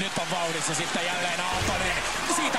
[0.00, 1.92] Nyt on vauhdissa sitten jälleen Aaltonen.
[2.36, 2.58] Siitä!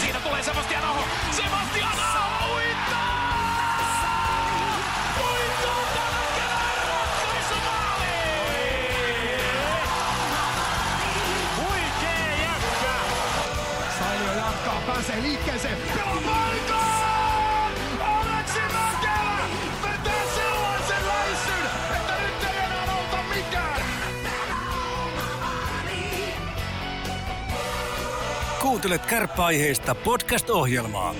[0.00, 1.04] Siitä tulee Sebastian Aho.
[1.36, 2.35] Sebastian Aho
[28.86, 31.14] Kuuntelet kärppäaiheista podcast-ohjelmaa.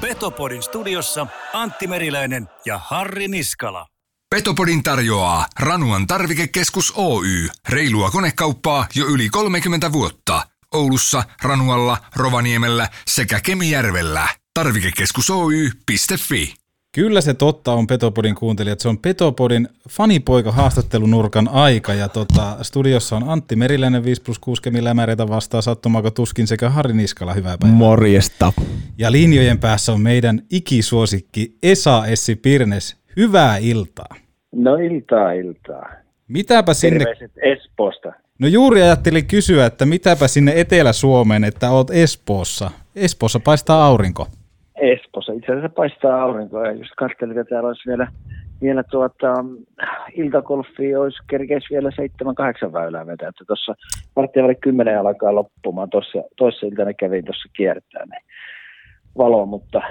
[0.00, 3.86] Petopodin studiossa Antti Meriläinen ja Harri Niskala.
[4.30, 7.48] Petopodin tarjoaa Ranuan tarvikekeskus Oy.
[7.68, 10.46] Reilua konekauppaa jo yli 30 vuotta.
[10.74, 14.28] Oulussa, Ranualla, Rovaniemellä sekä Kemijärvellä.
[14.54, 16.54] Tarvikekeskus Oy.fi.
[16.94, 18.80] Kyllä se totta on Petopodin kuuntelijat.
[18.80, 24.62] Se on Petopodin fanipoika haastattelunurkan aika ja tota, studiossa on Antti Meriläinen 5 plus 6
[24.62, 27.34] Kemi Lämäreitä vastaa sattumaako tuskin sekä Harri Niskala.
[27.34, 27.76] Hyvää päivää.
[27.78, 28.52] Morjesta.
[28.98, 32.96] Ja linjojen päässä on meidän ikisuosikki Esa Essi Pirnes.
[33.16, 34.14] Hyvää iltaa.
[34.52, 35.88] No iltaa, iltaa.
[36.28, 38.12] Mitäpä sinne, Terveiset Espoosta.
[38.38, 42.70] no juuri ajattelin kysyä, että mitäpä sinne Etelä-Suomeen, että oot Espoossa.
[42.96, 44.26] Espoossa paistaa aurinko.
[44.80, 45.32] Espoossa.
[45.32, 48.08] Itse asiassa paistaa aurinko ja just katselin, että täällä olisi vielä,
[48.62, 49.34] vielä tuota,
[50.14, 53.28] iltakolfia olisi kerkeis vielä seitsemän, kahdeksan väylää vetää.
[53.28, 53.74] Että tuossa
[54.16, 55.90] varttia väli kymmenen alkaa loppumaan.
[55.90, 58.24] Tossa, toissa iltana kävin tuossa kiertää niin
[59.18, 59.82] valo, mutta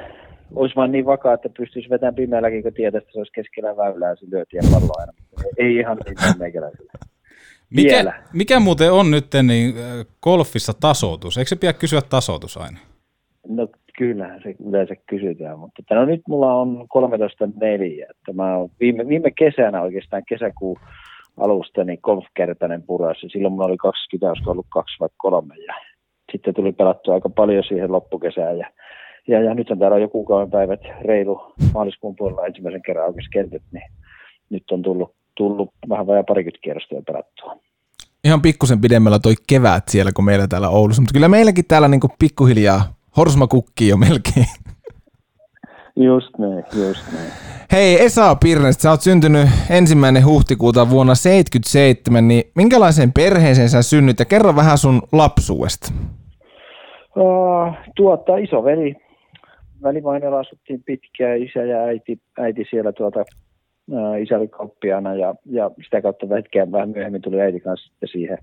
[0.56, 4.10] olisi vaan niin vakaa, että pystyisi vetämään pimeälläkin, kun tietää, että se olisi keskellä väylää
[4.10, 5.14] ja se lyötiin pallo aina.
[5.58, 6.92] Ei ihan niin meikäläisellä.
[7.70, 8.24] Mikä, Vielä.
[8.34, 9.76] mikä muuten on nyt niin
[10.22, 11.38] golfissa tasoitus?
[11.38, 12.78] Eikö se pidä kysyä tasoitus aina?
[13.48, 13.68] No
[13.98, 19.32] kyllähän se yleensä kysytään, mutta että no nyt mulla on 13.4, että mä viime, viime
[19.32, 20.78] kesänä oikeastaan kesäkuun
[21.38, 25.74] alusta niin golfkertainen puras ja silloin mulla oli 20, olisiko ollut kaksi vai kolme ja
[26.32, 28.70] sitten tuli pelattua aika paljon siihen loppukesään ja,
[29.28, 33.64] ja, ja nyt on täällä jo kuukauden päivät reilu maaliskuun puolella ensimmäisen kerran aukesi kentät,
[33.72, 33.92] niin
[34.50, 37.58] nyt on tullut, tullut vähän vajaa parikymmentä kierrosta jo pelattua.
[38.24, 42.10] Ihan pikkusen pidemmällä toi kevät siellä kuin meillä täällä Oulussa, mutta kyllä meilläkin täällä niinku
[42.20, 44.46] pikkuhiljaa horsma kukkii jo melkein.
[45.96, 47.32] Just näin, just näin.
[47.72, 54.20] Hei Esa Pirnes, sä oot syntynyt ensimmäinen huhtikuuta vuonna 77, niin minkälaiseen perheeseen sä synnyt
[54.20, 55.94] ja kerro vähän sun lapsuudesta.
[57.16, 58.96] Uh, tuota, isoveli.
[59.84, 63.26] Välimainella asuttiin pitkään, isä ja äiti, äiti siellä tuota,
[63.92, 68.10] uh, isä oli kauppiaana ja, ja sitä kautta hetkeä vähän myöhemmin tuli äiti kanssa sitten
[68.10, 68.38] siihen,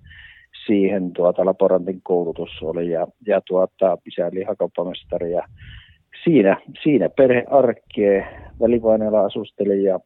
[0.67, 5.43] siihen tuota, laborantin koulutus oli ja, ja tuota, isä oli lihakauppamestari ja
[6.25, 8.27] siinä, siinä perhearkkeen
[8.61, 10.01] välivainella asusteli ja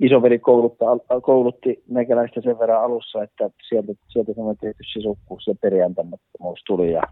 [0.00, 0.84] isoveli koulutta,
[1.22, 7.02] koulutti meikäläistä sen verran alussa, että sieltä, sieltä semmoinen tietty sisukkuus ja periantamattomuus tuli ja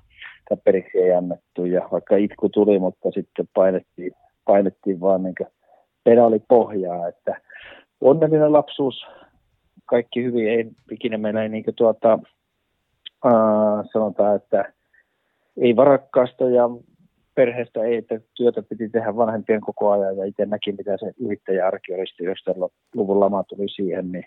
[0.65, 4.13] periksi ei annettu ja vaikka itku tuli, mutta sitten painettiin,
[4.45, 5.35] painettiin vaan niin
[6.05, 7.41] pedaali pohjaa, että
[8.01, 9.07] onnellinen lapsuus,
[9.87, 12.19] kaikki hyvin, ei ikinä meillä ei niin tuota,
[13.93, 14.73] sanotaan, että
[15.57, 16.71] ei varakkaasta ja
[17.35, 21.95] perheestä ei, että työtä piti tehdä vanhempien koko ajan ja itse näki, mitä se yrittäjäarki
[21.95, 24.25] oli sitten 90-luvun lama tuli siihen, niin,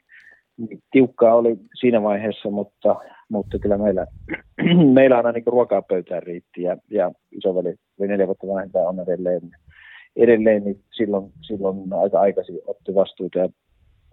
[0.58, 2.96] niin tiukkaa oli siinä vaiheessa, mutta,
[3.30, 4.08] mutta kyllä meillä,
[4.98, 9.42] meillä aina niin ruokaa pöytään riitti ja, ja isoveli oli neljä vuotta vanhempi on edelleen,
[10.16, 13.50] edelleen niin silloin, silloin aika aikaisin otti vastuuta ja,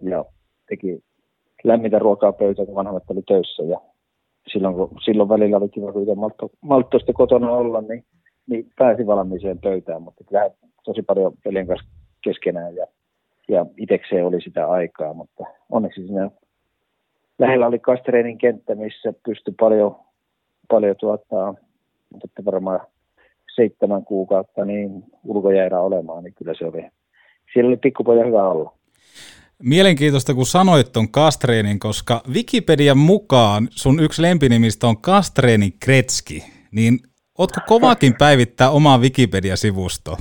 [0.01, 0.25] ja
[0.69, 1.03] teki
[1.63, 3.81] lämmintä ruokaa pöytään, kun vanhemmat oli töissä ja
[4.47, 8.05] silloin, kun, silloin välillä oli kiva, kun maltto, malttoista kotona olla, niin
[8.49, 10.49] niin pääsi valmiiseen pöytään, mutta kyllä
[10.83, 11.87] tosi paljon pelien kanssa
[12.23, 12.85] keskenään ja,
[13.47, 16.31] ja itsekseen oli sitä aikaa, mutta onneksi siinä
[17.39, 19.95] lähellä oli Kastreenin kenttä, missä pystyi paljon,
[20.69, 21.55] paljon tuottaa,
[22.13, 22.79] mutta varmaan
[23.55, 26.89] seitsemän kuukautta niin ulkojäärä olemaan, niin kyllä se oli,
[27.53, 28.73] siellä oli pikkupoja hyvä olla.
[29.63, 36.99] Mielenkiintoista, kun sanoit ton Kastreenin, koska Wikipedian mukaan sun yksi lempinimistä on Kastreenin Kretski, niin
[37.39, 40.17] Ootko kovakin päivittää omaa Wikipedia-sivustoa?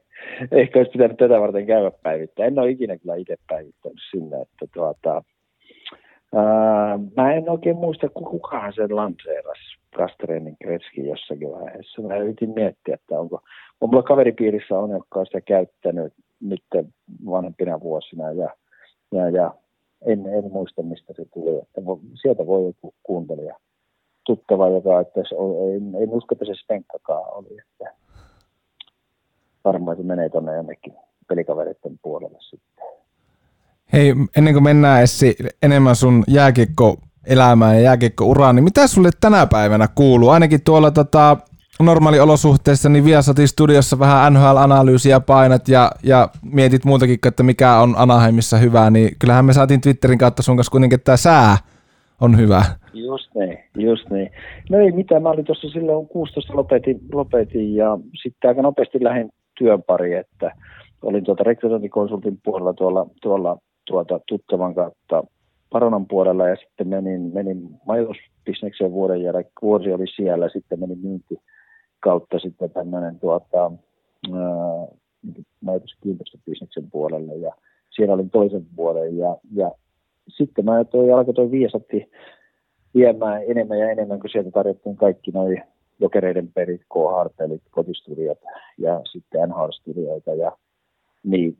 [0.60, 2.46] Ehkä olisi pitänyt tätä varten käydä päivittää.
[2.46, 5.22] En ole ikinä kyllä itse päivittänyt sinne, että tuota,
[6.34, 12.02] ää, mä en oikein muista, kukaan sen lanseerasi Kastreenin Kretski jossakin vaiheessa.
[12.02, 13.40] Mä yritin miettiä, että onko,
[13.80, 16.64] on mulla kaveripiirissä on, jotka on sitä käyttänyt nyt
[17.26, 18.50] vanhempina vuosina ja,
[19.12, 19.54] ja, ja
[20.06, 21.58] en, en muista, mistä se tuli.
[21.58, 21.80] Että
[22.22, 23.56] sieltä voi joku kuuntelija
[24.26, 27.58] tuttava, joka että se on, ei, ei usko, että se Spenkkakaan oli.
[27.60, 27.94] Että
[29.64, 30.94] varmaan se menee tuonne jonnekin
[31.28, 32.84] pelikavereiden puolelle sitten.
[33.92, 39.46] Hei, ennen kuin mennään Essi enemmän sun jääkiekko elämään ja jääkiekko-uraan, niin mitä sulle tänä
[39.46, 40.28] päivänä kuuluu?
[40.28, 41.36] Ainakin tuolla tota,
[41.80, 48.56] normaaliolosuhteissa, niin Viasatin studiossa vähän NHL-analyysiä painat ja, ja mietit muutakin, että mikä on Anaheimissa
[48.56, 51.56] hyvää, niin kyllähän me saatiin Twitterin kautta sun kanssa kuitenkin, että tämä sää
[52.20, 52.64] on hyvä.
[52.92, 54.30] Just niin, just niin.
[54.70, 59.30] No ei mitään, mä olin tuossa silloin 16 lopetin, lopetin ja sitten aika nopeasti lähdin
[59.58, 60.52] työn pari, että
[61.02, 65.24] olin tuota rekrytointikonsultin puolella tuolla, tuolla tuota, tuttavan kautta
[65.70, 71.38] Paronan puolella ja sitten menin, menin majoitusbisneksen vuoden jälkeen, vuosi oli siellä, sitten menin myynti
[72.06, 73.72] kautta sitten tämmöinen tuota,
[75.60, 77.52] majoituskiinteistöbisneksen puolelle ja
[77.90, 79.72] siellä olin toisen vuoden ja, ja
[80.28, 82.10] sitten mä toi, alkoi toi viesatti
[82.94, 85.62] viemään enemmän ja enemmän, kun sieltä tarjottiin kaikki noin
[86.00, 88.38] jokereiden perit, k-hartelit, kotistudiot
[88.78, 90.52] ja sitten NHL-studioita ja
[91.24, 91.56] niin.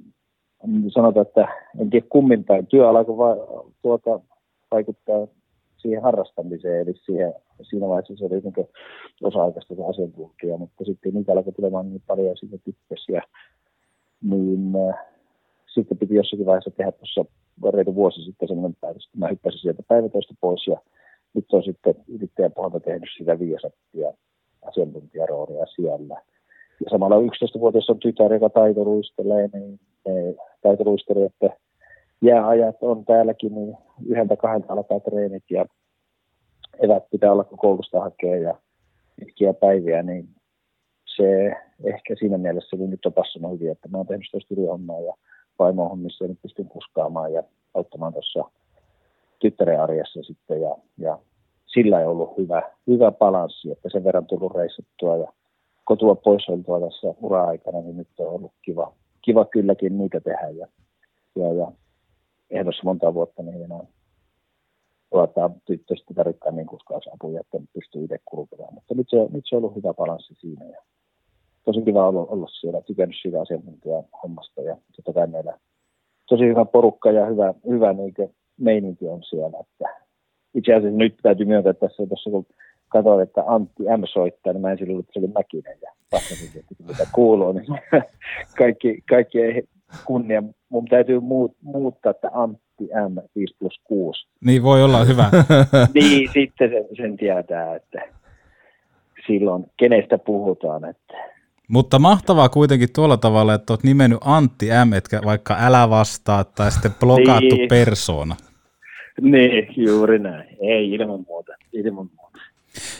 [0.88, 1.48] Sanotaan, että
[1.80, 2.66] en tiedä kummin päin.
[2.66, 4.20] Työ alkoi va- tuota,
[4.70, 5.26] vaikuttaa
[5.76, 8.68] siihen harrastamiseen, eli siihen, siinä vaiheessa se oli niin
[9.22, 13.22] osa-aikaista se asiantuntija, mutta sitten niitä alkoi tulemaan niin paljon tykkäsi ja
[14.22, 15.06] niin äh,
[15.74, 17.24] sitten piti jossakin vaiheessa tehdä tuossa
[17.72, 20.76] reilu vuosi sitten sellainen päätös, että mä hyppäsin sieltä päivätöistä pois ja
[21.34, 24.12] nyt on sitten yrittäjän pohjalta tehnyt sitä viisattia
[24.62, 26.22] asiantuntijaroolia siellä.
[26.84, 31.50] Ja samalla 11-vuotias on tytär, joka taitoluistelee, niin ne taitoluistelijoiden
[32.22, 33.76] jääajat on täälläkin, niin
[34.06, 35.66] yhdeltä kahdelta alkaa treenit ja
[36.82, 38.54] evät pitää olla, kun koulusta hakee ja
[39.20, 40.28] pitkiä päiviä, niin
[41.16, 41.52] se
[41.84, 44.54] ehkä siinä mielessä niin nyt on passannut hyvin, että mä oon tehnyt sitä
[45.06, 45.14] ja
[45.58, 47.42] vaimohommissa ja nyt pystyn kuskaamaan ja
[47.74, 48.44] auttamaan tuossa
[49.38, 51.18] tyttären arjessa sitten ja, ja
[51.66, 55.32] sillä ei ollut hyvä, hyvä balanssi, että sen verran tullut reissattua ja
[55.84, 58.92] kotua pois oltua tässä ura-aikana, niin nyt on ollut kiva,
[59.22, 60.66] kiva kylläkin niitä tehdä ja,
[61.36, 61.72] ja, ja
[62.50, 63.84] ehdossa monta vuotta niin enää
[65.10, 68.74] tuota, tyttöstä tarvittaa niin kuskausapuja, että pystyy itse kulkemaan.
[68.74, 70.82] Mutta nyt se, nyt se on ollut hyvä balanssi siinä ja
[71.64, 75.58] tosi kiva olla, olla siellä, tykännyt siitä asiantuntijan hommasta ja totta kai meillä
[76.28, 78.14] tosi hyvä porukka ja hyvä, hyvä niin
[78.56, 79.58] meininki on siellä.
[79.60, 79.88] Että
[80.54, 82.46] itse asiassa nyt täytyy myöntää tässä, tuossa kun
[82.88, 86.60] katsoin, että Antti M soittaa, niin mä ensin luulin, että se oli Mäkinen ja vastasin,
[86.60, 87.66] että mitä kuuluu, niin
[88.58, 89.62] kaikki, kaikki ei
[90.04, 90.42] kunnia.
[90.68, 94.28] Mun täytyy muut, muuttaa, että Antti M 5 plus 6.
[94.44, 95.30] Niin voi olla hyvä.
[95.94, 98.02] niin, sitten sen, sen tietää, että
[99.26, 100.84] silloin kenestä puhutaan.
[100.84, 101.14] Että.
[101.68, 106.70] Mutta mahtavaa kuitenkin tuolla tavalla, että olet nimennyt Antti M, etkä vaikka älä vastaa tai
[106.70, 107.68] sitten blokattu niin.
[107.68, 108.36] persoona.
[109.20, 110.56] Niin, juuri näin.
[110.60, 111.52] Ei ilman muuta.
[111.72, 112.25] Ilman muuta.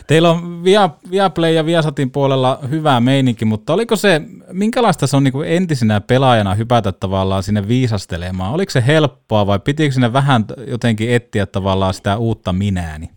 [0.07, 4.21] Teillä on Via, Viaplay ja Viasatin puolella hyvä meininki, mutta oliko se,
[4.53, 8.53] minkälaista se on niin kuin entisenä pelaajana hypätä tavallaan sinne viisastelemaan?
[8.53, 13.09] Oliko se helppoa vai pitikö sinne vähän jotenkin etsiä tavallaan sitä uutta minääni?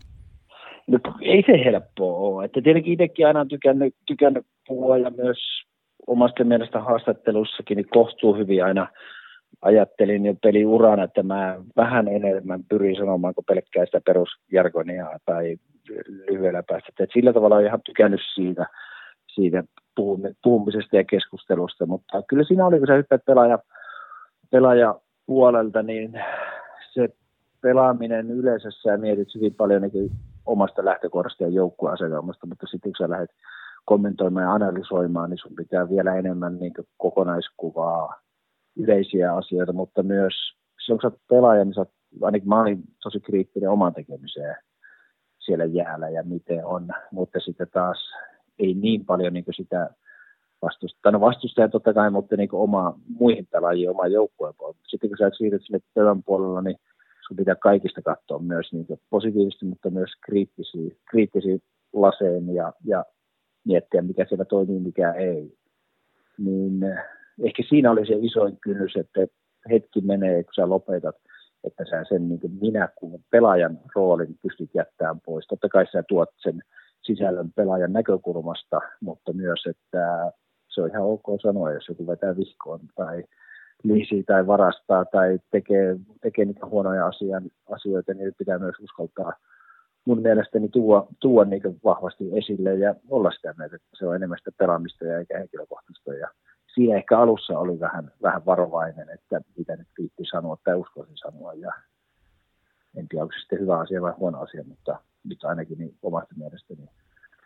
[0.87, 2.45] No, ei se helppoa ole.
[2.45, 5.37] Että tietenkin itsekin aina tykännyt, tykännyt puhua ja myös
[6.07, 8.87] omasta mielestä haastattelussakin niin kohtuu hyvin aina
[9.61, 15.57] ajattelin jo peliurana, että mä vähän enemmän pyrin sanomaan kuin pelkkää sitä perusjargonia tai
[16.29, 16.91] lyhyellä päästä.
[16.99, 18.65] Et sillä tavalla olen ihan tykännyt siitä,
[19.33, 19.63] siitä
[20.43, 23.59] puhumisesta ja keskustelusta, mutta kyllä siinä oli, kun sä hyppäät pelaaja,
[24.51, 26.23] pelaaja puolelta, niin
[26.93, 27.09] se
[27.61, 30.11] pelaaminen yleisössä ja mietit hyvin paljon niin
[30.45, 33.29] omasta lähtökohdasta ja joukkueasetelmasta, mutta sitten kun sä lähdet
[33.85, 38.21] kommentoimaan ja analysoimaan, niin sun pitää vielä enemmän niin kokonaiskuvaa,
[38.77, 40.33] yleisiä asioita, mutta myös
[40.85, 41.91] silloin kun sä oot pelaaja, niin sä oot,
[42.21, 44.55] ainakin mä olin tosi kriittinen oman tekemiseen
[45.45, 48.11] siellä jäällä ja miten on, mutta sitten taas
[48.59, 49.89] ei niin paljon niin sitä
[50.61, 54.81] vastusta, no vastustaja totta kai, mutta niin oma, muihin pelaajiin, oma joukkueen puolella.
[54.87, 56.77] Sitten kun sä siirryt sille työn puolella, niin
[57.27, 61.57] sun pitää kaikista katsoa myös niin positiivisesti, mutta myös kriittisiä, kriittisiä
[61.93, 63.05] laseen ja, ja
[63.65, 65.57] miettiä, mikä siellä toimii, mikä ei.
[66.37, 66.97] Niin eh,
[67.43, 69.27] ehkä siinä oli se isoin kynnys, että
[69.69, 71.15] hetki menee, kun sä lopetat–
[71.63, 75.47] että sä sen niin kuin minä kuin pelaajan roolin pystyt jättämään pois.
[75.47, 76.61] Totta kai sä tuot sen
[77.03, 80.31] sisällön pelaajan näkökulmasta, mutta myös, että
[80.69, 83.23] se on ihan ok sanoa, jos joku vetää vihkoon tai
[83.83, 89.33] liisi tai varastaa tai tekee, tekee niitä huonoja asian, asioita, niin pitää myös uskaltaa
[90.05, 94.37] mun mielestäni tuua, tuua niin vahvasti esille ja olla sitä mieltä, että se on enemmän
[94.37, 96.13] sitä pelaamista ja eikä henkilökohtaista.
[96.13, 96.27] Ja
[96.73, 101.53] siinä ehkä alussa oli vähän, vähän varovainen, että mitä nyt viitti sanoa tai uskoisin sanoa.
[101.53, 101.71] Ja
[102.95, 106.35] en tiedä, onko se sitten hyvä asia vai huono asia, mutta nyt ainakin niin omasta
[106.37, 106.89] mielestäni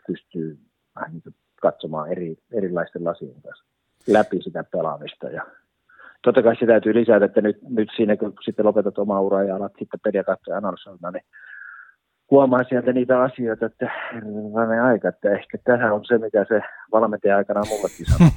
[0.07, 0.59] pystyy
[0.95, 3.65] vähän niin katsomaan eri, erilaisten lasien kanssa
[4.07, 5.29] läpi sitä pelaamista.
[5.29, 5.45] Ja
[6.21, 9.55] totta kai se täytyy lisätä, että nyt, nyt siinä kun sitten lopetat omaa uraa ja
[9.55, 11.25] alat sitten peliä katsoa analysoida, niin
[12.31, 17.37] huomaa sieltä niitä asioita, että herranen aika, että ehkä tähän on se, mitä se valmentaja
[17.37, 18.31] aikana mullekin sanoi.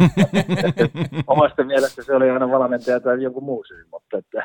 [1.27, 4.43] Omasta mielestä se oli aina valmentaja tai joku muu syy, mutta että,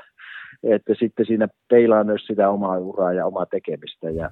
[0.64, 4.30] että sitten siinä peilaa myös sitä omaa uraa ja omaa tekemistä ja,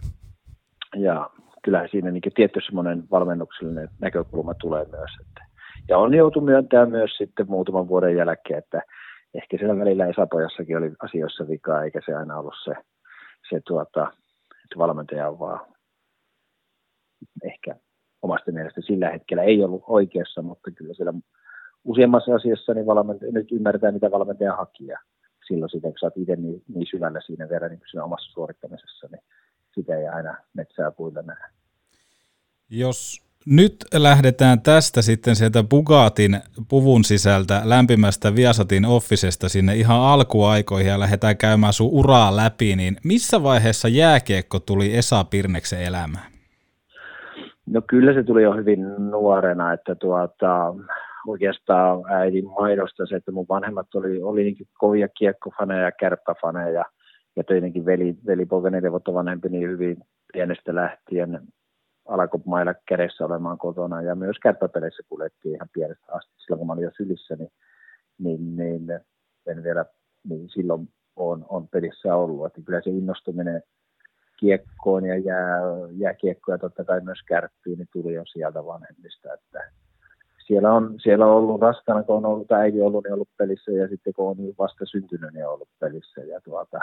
[0.95, 1.29] ja
[1.63, 5.11] kyllähän siinä niin tietty semmoinen valmennuksellinen näkökulma tulee myös.
[5.21, 5.45] Että,
[5.89, 8.81] ja on joutu myöntämään myös sitten muutaman vuoden jälkeen, että
[9.33, 12.73] ehkä siellä välillä Esapojassakin oli asioissa vikaa, eikä se aina ollut se,
[13.49, 14.11] se tuota,
[14.71, 15.67] että valmentaja on vaan
[17.43, 17.75] ehkä
[18.21, 21.13] omasta mielestä sillä hetkellä ei ollut oikeassa, mutta kyllä siellä
[21.83, 24.99] useammassa asiassa niin valmentaja, nyt ymmärtää, mitä valmentaja haki ja
[25.47, 29.07] silloin sitä, kun sä oot itse niin, niin syvällä siinä verran niin siinä omassa suorittamisessa,
[29.11, 29.23] niin
[29.75, 31.49] sitä ei aina metsää puilla nähdä.
[32.69, 36.37] Jos nyt lähdetään tästä sitten sieltä Bugatin
[36.69, 42.95] puvun sisältä lämpimästä Viasatin Officesta sinne ihan alkuaikoihin ja lähdetään käymään sun uraa läpi, niin
[43.03, 46.31] missä vaiheessa jääkiekko tuli Esa Pirneksen elämään?
[47.65, 48.79] No kyllä se tuli jo hyvin
[49.11, 50.73] nuorena, että tuota,
[51.27, 56.85] oikeastaan äidin maidosta se, että mun vanhemmat oli, oli niin kovia kiekkofaneja ja kärppäfaneja
[57.35, 59.97] ja tietenkin veli, veli poika neljä vuotta vanhempi niin hyvin
[60.33, 61.41] pienestä lähtien
[62.07, 66.31] alkoi mailla kädessä olemaan kotona ja myös kärppäpeleissä kuljettiin ihan pienestä asti.
[66.37, 67.51] Silloin kun mä olin jo sylissä, niin,
[68.19, 68.99] niin, niin
[69.47, 69.85] en vielä,
[70.29, 72.45] niin silloin on, on pelissä ollut.
[72.45, 73.63] Että kyllä se innostuminen
[74.39, 75.59] kiekkoon ja jää,
[75.91, 79.33] jääkiekkoja totta kai myös kärppiin, niin tuli jo sieltä vanhemmista.
[79.33, 79.71] Että
[80.47, 83.87] siellä on, siellä on ollut raskana, kun on ollut äiti ollut, niin ollut pelissä ja
[83.87, 86.21] sitten kun on vasta syntynyt, niin on ollut pelissä.
[86.21, 86.79] Ja tuota,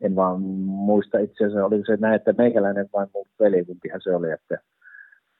[0.00, 4.14] en vaan muista itse asiassa, oliko se näin, että meikäläinen vain mun peli, kumpihan se
[4.14, 4.58] oli, että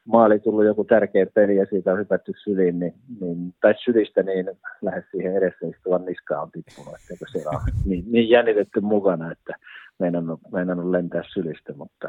[0.07, 4.51] maali tullut joku tärkeä peli ja siitä on hypätty syliin, niin, niin, tai sylistä, niin
[4.83, 9.55] lähes siihen edessä istuvan niskaan on tippunut, että se on niin, niin jännitetty mukana, että
[9.99, 12.09] meinannut, meinannut lentää sylistä, mutta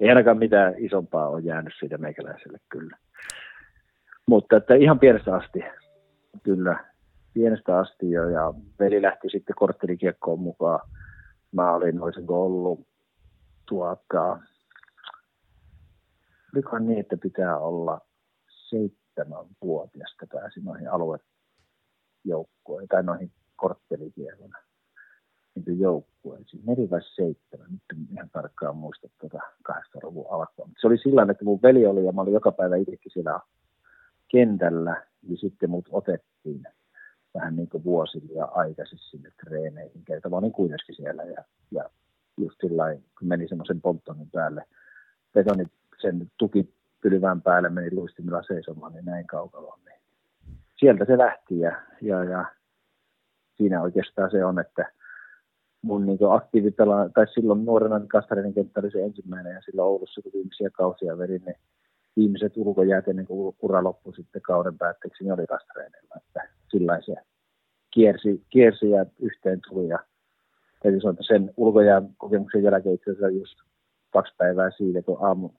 [0.00, 2.96] ei ainakaan mitään isompaa ole jäänyt siitä meikäläiselle kyllä.
[4.26, 5.64] Mutta että ihan pienestä asti,
[6.42, 6.84] kyllä,
[7.34, 10.80] pienestä asti jo, ja veli lähti sitten korttelikiekkoon mukaan
[11.52, 12.86] mä olin, olisinko ollut
[13.68, 14.38] tuota,
[16.54, 18.00] olikohan niin, että pitää olla
[18.48, 24.58] seitsemän vuotiasta pääsi noihin aluejoukkoihin tai noihin korttelikielona
[25.56, 26.62] niin joukkueisiin.
[26.66, 30.68] Neljä vai seitsemän, nyt en ihan tarkkaan muista tuota kahdesta luvun alkua.
[30.80, 33.40] se oli sillä että mun veli oli ja mä olin joka päivä itsekin siellä
[34.28, 36.62] kentällä, niin sitten mut otettiin
[37.36, 40.04] vähän niin kuin vuosilla aikaisin sinne treeneihin.
[40.04, 41.90] Kerta mä olin kuitenkin siellä ja, ja
[42.36, 42.84] just sillä
[43.18, 44.64] kun meni semmoisen polttonin päälle,
[45.34, 45.64] betoni
[46.00, 49.78] sen tukipylvään päälle meni luistimilla seisomaan, niin näin kaukalla.
[49.84, 50.00] Niin
[50.76, 52.44] sieltä se lähti ja, ja, ja
[53.56, 54.92] siinä oikeastaan se on, että
[55.82, 60.22] mun niin aktiivipela, tai silloin nuorena niin Kastarinen kenttä oli se ensimmäinen ja silloin Oulussa,
[60.22, 61.56] kun viimeisiä kausia vedin, niin
[62.16, 66.14] viimeiset ulkojäät ennen kuin ura loppui sitten kauden päätteeksi, niin oli Kastareenilla.
[66.16, 67.14] Että sillä se
[67.90, 69.88] kiersi, kiersi ja yhteen tuli.
[69.88, 69.98] Ja
[70.82, 73.54] täytyy sanoa, että sen ulkojään kokemuksen jälkeen itse asiassa just
[74.10, 75.50] kaksi päivää siitä, kun aamu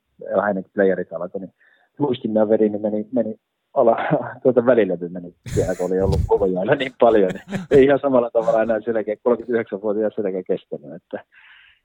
[0.43, 1.53] hänen playerit alkoi, niin
[1.99, 3.35] luistimia vedin, niin meni, meni
[3.73, 3.97] ala,
[4.43, 7.31] tuota välillä meni siellä, kun oli ollut ulkojäällä niin paljon.
[7.51, 11.23] Niin ei ihan samalla tavalla enää selkeä, 39-vuotias selkeä kestänyt, että,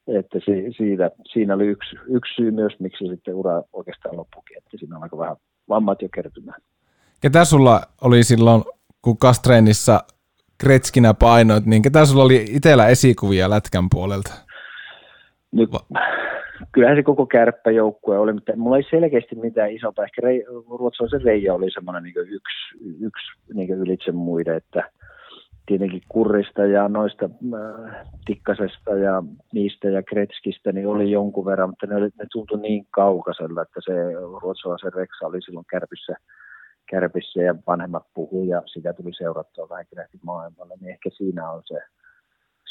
[0.06, 4.70] että si, siitä, siinä oli yksi, yksi syy myös, miksi sitten ura oikeastaan loppukin, että
[4.78, 5.36] siinä aika vähän
[5.68, 6.60] vammat jo kertymään.
[7.20, 8.62] Ketä sulla oli silloin,
[9.02, 10.00] kun Kastreenissa
[10.60, 14.32] Kretskinä painoit, niin ketä sulla oli itsellä esikuvia Lätkän puolelta?
[15.52, 15.70] Nyt,
[16.72, 20.04] kyllähän se koko kärppäjoukkue oli, mutta mulla ei selkeästi mitään isompaa.
[20.04, 20.44] Ehkä rei,
[20.78, 24.90] ruotsalaisen Reija oli semmoinen niin yksi, yksi niin ylitse muiden, että
[25.66, 31.86] tietenkin kurrista ja noista äh, tikkasesta ja niistä ja kretskistä niin oli jonkun verran, mutta
[31.86, 33.92] ne, ne tuntui niin kaukaiselta, että se
[34.42, 36.16] ruotsalaisen Reksa oli silloin kärpissä–
[36.90, 39.86] kärpissä ja vanhemmat puhui ja sitä tuli seurattua vähän
[40.22, 41.78] maailmalle, niin ehkä siinä on se,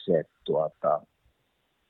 [0.06, 1.01] se tuota,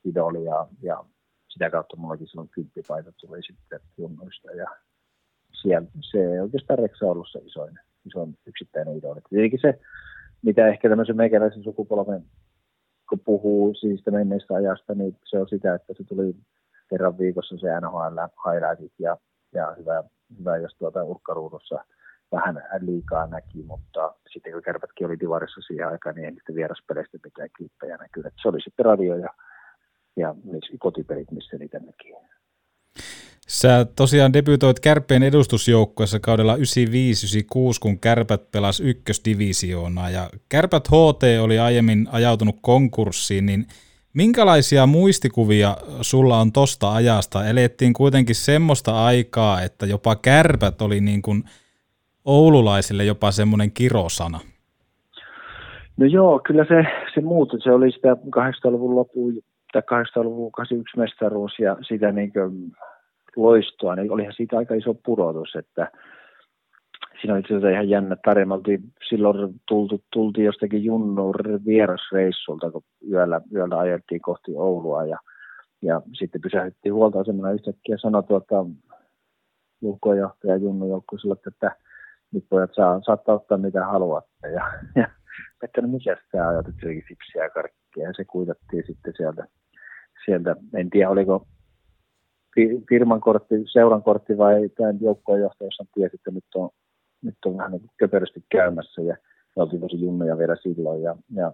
[0.04, 1.04] idoli ja, ja
[1.48, 4.66] sitä kautta mullakin silloin kymppipaita tuli sitten junnuista ja
[5.62, 9.20] siellä, se oikeastaan Reksa on ollut se isoin, isoin yksittäinen idoli.
[9.30, 9.78] Tietenkin se,
[10.42, 12.24] mitä ehkä tämmöisen meikäläisen sukupolven,
[13.08, 16.36] kun puhuu siitä menneestä ajasta, niin se on sitä, että se tuli
[16.90, 19.16] kerran viikossa se NHL highlightit ja,
[19.52, 20.04] ja hyvä,
[20.38, 21.84] hyvä, jos tuota urkkaruudussa–
[22.32, 27.18] vähän liikaa näki, mutta sitten kun kärpätkin oli divarissa siihen aikaan, niin ei niistä vieraspeleistä
[27.24, 28.22] mitään klippejä näkyy.
[28.42, 29.28] se oli sitten radio ja
[30.16, 30.34] ja
[30.78, 32.12] kotipelit, missä niitä näki.
[33.48, 36.58] Sä tosiaan debytoit Kärppien edustusjoukkueessa kaudella 95-96,
[37.80, 40.10] kun Kärpät pelas ykkösdivisioonaa.
[40.10, 43.66] Ja Kärpät HT oli aiemmin ajautunut konkurssiin, niin
[44.14, 47.46] minkälaisia muistikuvia sulla on tosta ajasta?
[47.46, 51.44] Elettiin kuitenkin semmoista aikaa, että jopa Kärpät oli niin kuin
[52.24, 54.40] oululaisille jopa semmoinen kirosana.
[55.96, 57.60] No joo, kyllä se, se muuttui.
[57.60, 59.34] Se oli sitä 800-luvun lopun
[59.72, 62.72] tai 800-luvun 81 mestaruus ja sitä niin kuin
[63.36, 65.90] loistoa, niin olihan siitä aika iso pudotus, että
[67.20, 68.60] siinä oli tietysti ihan jännä tarina.
[69.08, 71.32] Silloin tultu, tultiin jostakin Junnu
[71.66, 75.18] vierasreissulta, kun yöllä, yöllä ajettiin kohti Oulua ja,
[75.82, 78.66] ja sitten pysähdyttiin huoltoasemalla yhtäkkiä sanoi tuota,
[79.82, 81.76] ulkojohtaja Junnu Joukko sillä, että
[82.32, 84.48] nyt pojat saa, saattaa ottaa mitä haluatte.
[84.48, 85.08] Ja, ja
[85.62, 89.46] että no mikä tämä ajat, että sipsiä ja karkkia ja se kuitattiin sitten sieltä,
[90.24, 90.56] sieltä.
[90.74, 91.46] En tiedä oliko
[92.88, 96.70] firman kortti, seuran kortti vai tämän joukkojen johtajassa tiesi, että nyt on,
[97.22, 99.16] nyt on vähän niin köperösti käymässä ja
[99.56, 101.52] me oltiin tosi junnoja vielä silloin ja, ja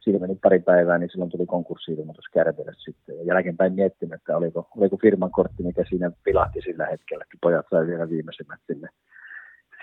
[0.00, 3.16] siitä meni pari päivää, niin silloin tuli konkurssiilmoitus Kärpille sitten.
[3.18, 7.66] Ja jälkeenpäin miettinyt, että oliko, oliko firman kortti, mikä siinä pilahti sillä hetkellä, että pojat
[7.70, 8.88] sai vielä viimeisimmät sinne,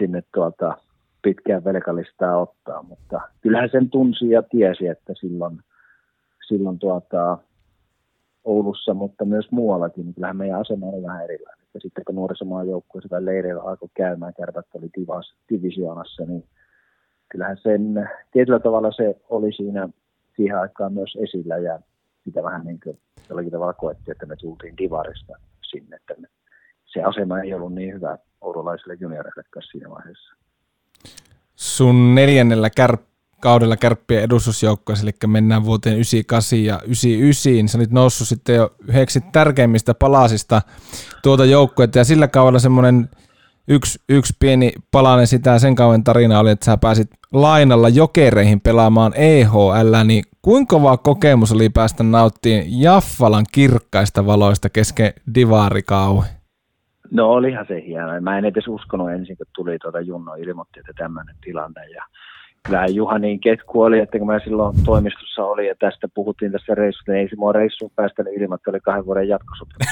[0.01, 0.77] sinne tuota,
[1.21, 2.83] pitkään velkalistaa ottaa.
[2.83, 5.59] Mutta kyllähän sen tunsi ja tiesi, että silloin,
[6.47, 7.37] silloin tuota,
[8.43, 11.65] Oulussa, mutta myös muuallakin, niin kyllähän meidän asema oli vähän erilainen.
[11.73, 16.43] Ja sitten kun nuorisomaan joukkueessa tai leireillä alkoi käymään, kärpät oli divas, divisioonassa, niin
[17.29, 19.89] kyllähän sen tietyllä tavalla se oli siinä
[20.35, 21.79] siihen aikaan myös esillä ja
[22.23, 26.27] sitä vähän niin kuin jollakin tavalla koettiin, että me tultiin divarista sinne, me,
[26.93, 30.35] se asema ei ollut niin hyvä oululaisille junioreille siinä vaiheessa.
[31.55, 33.01] Sun neljännellä kärp
[33.41, 37.67] kaudella kärppien edustusjoukkoissa, eli mennään vuoteen 98 ja 99.
[37.67, 40.61] Sä olit noussut sitten jo yhdeksi tärkeimmistä palasista
[41.23, 43.09] tuota joukkuetta, ja sillä kaudella semmoinen
[43.67, 49.13] yksi, yksi pieni palanen sitä sen kauden tarina oli, että sä pääsit lainalla jokereihin pelaamaan
[49.15, 56.40] EHL, niin kuinka kova kokemus oli päästä nauttimaan Jaffalan kirkkaista valoista kesken divaarikauhi?
[57.11, 58.21] No olihan se hieno.
[58.21, 61.85] Mä en edes uskonut ensin, kun tuli tuota Junno ilmoitti, että tämmöinen tilanne.
[61.87, 62.03] Ja
[62.65, 66.75] kyllähän Juha niin ketku oli, että kun mä silloin toimistossa oli ja tästä puhuttiin tässä
[66.75, 69.87] reissusta, niin ei se mua reissuun päästänyt ilman, että oli kahden vuoden jatkosopimus.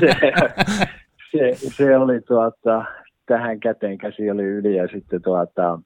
[0.00, 0.16] se,
[1.30, 2.84] se, se, oli tuota,
[3.26, 5.78] tähän käteen käsi oli yli ja sitten tuota,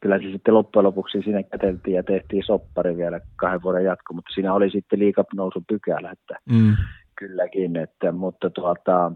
[0.00, 4.32] kyllä se sitten loppujen lopuksi siinä käteltiin ja tehtiin soppari vielä kahden vuoden jatko, mutta
[4.34, 6.76] siinä oli sitten liikapnousun pykälä, että mm.
[7.18, 9.12] Kylläkin, että, mutta tuota,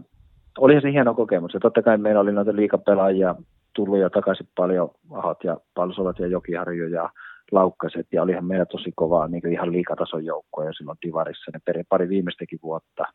[0.57, 3.35] olihan se hieno kokemus ja totta kai meillä oli noita liikapelaajia
[3.75, 7.09] tullut jo takaisin paljon Ahat ja Palsolat ja Jokiharju ja
[7.51, 12.09] Laukkaset ja olihan meillä tosi kovaa niin ihan liikatason joukkoja silloin Divarissa ne peri, pari
[12.09, 13.05] viimeistäkin vuotta,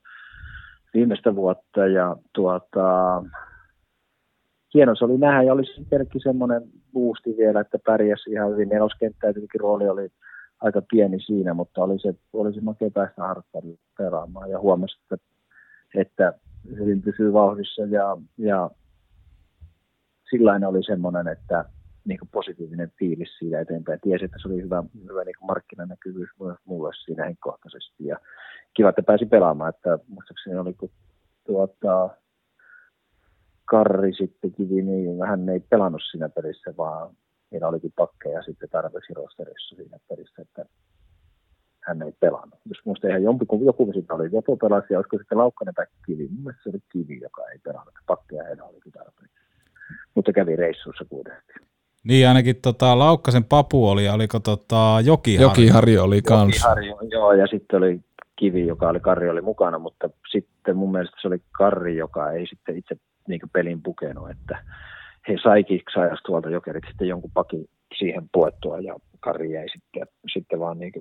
[0.94, 3.22] viimeistä vuotta ja tuota,
[4.74, 5.62] hieno se oli nähdä ja oli
[6.22, 8.68] semmoinen boosti vielä, että pärjäsi ihan hyvin.
[8.68, 10.09] Neloskenttä ja rooli oli
[10.61, 15.27] aika pieni siinä, mutta oli se, oli se makea päästä harjoittelemaan pelaamaan ja huomasi, että,
[15.94, 16.33] että
[16.79, 18.71] hyvin pysyy vauhdissa ja, ja
[20.31, 21.64] sillä oli semmoinen, että
[22.05, 24.01] niin kuin positiivinen fiilis siitä eteenpäin.
[24.01, 28.07] Tiesi, että se oli hyvä, hyvä niin markkinanäkyvyys myös mulle siinä henkkohtaisesti.
[28.07, 28.16] Ja
[28.75, 29.68] kiva, että pääsi pelaamaan.
[29.75, 30.90] Että muistaakseni oli, kun
[31.47, 32.11] tuota,
[33.64, 37.16] Karri sitten kivi, niin hän ei pelannut siinä pelissä, vaan
[37.50, 40.64] siinä olikin pakkeja sitten tarpeeksi rosterissa siinä pelissä, että
[41.80, 42.61] hän ei pelannut.
[42.68, 45.87] Jos muista ihan jompi, kun joku siitä oli, joku pelasi, ja olisiko sitten Laukkanen tai
[46.06, 46.28] Kivi.
[46.28, 47.94] Mun mielestä se oli Kivi, joka ei pelannut.
[48.06, 49.38] Pakkeja heillä olikin tarpeeksi
[50.14, 51.56] mutta kävi reissussa kuitenkin.
[52.04, 55.48] Niin, ainakin tota, Laukkasen papu oli, oliko tota, Jokiharju?
[55.48, 56.54] Jokiharju oli kans.
[56.54, 58.00] Jokiharju, joo, ja sitten oli
[58.37, 62.46] Kivi, joka oli Karri oli mukana, mutta sitten mun mielestä se oli Karri, joka ei
[62.46, 62.96] sitten itse
[63.28, 64.58] niin pelin pukenut, että
[65.29, 70.61] he sai kiksaajas tuolta jokerit sitten jonkun pakin siihen puettua ja Karri jäi sitten, sitten
[70.61, 70.93] vaan niin,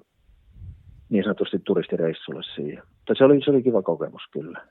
[1.09, 2.83] niin sanotusti turistireissulle siihen.
[2.97, 4.61] Mutta se oli, se oli kiva kokemus kyllä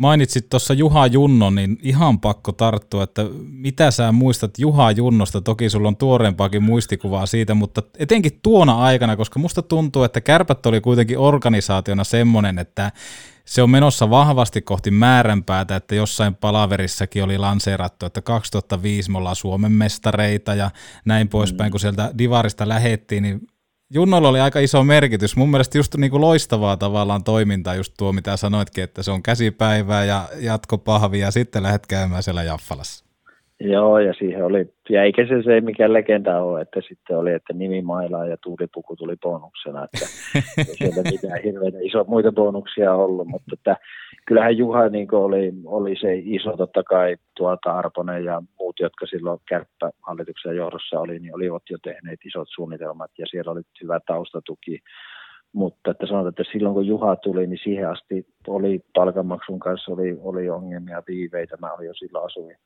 [0.00, 5.70] mainitsit tuossa Juha Junno, niin ihan pakko tarttua, että mitä sä muistat Juha Junnosta, toki
[5.70, 10.80] sulla on tuoreempaakin muistikuvaa siitä, mutta etenkin tuona aikana, koska musta tuntuu, että Kärpät oli
[10.80, 12.92] kuitenkin organisaationa semmoinen, että
[13.44, 19.36] se on menossa vahvasti kohti määränpäätä, että jossain palaverissakin oli lanseerattu, että 2005 me ollaan
[19.36, 20.70] Suomen mestareita ja
[21.04, 21.70] näin poispäin, mm.
[21.70, 23.40] kun sieltä Divarista lähettiin, niin
[23.92, 25.36] Junnolla oli aika iso merkitys.
[25.36, 29.22] Mun mielestä just niin kuin loistavaa tavallaan toimintaa just tuo, mitä sanoitkin, että se on
[29.22, 33.09] käsipäivää ja jatkopahvi ja sitten lähdet käymään siellä Jaffalassa.
[33.60, 37.52] Joo, ja siihen oli, ja eikä se se mikään legenda ole, että sitten oli, että
[37.52, 40.06] nimi mailaa ja tuulipuku tuli bonuksena, että
[40.58, 43.76] ei sieltä mitään hirveitä iso muita bonuksia ollut, mutta että
[44.26, 49.38] kyllähän Juha niin oli, oli, se iso totta kai tuota Arponen ja muut, jotka silloin
[49.48, 54.78] kärppä hallituksen johdossa oli, niin olivat jo tehneet isot suunnitelmat ja siellä oli hyvä taustatuki.
[55.52, 60.18] Mutta että sanotaan, että silloin kun Juha tuli, niin siihen asti oli palkanmaksun kanssa oli,
[60.20, 61.56] oli ongelmia, viiveitä.
[61.60, 62.56] Mä olin jo silloin asuin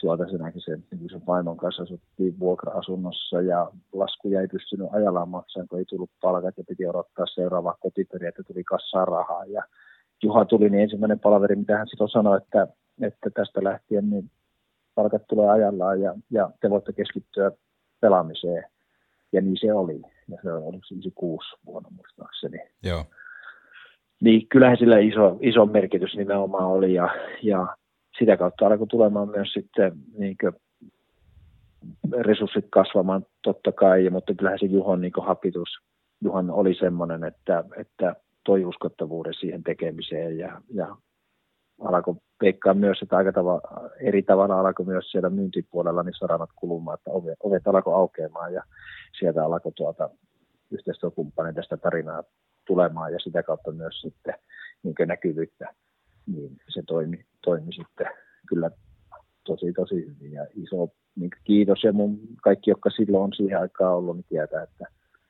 [0.00, 5.28] tuota se näki sen, niin sen vaimon kanssa asuttiin vuokra-asunnossa ja laskuja ei pystynyt ajallaan
[5.28, 9.44] maksamaan, kun ei tullut palkat ja piti odottaa seuraavaa kotiperiä, että tuli kassaan rahaa.
[9.44, 9.62] Ja
[10.22, 12.66] Juha tuli, niin ensimmäinen palaveri, mitä hän silloin sanoi, että,
[13.02, 14.30] että tästä lähtien niin
[14.94, 17.50] palkat tulee ajallaan ja, ja te voitte keskittyä
[18.00, 18.64] pelaamiseen.
[19.32, 20.02] Ja niin se oli.
[20.28, 22.58] Ja se oli siis kuusi vuonna muistaakseni.
[22.82, 23.04] Joo.
[24.20, 27.08] Niin kyllähän sillä iso, iso merkitys nimenomaan oli ja,
[27.42, 27.76] ja
[28.18, 30.52] sitä kautta alkoi tulemaan myös sitten niin kuin,
[32.20, 35.68] resurssit kasvamaan totta kai, mutta kyllähän se Juhon niin hapitus,
[36.20, 40.96] Juhan oli semmoinen, että, että toi uskottavuuden siihen tekemiseen ja, ja
[41.80, 43.60] alkoi veikkaa myös, että aika tava,
[44.00, 48.62] eri tavalla alkoi myös siellä myyntipuolella niin saranat kulumaan, että ovet, ovet alkoi aukeamaan ja
[49.18, 50.10] sieltä alkoi tuota
[50.70, 52.22] yhteistyökumppanin tästä tarinaa
[52.66, 54.34] tulemaan ja sitä kautta myös sitten
[54.82, 55.74] niin näkyvyyttä,
[56.26, 58.06] niin se toimi, toimi sitten
[58.48, 58.70] kyllä
[59.44, 60.32] tosi tosi hyvin.
[60.32, 61.84] Ja iso niin kiitos.
[61.84, 64.86] Ja mun kaikki, jotka silloin on siihen aikaan ollut, niin tietää, että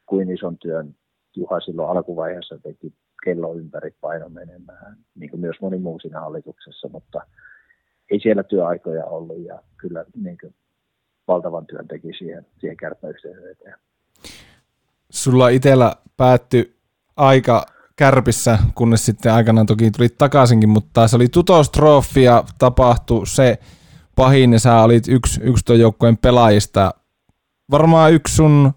[0.06, 0.94] kuin ison työn
[1.36, 2.92] Juha silloin alkuvaiheessa teki
[3.24, 7.20] kello ympäri paino menemään, niin kuin myös moni muu siinä hallituksessa, mutta
[8.10, 10.54] ei siellä työaikoja ollut ja kyllä niin kuin
[11.28, 13.74] valtavan työn teki siihen, siihen kärppäyhteisöön eteen.
[15.10, 16.76] Sulla itsellä päättyi
[17.16, 17.66] aika
[17.96, 23.58] kärpissä, kunnes sitten aikanaan toki tuli takaisinkin, mutta se oli tutostrofi ja tapahtui se
[24.16, 26.90] pahin ja sä olit yksi, yksi tuon joukkueen pelaajista.
[27.70, 28.72] Varmaan yksi sun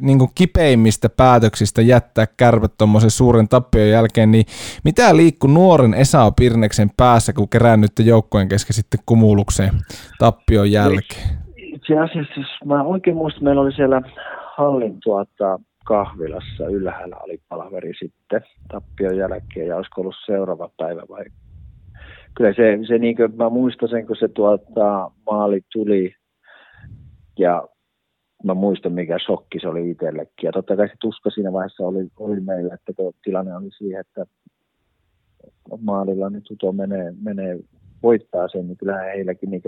[0.00, 4.44] niin kuin kipeimmistä päätöksistä jättää kärpät tuommoisen suuren tappion jälkeen, niin
[4.84, 9.72] mitä liikkui nuoren Esa Pirneksen päässä, kun kerännytte joukkojen kesken sitten kumulukseen
[10.18, 11.28] tappion jälkeen?
[11.56, 14.02] Itse asiassa, jos mä oikein muistan, meillä oli siellä
[14.56, 16.66] hallin tuota, kahvilassa.
[16.66, 18.40] Ylhäällä oli palaveri sitten
[18.72, 19.66] tappion jälkeen.
[19.66, 21.24] Ja olisiko ollut seuraava päivä vai?
[22.36, 26.14] Kyllä se, se niin kuin, mä muistan sen, kun se tuota, maali tuli.
[27.38, 27.68] Ja
[28.44, 30.46] mä muistan mikä shokki se oli itsellekin.
[30.46, 32.92] Ja totta kai se tuska siinä vaiheessa oli, oli meillä, että
[33.24, 34.26] tilanne oli siihen, että
[35.80, 37.58] maalilla nyt tuto menee, menee
[38.02, 39.62] voittaa sen, niin kyllähän heilläkin niin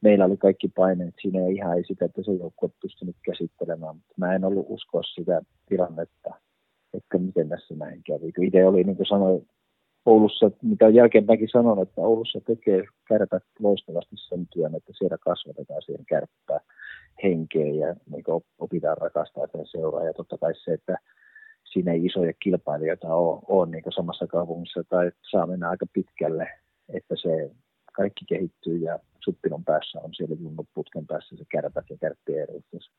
[0.00, 4.14] meillä oli kaikki paineet siinä ja ihan ei sitä, että se joukkue pystynyt käsittelemään, mutta
[4.16, 6.34] mä en ollut uskoa sitä tilannetta,
[6.94, 8.32] että miten tässä näin kävi.
[8.46, 9.46] Itse oli, niin kuin sanoin,
[10.06, 16.04] Oulussa, mitä jälkeenpäinkin sanon, että Oulussa tekee kärpät loistavasti sen työn, että siellä kasvatetaan siihen
[16.06, 16.60] kärppää
[17.22, 18.24] henkeä ja niin
[18.58, 20.04] opitaan rakastaa sen seuraa.
[20.04, 20.98] Ja totta kai se, että
[21.72, 26.48] siinä ei isoja kilpailijoita ole, ole niin samassa kaupungissa tai saa mennä aika pitkälle,
[26.88, 27.50] että se
[28.00, 32.90] kaikki kehittyy ja suppinon päässä on siellä junnut putken päässä se kärpät ja kärppien edustus.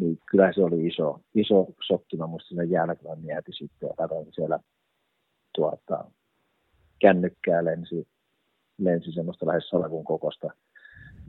[0.00, 2.16] Niin kyllä se oli iso, iso shokki.
[2.16, 4.58] Mä muistin sen jälkeen mietin sitten ja katsoin siellä
[5.54, 6.04] tuota,
[6.98, 8.08] kännykkää lensi,
[8.78, 10.48] lensi semmoista lähes salakun kokosta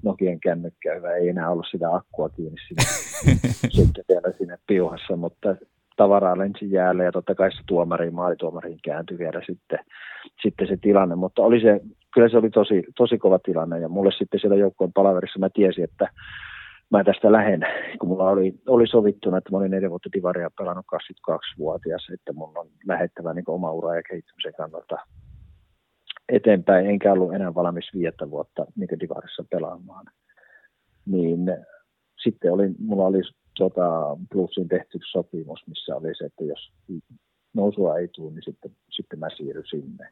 [0.04, 2.84] Nokian kännykkää, hyvä, ei enää ollut sitä akkua kiinni siinä,
[3.78, 5.56] sitten vielä siinä piuhassa, mutta
[5.98, 9.80] tavaraa lensi jäälle ja totta kai se tuomariin, maalituomariin kääntyi vielä sitten,
[10.42, 11.82] sitten se tilanne, mutta oli se,
[12.16, 15.84] kyllä se oli tosi, tosi kova tilanne ja mulle sitten siellä joukkojen palaverissa mä tiesin,
[15.84, 16.10] että
[16.92, 17.62] mä tästä lähden,
[18.00, 22.58] kun mulla oli, oli sovittuna, että mä olin neljä vuotta divaria pelannut 22-vuotias, että mun
[22.58, 24.98] on lähettävä niin oma ura ja kehittymisen kannalta
[26.30, 30.06] eteenpäin, enkä ollut enää valmis viettä vuotta niin divarissa pelaamaan.
[31.06, 31.40] Niin
[32.24, 33.22] sitten oli, mulla oli
[33.58, 36.72] tota, Bluesin tehty sopimus, missä oli se, että jos
[37.54, 40.10] nousua ei tule, niin sitten, sitten mä siirryn sinne.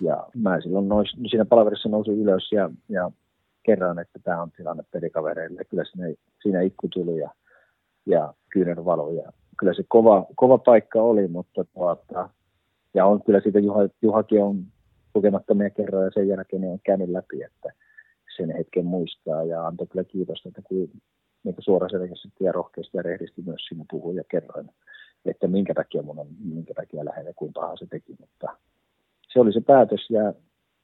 [0.00, 3.10] Ja mä silloin nois, siinä palaverissa nousin ylös ja, ja
[3.62, 5.64] kerran, että tämä on tilanne pelikavereille.
[5.64, 7.30] Kyllä siinä, siinä ikku tuli ja,
[8.06, 9.12] ja kyynel valo.
[9.12, 12.28] Ja kyllä se kova, kova paikka oli, mutta tuota,
[12.94, 14.64] ja on kyllä siitä Juha, Juhakin on
[15.14, 17.72] lukemattomia kerroja sen jälkeen on käynyt läpi, että
[18.36, 20.90] sen hetken muistaa ja antoi kyllä kiitosta, että kuin,
[21.44, 24.70] niin suoraselkäisesti ja rohkeasti ja rehdisti myös sinne puhui ja kerroin,
[25.24, 28.56] että minkä takia mun on, minkä takia lähden ja kuinka pahaa se teki, mutta
[29.32, 30.32] se oli se päätös ja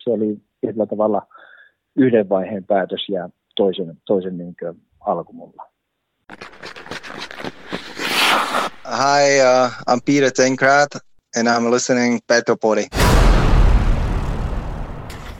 [0.04, 1.26] se oli tietyllä tavalla
[1.96, 4.56] yhden vaiheen päätös ja toisen, toisen niin
[5.00, 5.68] alku mulla.
[8.86, 10.88] Hi, uh, I'm Peter Tenkrat
[11.38, 12.86] and I'm listening Petropoli.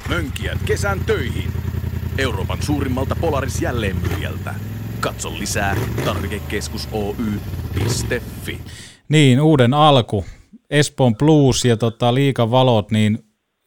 [0.08, 1.50] Mönkijät kesän töihin.
[2.18, 4.54] Euroopan suurimmalta Polaris jälleenmyyjältä.
[5.00, 8.60] Katso lisää tarvikekeskus Oy.fi.
[9.08, 10.24] Niin, uuden alku.
[10.70, 13.18] Espoon Blues ja tota, Liikan valot, niin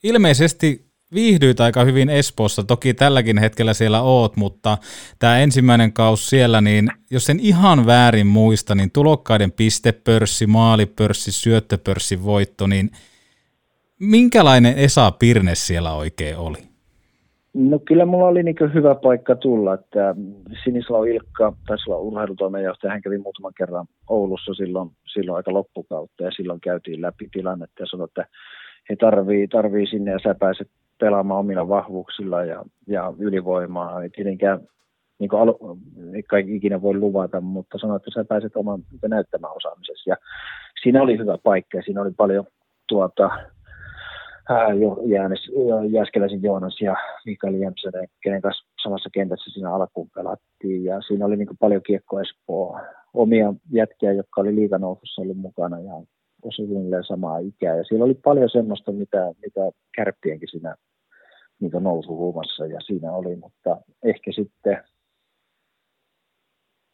[0.04, 2.64] ilmeisesti viihdyit aika hyvin Espoossa.
[2.64, 4.78] Toki tälläkin hetkellä siellä oot, mutta
[5.20, 12.24] tämä ensimmäinen kaus siellä, niin jos en ihan väärin muista, niin tulokkaiden pistepörssi, maalipörssi, syöttöpörssi
[12.24, 12.92] voitto, niin
[14.00, 16.69] minkälainen Esa Pirne siellä oikein oli?
[17.54, 20.16] No kyllä mulla oli niin hyvä paikka tulla, että
[20.64, 26.32] Sinisalo Ilkka, taisi olla urheilutoimenjohtaja, hän kävi muutaman kerran Oulussa silloin, silloin aika loppukautta ja
[26.32, 28.26] silloin käytiin läpi tilannetta ja sanoi, että
[28.90, 34.04] he tarvii, tarvii sinne ja sä pääset pelaamaan omilla vahvuuksilla ja, ja ylivoimaa.
[34.04, 34.60] Ei tietenkään
[35.20, 35.80] niin kuin alu,
[36.28, 40.10] kaikki ikinä voi luvata, mutta sanoi, että sä pääset oman näyttämään osaamisessa.
[40.10, 40.16] Ja
[40.84, 42.46] siinä oli hyvä paikka ja siinä oli paljon
[42.88, 43.30] tuota,
[45.92, 50.84] Jääskeläisen Joonas ja Mikael Jämsänen, kenen kanssa samassa kentässä siinä alkuun pelattiin.
[50.84, 52.80] Ja siinä oli niin paljon kiekko Espoo,
[53.14, 55.94] omia jätkiä, jotka oli liiganousussa ollut mukana ja
[56.50, 57.76] suunnilleen samaa ikää.
[57.76, 60.76] Ja siellä oli paljon semmoista, mitä, mitä kärppienkin siinä
[61.60, 64.84] niin nousuhuumassa ja siinä oli, mutta ehkä sitten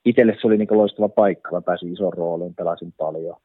[0.06, 3.36] itselle se oli niin loistava paikka, mä pääsin ison rooliin, pelasin paljon,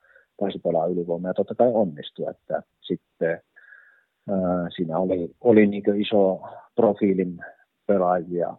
[0.40, 3.40] pääsin pelaa ylivoimaa ja totta kai onnistui, että sitten
[4.76, 6.40] siinä oli, oli niin iso
[6.74, 7.38] profiilin
[7.86, 8.56] pelaajia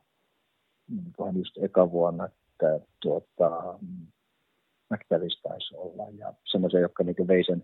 [0.90, 3.80] niin just eka vuonna, että tuota,
[4.90, 7.64] McTavish taisi olla, ja semmoisia, jotka niin vei sen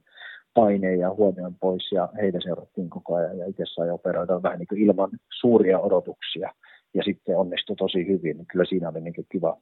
[0.54, 4.84] paineen ja huomion pois, ja heitä seurattiin koko ajan, ja itse sai operoida vähän niin
[4.84, 6.54] ilman suuria odotuksia,
[6.94, 8.46] ja sitten onnistui tosi hyvin.
[8.52, 9.58] Kyllä siinä oli niin kiva,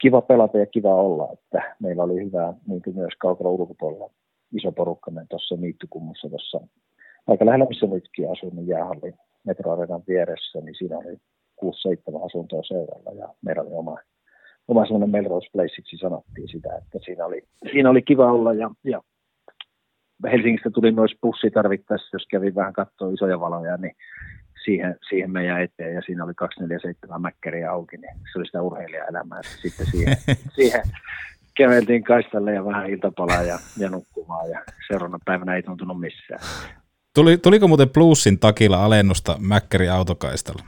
[0.00, 4.10] kiva pelata ja kiva olla, että meillä oli hyvä niin myös kaukalla ulkopuolella
[4.52, 6.60] iso porukka tuossa Niittykummussa tuossa
[7.26, 11.16] aika lähellä, missä nytkin asun, niin jäähallin metroarenan vieressä, niin siinä oli
[11.64, 13.96] 6-7 asuntoa seuralla ja meillä oli oma
[14.68, 19.02] oma semmoinen Melrose Placeiksi sanottiin sitä, että siinä oli, siinä oli kiva olla ja, ja
[20.24, 23.96] Helsingistä tuli myös bussi tarvittaessa, jos kävi vähän katsoa isoja valoja, niin
[24.64, 29.40] siihen, siihen meidän eteen ja siinä oli 247 mäkkäriä auki, niin se oli sitä urheilijaelämää.
[29.42, 30.16] Sitten siihen,
[30.56, 30.82] siihen
[31.56, 36.40] käveltiin kaistalle ja vähän iltapalaa ja, ja nukkumaan ja seuraavana päivänä ei tuntunut missään.
[37.16, 40.62] Tuli, tuliko muuten plussin takilla alennusta Mäkkäri autokaistalla?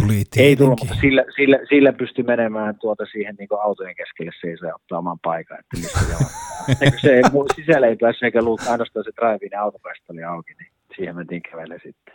[0.00, 4.68] Tuli Ei tullut, mutta sillä, sillä, sillä pystyi menemään tuota siihen niin autojen keskelle seisoo
[4.68, 7.22] ja ottaa oman paikan, että se ei,
[7.56, 11.42] sisällä ei päässyt eikä luulta, ainoastaan se drive ja autokaista oli auki, niin siihen mentiin
[11.42, 12.14] kävelle sitten.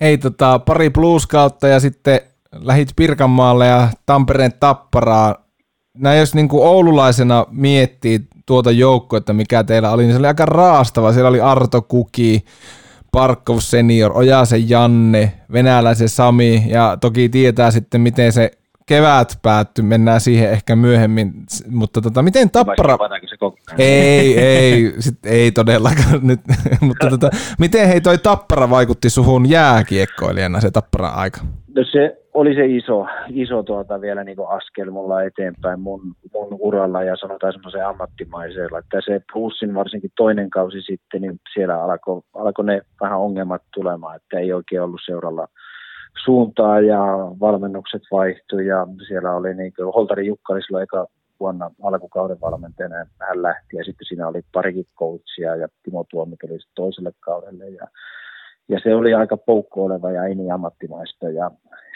[0.00, 2.20] Hei, tota, pari plus kautta ja sitten
[2.52, 5.34] lähit Pirkanmaalle ja Tampereen Tapparaa.
[5.98, 10.26] Näin jos niin kuin oululaisena miettii tuota joukkoa, että mikä teillä oli, niin se oli
[10.26, 11.12] aika raastava.
[11.12, 12.44] Siellä oli Arto Kuki,
[13.12, 18.50] Parkov senior, Ojasen Janne, venäläisen Sami ja toki tietää sitten miten se
[18.86, 21.32] kevät päättyi, mennään siihen ehkä myöhemmin,
[21.70, 22.98] mutta tota, miten Tappara...
[23.78, 26.40] Ei, ei, sit, ei todellakaan nyt,
[26.80, 31.40] mutta tota, miten hei toi Tappara vaikutti suhun jääkiekkoilijana se Tappara aika?
[31.76, 36.00] No se oli se iso, iso tuota vielä niin kuin askel mulla eteenpäin mun,
[36.32, 38.78] mun uralla ja sanotaan semmoisen ammattimaisella.
[38.78, 44.16] Että se plussin varsinkin toinen kausi sitten, niin siellä alkoi alko ne vähän ongelmat tulemaan,
[44.16, 45.46] että ei oikein ollut seuralla
[46.24, 47.00] suuntaa ja
[47.40, 51.06] valmennukset vaihtui ja siellä oli niin kuin, Holtari Jukka oli silloin eka
[51.40, 56.58] vuonna alkukauden valmentajana hän lähti ja sitten siinä oli parikin coachia ja Timo Tuomi tuli
[56.74, 57.86] toiselle kaudelle ja
[58.68, 61.50] ja se oli aika poukkoileva ja ei niin ammattimaista ja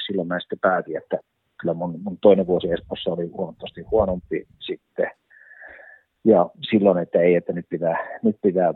[0.06, 1.18] silloin mä sitten päätin, että
[1.60, 5.10] kyllä mun, mun toinen vuosi Espoossa oli huomattavasti huonompi sitten.
[6.24, 8.74] Ja silloin, että ei, että nyt pitää, nyt pitää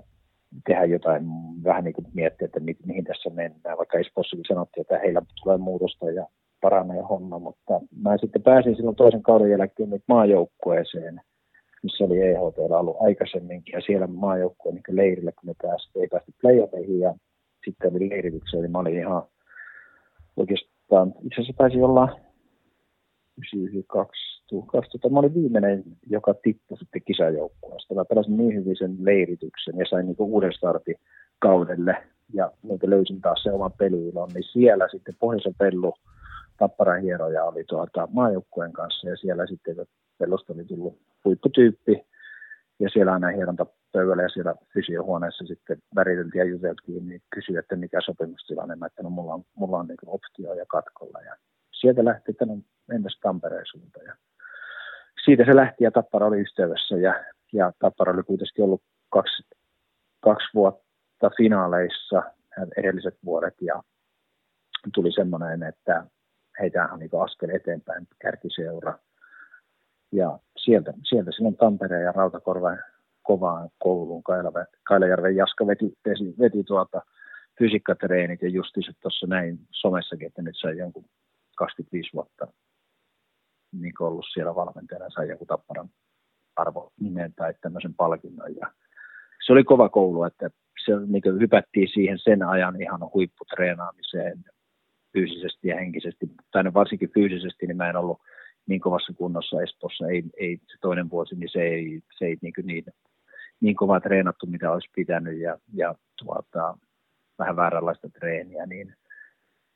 [0.67, 1.25] tehdä jotain,
[1.65, 3.79] vähän niin kuin miettiä, että mi, mihin tässä mennään.
[3.79, 6.27] Vaikka Espoossakin sanottiin, että heillä tulee muutosta ja
[6.61, 11.21] paranee homma, mutta mä sitten pääsin silloin toisen kauden jälkeen nyt maajoukkueeseen,
[11.83, 16.33] missä oli EHT ollut aikaisemminkin, ja siellä maajoukkueen niin leirillä, kun me päästiin, ei päästy
[16.41, 17.15] playoffeihin, ja
[17.65, 19.23] sitten oli leiritykseen, niin mä olin ihan
[21.01, 22.21] oikeastaan, itse asiassa taisi olla
[24.67, 27.95] 2000, mä olin viimeinen, joka tippui sitten kisajoukkueesta.
[27.95, 30.97] Mä pelasin niin hyvin sen leirityksen ja sain niinku uuden startin
[31.39, 31.97] kaudelle
[32.33, 35.95] ja niin löysin taas se oman peliilon, niin siellä sitten Pohjoisen Pellu
[36.59, 39.77] Tapparan hieroja oli tuota maajoukkueen kanssa ja siellä sitten
[40.19, 42.05] Pellosta oli tullut huipputyyppi
[42.81, 47.77] ja siellä aina hieronta pöydällä ja siellä fysiohuoneessa sitten väriteltiin ja juteltiin, niin kysyi, että
[47.77, 51.21] mikä sopimustilanne, mä että no mulla on, mulla on niin optio ja katkolla.
[51.21, 51.37] Ja
[51.73, 54.07] sieltä lähti, että no mennäs Tampereen suuntaan.
[54.07, 54.15] Ja
[55.25, 59.43] siitä se lähti ja Tappara oli yhteydessä ja, ja Tappara oli kuitenkin ollut kaksi,
[60.21, 62.23] kaksi vuotta finaaleissa
[62.77, 63.83] edelliset vuodet ja
[64.95, 66.05] tuli semmoinen, että
[66.61, 68.99] heitä on niin askel eteenpäin kärkiseura.
[70.13, 72.79] Ja sieltä, sieltä silloin Tampereen ja Rautakorvan
[73.23, 74.23] kovaan kouluun.
[74.83, 77.03] Kailajärven Jaska veti, veti, veti tuota
[77.59, 81.05] fysiikkatreenit ja justiinsa tuossa näin somessakin, että nyt sai jonkun
[81.57, 82.47] 25 vuotta
[83.73, 85.89] niin ollut siellä valmentajana, sai joku tapparan
[86.57, 88.57] arvo nimen tai tämmöisen palkinnon.
[88.57, 88.73] Ja
[89.47, 90.51] se oli kova koulu, että
[90.85, 94.45] se niin hypättiin siihen sen ajan ihan huipputreenaamiseen
[95.13, 98.21] fyysisesti ja henkisesti, tai varsinkin fyysisesti, niin mä en ollut
[98.67, 102.55] niin kovassa kunnossa Espoossa, ei, ei se toinen vuosi, niin se ei, se ei niin,
[102.63, 102.85] niin,
[103.61, 106.79] niin kovaa treenattu, mitä olisi pitänyt, ja, ja tuota,
[107.39, 108.95] vähän vääränlaista treeniä, niin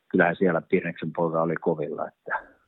[0.09, 2.59] kyllähän siellä Pirneksen poika oli kovilla, että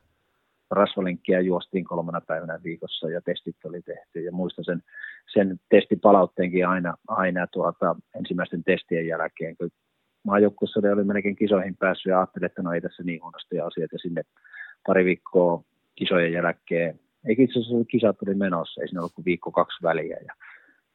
[0.70, 4.20] rasvalinkkiä juostiin kolmana päivänä viikossa ja testit oli tehty.
[4.20, 4.82] Ja muistan sen,
[5.32, 9.70] sen testipalautteenkin aina, aina tuota, ensimmäisten testien jälkeen, kun
[10.22, 13.98] maajoukkuessa oli melkein kisoihin päässyt ja ajattelin, että no ei tässä niin huonosti asiat ja
[13.98, 14.22] sinne
[14.86, 15.64] pari viikkoa
[16.00, 20.18] kisojen jälkeen, ei itse asiassa kisat oli menossa, ei siinä ollut kuin viikko kaksi väliä
[20.26, 20.34] ja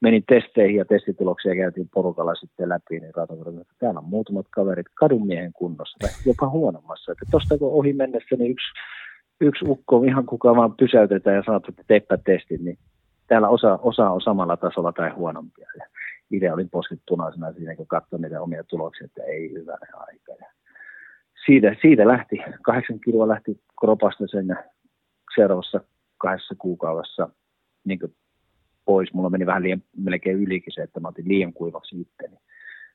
[0.02, 4.86] menin testeihin ja testituloksia käytiin porukalla sitten läpi, niin Rautavuoren, että täällä on muutamat kaverit
[4.94, 7.12] kadunmiehen kunnossa, tai jopa huonommassa.
[7.12, 8.68] Että tuosta kun ohi mennessä, niin yksi,
[9.42, 12.78] yksi ukko ihan kuka vaan pysäytetään ja sanoo, että teepä testin, niin
[13.28, 15.68] täällä osa, osa on samalla tasolla tai huonompia.
[15.78, 15.86] Ja
[16.32, 20.32] itse olin posket punaisena siinä, kun katsoin niitä omia tuloksia, että ei hyvä aika.
[20.40, 20.48] Ja
[21.46, 24.58] siitä, siitä lähti, kahdeksan kiloa lähti kropasta sen
[25.36, 25.82] seuraavassa
[26.18, 27.30] kahdessa kuukaudessa
[27.84, 28.00] niin
[28.86, 29.14] pois.
[29.14, 32.38] Mulla meni vähän liian, melkein ylikin se, että mä otin liian kuivaksi itteni.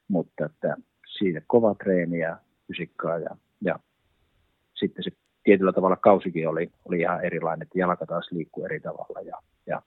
[0.09, 0.77] Mutta että
[1.19, 3.79] siitä kova treeni ja fysiikkaa ja, ja
[4.75, 5.11] sitten se
[5.45, 9.83] tietyllä tavalla kausikin oli, oli ihan erilainen, että jalka taas liikkuu eri tavalla ja, ja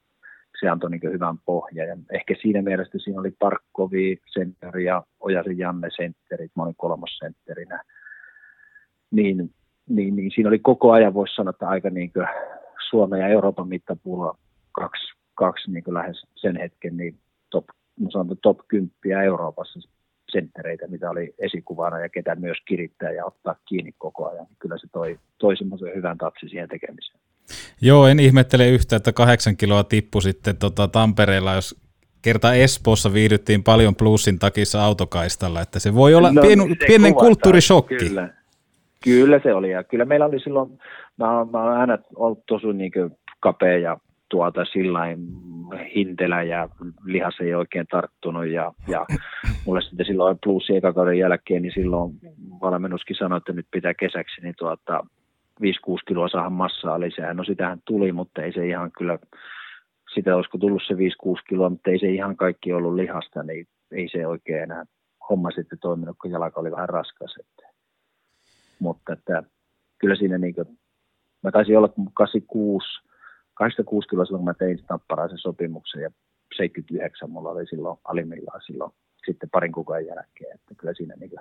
[0.59, 1.87] se antoi niin hyvän pohjan.
[1.87, 7.17] Ja ehkä siinä mielessä siinä oli Parkkovi, sentteri ja Ojasen Janne sentterit, mä olin kolmas
[7.17, 7.83] sentterinä.
[9.11, 9.53] Niin,
[9.89, 12.11] niin, niin, siinä oli koko ajan, voisi sanoa, että aika niin
[12.89, 14.37] Suomen ja Euroopan mittapuulla
[14.71, 17.17] kaksi kaksi niin kuin lähes sen hetken niin
[17.49, 17.65] top,
[18.09, 18.91] sanon, top 10
[19.25, 19.79] Euroopassa
[20.31, 24.45] senttereitä, mitä oli esikuvana ja ketä myös kirittää ja ottaa kiinni koko ajan.
[24.45, 27.19] Niin kyllä se toi, toi semmoisen hyvän tatsi siihen tekemiseen.
[27.81, 31.81] Joo, en ihmettele yhtä, että kahdeksan kiloa tippu sitten tota Tampereella, jos
[32.21, 37.95] kerta Espoossa viihdyttiin paljon plussin takissa autokaistalla, että se voi olla no, pienu, pienen kulttuurishokki.
[37.95, 38.29] Kyllä.
[39.03, 40.69] Kyllä se oli, ja kyllä meillä oli silloin,
[41.17, 42.91] mä, mä olen aina ollut tosi niin
[43.39, 43.97] kapea ja
[44.29, 44.99] tuota sillä
[45.95, 46.69] hintelä ja
[47.05, 49.05] lihas ei oikein tarttunut ja, ja
[49.65, 52.13] mulle sitten silloin plussi ekakauden jälkeen, niin silloin
[52.61, 55.05] valmennuskin sanoi, että nyt pitää kesäksi niin tuota
[55.61, 55.65] 5-6
[56.07, 57.33] kiloa saada massaa lisää.
[57.33, 59.19] No sitähän tuli, mutta ei se ihan kyllä,
[60.13, 60.97] sitä olisiko tullut se 5-6
[61.49, 64.83] kiloa, mutta ei se ihan kaikki ollut lihasta, niin ei se oikein enää
[65.29, 67.35] homma sitten toiminut, kun jalka oli vähän raskas.
[67.39, 67.72] Että.
[68.79, 69.43] Mutta että,
[69.99, 70.79] kyllä siinä niin kuin,
[71.43, 72.87] mä taisin olla 86,
[73.53, 76.09] 86 kiloa silloin, kun mä tein tapparaisen sopimuksen ja
[76.55, 78.91] 79 mulla oli silloin alimmillaan silloin
[79.25, 81.31] sitten parin kuukauden jälkeen, että kyllä siinä niin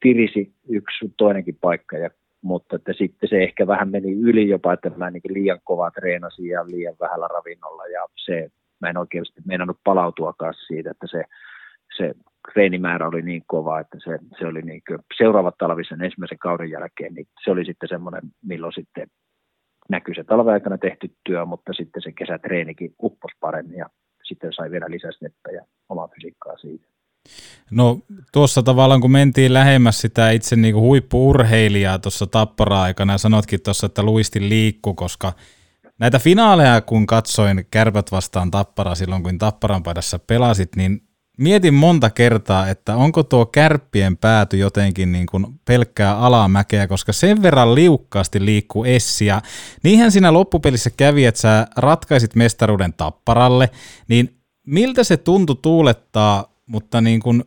[0.00, 2.10] tirisi yksi toinenkin paikka, ja,
[2.42, 6.46] mutta että sitten se ehkä vähän meni yli jopa, että mä niin liian kovaa treenasin
[6.46, 11.24] ja liian vähällä ravinnolla ja se, mä en oikeasti meinannut palautuakaan siitä, että se,
[11.96, 12.14] se
[12.52, 17.14] treenimäärä oli niin kova, että se, se oli niin kuin, seuraavat talvisen ensimmäisen kauden jälkeen,
[17.14, 19.08] niin se oli sitten semmoinen, milloin sitten
[19.88, 23.86] näkyy se talven aikana tehty työ, mutta sitten se kesätreenikin upposi paremmin ja
[24.22, 26.86] sitten sai vielä lisäsneppä ja omaa fysiikkaa siitä.
[27.70, 27.98] No
[28.32, 33.86] tuossa tavallaan kun mentiin lähemmäs sitä itse niin kuin huippuurheilijaa tuossa tappara-aikana ja sanotkin tuossa,
[33.86, 35.32] että luisti liikku, koska
[35.98, 41.00] näitä finaaleja kun katsoin kärpät vastaan tappara silloin kun tapparan paidassa pelasit, niin
[41.42, 47.42] mietin monta kertaa, että onko tuo kärppien pääty jotenkin niin kuin pelkkää alamäkeä, koska sen
[47.42, 49.40] verran liukkaasti liikkuu Essi ja
[49.82, 53.70] niinhän siinä loppupelissä kävi, että sä ratkaisit mestaruuden tapparalle,
[54.08, 57.44] niin miltä se tuntui tuulettaa, mutta niin kuin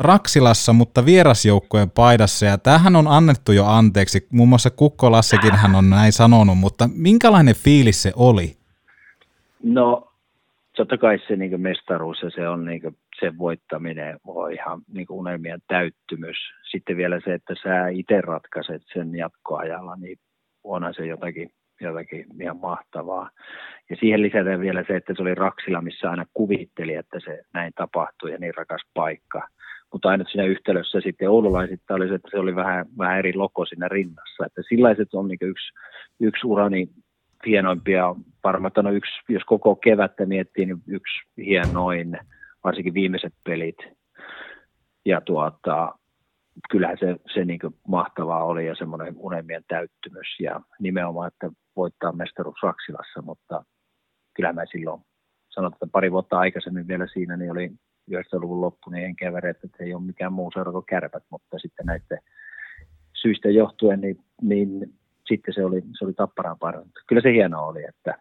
[0.00, 5.74] Raksilassa, mutta vierasjoukkojen paidassa, ja tämähän on annettu jo anteeksi, muun muassa Kukko Lassekin hän
[5.74, 8.56] on näin sanonut, mutta minkälainen fiilis se oli?
[9.62, 10.12] No,
[10.76, 15.60] totta kai se niin mestaruus ja se on niin sen voittaminen on ihan niin unelmien
[15.68, 16.36] täyttymys.
[16.70, 20.18] Sitten vielä se, että sä itse ratkaiset sen jatkoajalla, niin
[20.64, 21.50] onhan se jotakin,
[21.80, 23.30] jotakin ihan mahtavaa.
[23.90, 27.72] Ja siihen lisätään vielä se, että se oli Raksila, missä aina kuvitteli, että se näin
[27.76, 29.48] tapahtui ja niin rakas paikka.
[29.92, 33.66] Mutta aina siinä yhtälössä sitten oululaisista oli se, että se oli vähän, vähän eri loko
[33.66, 34.46] siinä rinnassa.
[34.46, 35.72] Että sellaiset on niin yksi,
[36.20, 36.88] yksi urani
[37.46, 38.14] hienoimpia,
[38.44, 42.18] varmaan no yksi, jos koko kevättä miettii, niin yksi hienoin,
[42.64, 43.76] varsinkin viimeiset pelit.
[45.04, 45.94] Ja tuota,
[46.70, 52.62] kyllähän se, se niin mahtavaa oli ja semmoinen unelmien täyttymys ja nimenomaan, että voittaa mestaruus
[52.62, 53.64] Raksilassa, mutta
[54.34, 55.00] kyllä mä silloin
[55.48, 57.72] sanotaan, että pari vuotta aikaisemmin vielä siinä, niin oli
[58.10, 61.86] 90-luvun loppu, niin en kävere, että ei ole mikään muu seura kuin kärpät, mutta sitten
[61.86, 62.18] näiden
[63.12, 64.94] syistä johtuen, niin, niin
[65.28, 67.00] sitten se oli, se oli tapparaan parempi.
[67.06, 68.18] Kyllä se hienoa oli, että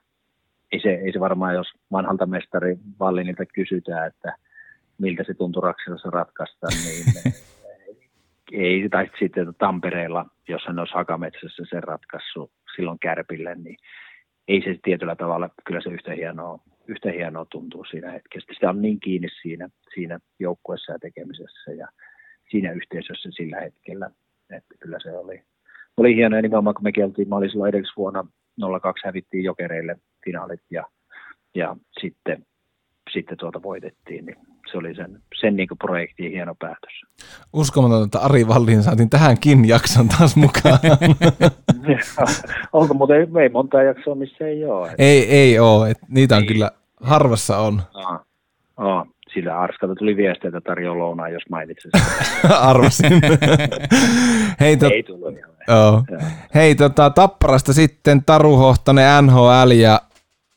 [0.76, 4.36] ei se, ei se varmaan, jos vanhalta mestari Vallinilta kysytään, että
[4.98, 7.06] miltä se tuntui Raksilassa ratkaista, niin
[8.64, 13.78] ei, tai sitten Tampereella, jos hän olisi Hakametsässä sen ratkaissut silloin Kärpille, niin
[14.48, 18.54] ei se tietyllä tavalla, kyllä se yhtä hienoa, yhtä hienoa tuntuu siinä hetkessä.
[18.54, 21.88] Sitä on niin kiinni siinä, siinä joukkueessa ja tekemisessä ja
[22.52, 24.10] siinä yhteisössä sillä hetkellä,
[24.50, 25.42] että kyllä se oli,
[25.98, 26.38] oli hienoa.
[26.38, 28.26] Ja nimenomaan kun mekin oltiin, mä olin silloin edellisvuonna
[28.82, 30.84] 02 hävittiin jokereille finaalit ja,
[31.56, 32.46] ja sitten
[33.14, 34.38] sitten tuota voitettiin, niin
[34.72, 37.02] se oli sen, sen niin projektin hieno päätös.
[37.54, 40.80] Uskomatonta, että Ari Vallin saatiin tähänkin jakson taas mukaan.
[42.74, 44.90] Onko muuten, ei monta jaksoa, missä ei ole.
[44.90, 45.04] Että...
[45.04, 46.48] Ei, ei ole, että niitä on ei.
[46.48, 46.72] kyllä,
[47.02, 47.82] harvassa on.
[47.94, 48.26] Aa,
[48.78, 51.92] aa, sillä Arskalta tuli viestiä, että tarjoaa lounaa, jos mainitsin
[52.70, 53.22] Arvasin.
[54.60, 54.92] Hei, tot...
[54.92, 55.50] Ei tullut ihan.
[56.56, 60.02] Hei, tota, Tapparasta sitten Taru Hohtonen NHL ja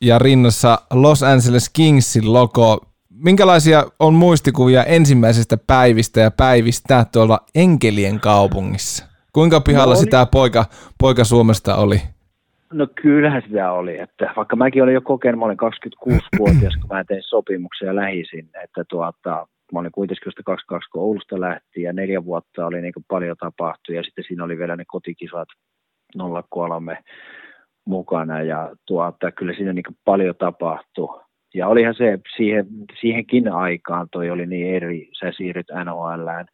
[0.01, 2.85] ja rinnassa Los Angeles Kingsin logo.
[3.09, 9.05] Minkälaisia on muistikuvia ensimmäisestä päivistä ja päivistä tuolla Enkelien kaupungissa?
[9.33, 10.65] Kuinka pihalla no, sitä poika,
[10.99, 12.01] poika Suomesta oli?
[12.73, 15.57] No kyllähän sitä oli, että vaikka mäkin olin jo kokenut, mä olin
[16.09, 21.39] 26-vuotias, kun mä tein sopimuksen ja lähisin, että tuota, mä olin kuitenkin 22, kun Oulusta
[21.41, 25.47] lähti ja neljä vuotta oli niin paljon tapahtunut ja sitten siinä oli vielä ne kotikisat
[26.49, 26.97] 03
[27.89, 31.21] mukana ja tuota, kyllä siinä niin paljon tapahtui.
[31.53, 32.67] Ja olihan se siihen,
[33.01, 36.45] siihenkin aikaan toi oli niin eri, sä siirryt NHLään,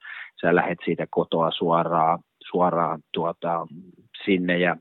[0.42, 2.20] sä lähet siitä kotoa suoraan,
[2.52, 3.68] suoraan tuota,
[4.26, 4.78] sinne ja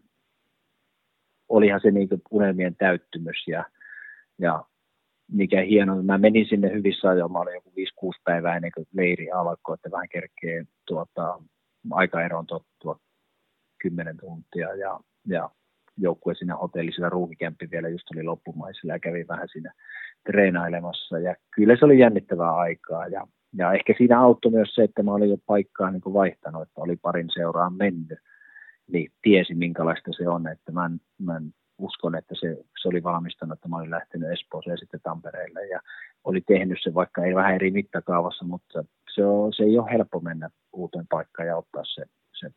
[1.48, 3.64] olihan se niin unelmien täyttymys ja,
[4.38, 4.64] ja
[5.32, 9.30] mikä hieno, mä menin sinne hyvissä ajoin, mä olin joku 5-6 päivää ennen kuin leiri
[9.30, 11.38] alkoi, että vähän kerkee tuota,
[11.90, 12.98] aikaeroon tottua
[13.78, 15.50] 10 tuntia ja, ja
[15.96, 19.72] joukkue siinä hotellissa, ruuhikämppi vielä just oli loppumaisilla ja kävi vähän siinä
[20.26, 21.18] treenailemassa.
[21.18, 23.06] Ja kyllä se oli jännittävää aikaa.
[23.06, 23.26] Ja,
[23.56, 26.80] ja ehkä siinä auttoi myös se, että mä olin jo paikkaa niin kuin vaihtanut, että
[26.80, 28.18] oli parin seuraan mennyt,
[28.92, 33.02] niin tiesi minkälaista se on, että mä en, mä en uskon, että se, se oli
[33.02, 35.66] valmistanut, että mä olin lähtenyt Espooseen ja sitten Tampereelle.
[35.66, 35.80] Ja
[36.24, 38.84] oli tehnyt se, vaikka ei vähän eri mittakaavassa, mutta
[39.14, 42.04] se, on, se ei ole helppo mennä uuteen paikkaan ja ottaa se,
[42.40, 42.50] se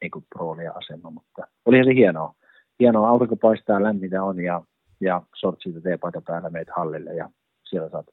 [0.00, 2.34] niin kuin rooli ja asema, mutta olihan se hienoa
[2.80, 4.62] hienoa, aurinko paistaa, lämmintä on ja,
[5.00, 7.30] ja sortsit ja teepaita päällä meitä hallille ja
[7.64, 8.06] siellä saat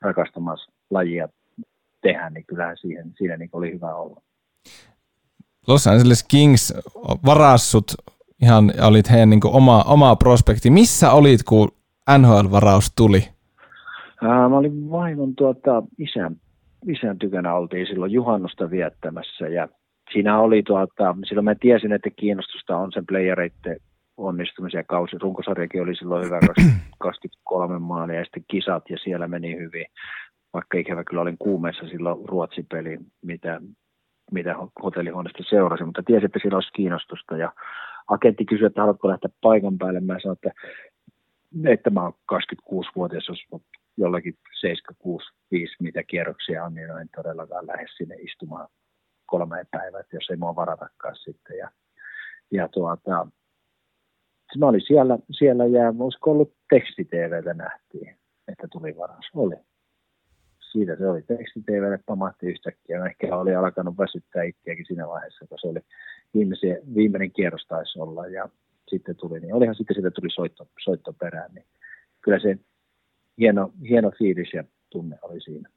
[0.00, 1.28] rakastamassa lajia
[2.02, 4.22] tehdä, niin kyllähän siihen, siinä niin oli hyvä olla.
[5.68, 6.74] Los Angeles Kings
[7.26, 7.84] varassut
[8.42, 10.70] ihan, olit heidän niin oma, oma prospekti.
[10.70, 11.68] Missä olit, kun
[12.18, 13.28] NHL-varaus tuli?
[14.22, 16.36] Ää, mä olin vaimon tuota, isän,
[16.88, 19.68] isän tykönä oltiin silloin juhannusta viettämässä ja
[20.12, 23.76] siinä oli tuota, silloin mä tiesin, että kiinnostusta on sen playereiden
[24.16, 25.18] onnistumisia kausi.
[25.18, 26.40] Runkosarjakin oli silloin hyvä
[26.98, 29.86] 23 maalia ja sitten kisat ja siellä meni hyvin.
[30.52, 33.60] Vaikka ikävä kyllä olin kuumeessa silloin Ruotsi-peli, mitä,
[34.32, 37.52] mitä hotellihuoneesta seurasi, mutta tiesin, että siinä olisi kiinnostusta ja
[38.08, 40.00] agentti kysyi, että haluatko lähteä paikan päälle.
[40.00, 40.60] Mä sanoin, että,
[41.68, 43.62] että mä oon 26-vuotias, jos
[43.96, 48.68] jollakin 76 5 mitä kierroksia on, niin en todellakaan lähde sinne istumaan
[49.26, 51.58] kolme päivää, jos ei mua varatakaan sitten.
[51.58, 51.70] Ja,
[52.50, 53.26] ja tuota,
[54.58, 58.16] mä olin siellä, siellä ja olisiko ollut teksti-TVtä nähtiin,
[58.48, 59.30] että tuli varas.
[59.34, 59.56] Oli.
[60.72, 63.06] Siitä se oli teksti-TVlle, pamahti yhtäkkiä.
[63.06, 65.80] Ehkä oli alkanut väsyttää itseäkin siinä vaiheessa, kun se oli
[66.34, 68.48] viimeisen, viimeinen kierros taisi olla ja
[68.88, 71.66] sitten tuli, niin olihan sitten siitä tuli soitto, soitto perään, niin
[72.20, 72.58] kyllä se
[73.38, 75.68] hieno, hieno fiilis ja tunne oli siinä.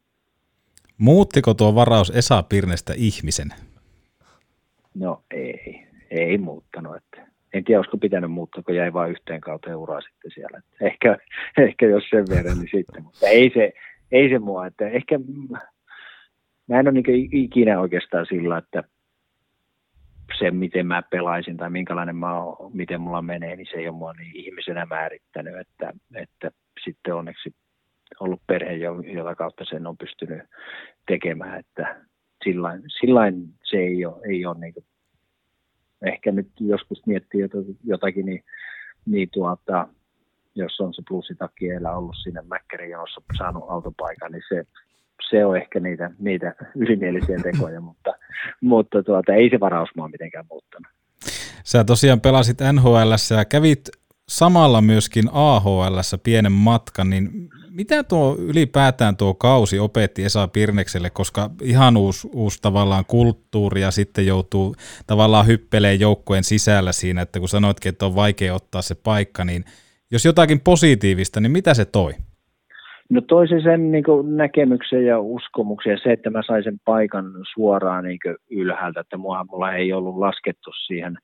[0.97, 3.47] Muuttiko tuo varaus Esa Pirnestä ihmisen?
[4.93, 6.95] No ei, ei muuttanut.
[6.95, 10.61] Että en tiedä, olisiko pitänyt muuttaa, kun jäi vain yhteen kautta uraa sitten siellä.
[10.81, 11.17] Ehkä,
[11.67, 13.03] ehkä jos sen verran, niin sitten.
[13.03, 13.73] Mutta ei se,
[14.11, 14.67] ei se mua.
[14.67, 15.19] Että ehkä
[16.67, 18.83] mä en ole niin ikinä oikeastaan sillä, että
[20.39, 23.97] se, miten mä pelaisin tai minkälainen mä oon, miten mulla menee, niin se ei ole
[23.97, 26.51] mua niin ihmisenä määrittänyt, että, että
[26.83, 27.55] sitten onneksi
[28.19, 28.73] ollut perhe,
[29.13, 30.41] jota kautta sen on pystynyt
[31.07, 31.95] tekemään, että
[32.43, 34.73] sillain, sillain se ei ole, ei ole niin
[36.07, 37.41] ehkä nyt joskus miettii
[37.83, 38.43] jotakin, niin,
[39.05, 39.87] niin tuota,
[40.55, 44.63] jos on se plussitakki ollut siinä Mäkkärin jonossa saanut autopaikan, niin se,
[45.29, 48.13] se on ehkä niitä, niitä ylimielisiä tekoja, mutta,
[48.61, 50.87] mutta tuota, ei se varaus mua mitenkään muuttanut.
[51.63, 53.89] Sä tosiaan pelasit NHL ja kävit
[54.29, 61.49] samalla myöskin AHL pienen matkan, niin mitä tuo ylipäätään tuo kausi opetti Esa Pirnekselle, koska
[61.63, 64.75] ihan uusi, uusi tavallaan kulttuuri ja sitten joutuu
[65.07, 69.63] tavallaan hyppeleen joukkojen sisällä siinä, että kun sanoitkin, että on vaikea ottaa se paikka, niin
[70.11, 72.13] jos jotakin positiivista, niin mitä se toi?
[73.09, 74.03] No toisi sen niin
[74.35, 78.19] näkemyksen ja uskomuksen ja se, että mä sain sen paikan suoraan niin
[78.51, 81.17] ylhäältä, että mua, mulla ei ollut laskettu siihen,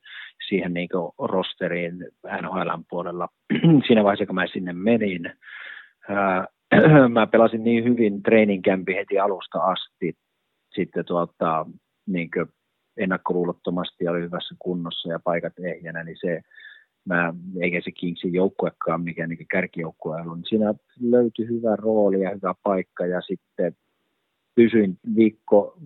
[0.48, 0.90] siihen niin
[1.20, 2.08] rosteriin
[2.42, 3.28] NHLn puolella
[3.88, 5.34] siinä vaiheessa, kun mä sinne menin.
[7.14, 8.64] mä pelasin niin hyvin training
[8.96, 10.14] heti alusta asti,
[10.76, 11.66] sitten tuota,
[12.08, 12.30] niin
[12.98, 16.42] ennakkoluulottomasti oli hyvässä kunnossa ja paikat ehjänä, niin se,
[17.06, 22.30] mä, eikä se Kingsin joukkuekaan mikä niin kärkijoukkue ollut, niin siinä löytyi hyvä rooli ja
[22.36, 23.76] hyvä paikka ja sitten
[24.56, 25.78] pysyin viikko,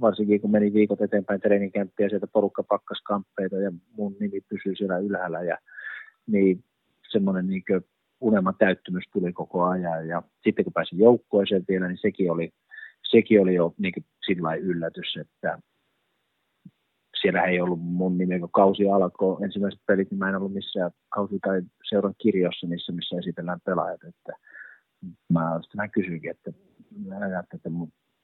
[0.00, 4.98] varsinkin kun meni viikot eteenpäin treeninkämppiä sieltä porukka pakkas kamppeita ja mun nimi pysyi siellä
[4.98, 5.58] ylhäällä ja
[6.26, 6.64] niin
[7.12, 7.62] semmoinen niin
[8.20, 12.50] unelman täyttymys tuli koko ajan ja sitten kun pääsin joukkoeseen vielä, niin sekin oli,
[13.10, 13.92] sekin oli jo niin
[14.26, 15.58] sillä yllätys, että
[17.20, 19.44] siellä ei ollut mun nimi, kun kausi alkoi.
[19.44, 24.04] Ensimmäiset pelit, niin mä en ollut missään kausi- tai seuran kirjossa niissä, missä esitellään pelaajat.
[24.04, 24.32] Että
[25.32, 26.50] mä sitten kysyinkin, että,
[27.54, 27.70] että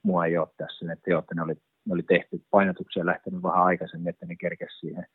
[0.02, 3.62] mua ei ole tässä, että joo, että ne oli, ne oli tehty painotuksia lähtenyt vähän
[3.62, 5.06] aikaisemmin, että ne kerkesi siihen,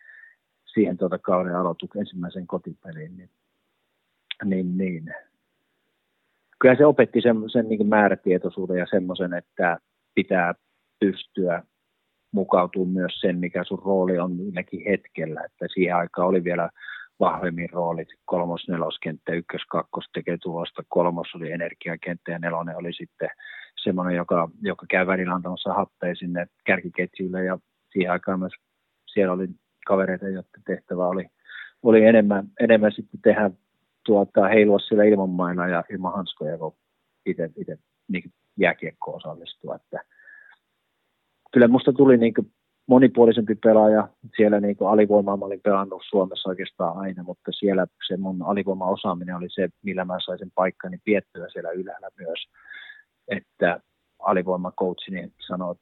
[0.73, 3.17] siihen tuota kauden aloituksen ensimmäisen kotipeliin.
[3.17, 3.29] Niin,
[4.43, 5.15] niin, niin.
[6.59, 9.77] Kyllä se opetti sen, sen niin määrätietoisuuden ja semmoisen, että
[10.15, 10.53] pitää
[10.99, 11.63] pystyä
[12.33, 15.41] mukautuu myös sen, mikä sun rooli on milläkin hetkellä.
[15.45, 16.69] Että siihen aikaan oli vielä
[17.19, 18.07] vahvemmin roolit.
[18.25, 23.29] Kolmos, neloskenttä, ykkös, kakkos tekee tulosta, kolmos oli energiakenttä ja nelonen oli sitten
[23.83, 27.57] semmoinen, joka, joka käy välillä antamassa happeja sinne kärkiketjuille ja
[27.91, 28.53] siihen aikaan myös
[29.13, 29.47] siellä oli
[29.87, 31.25] kavereita, joiden tehtävä oli,
[31.83, 33.51] oli enemmän, enemmän sitten tehdä
[34.05, 36.75] tuota, heilua siellä ilman ja ilman hanskoja, kun
[37.25, 37.49] itse,
[38.07, 39.75] niin jääkiekko osallistua.
[39.75, 39.99] Että,
[41.51, 42.51] kyllä musta tuli niin kuin
[42.87, 44.07] monipuolisempi pelaaja.
[44.37, 49.35] Siellä niin kuin alivoimaa mä olin pelannut Suomessa oikeastaan aina, mutta siellä se mun alivoimaosaaminen
[49.35, 52.39] oli se, millä mä sain sen paikkani piettyä siellä ylhäällä myös.
[53.27, 53.79] Että
[54.19, 55.75] alivoimacoachini sanoi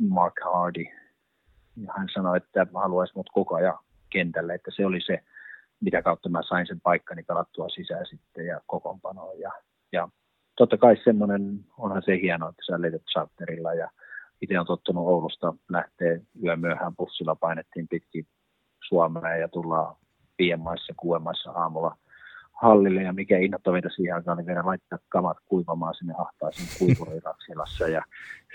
[0.00, 0.84] Mark Hardy,
[1.76, 3.78] ja hän sanoi, että haluaisi mut koko ajan
[4.10, 5.18] kentälle, että se oli se,
[5.82, 9.40] mitä kautta mä sain sen paikkani pelattua sisään sitten ja kokoonpanoon.
[9.40, 9.52] Ja,
[9.92, 10.08] ja
[10.56, 13.90] totta kai semmoinen, onhan se hienoa, että sä lennät charterilla ja
[14.40, 18.26] itse on tottunut Oulusta lähtee yö myöhään bussilla painettiin pitkin
[18.88, 19.96] Suomeen ja tullaan
[20.38, 21.96] viiemaissa, kuuemaissa aamulla
[22.52, 28.02] hallille ja mikä innoittavinta siihen aikaan niin vielä laittaa kamat kuivamaan sinne ahtaisen kuivurirapsilassa ja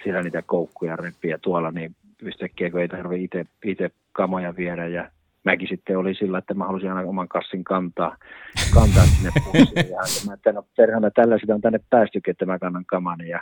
[0.04, 5.12] siellä niitä koukkuja repiä tuolla, niin yhtäkkiä kun ei tarvitse itse kamoja viedä ja
[5.44, 8.18] mäkin sitten oli sillä, että mä halusin aina oman kassin kantaa,
[8.74, 9.90] kantaa sinne bussiin.
[9.90, 13.30] Ja mä, että no perhana tällä sitä on tänne päästykin, että mä kannan kamani.
[13.30, 13.42] Ja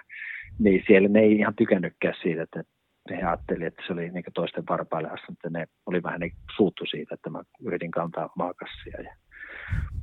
[0.59, 2.63] niin siellä ne ei ihan tykännytkään siitä, että
[3.09, 6.85] he ajattelivat, että se oli niin toisten varpaille asti, mutta ne oli vähän niin suuttu
[6.85, 9.01] siitä, että mä yritin kantaa maakassia.
[9.01, 9.15] Ja,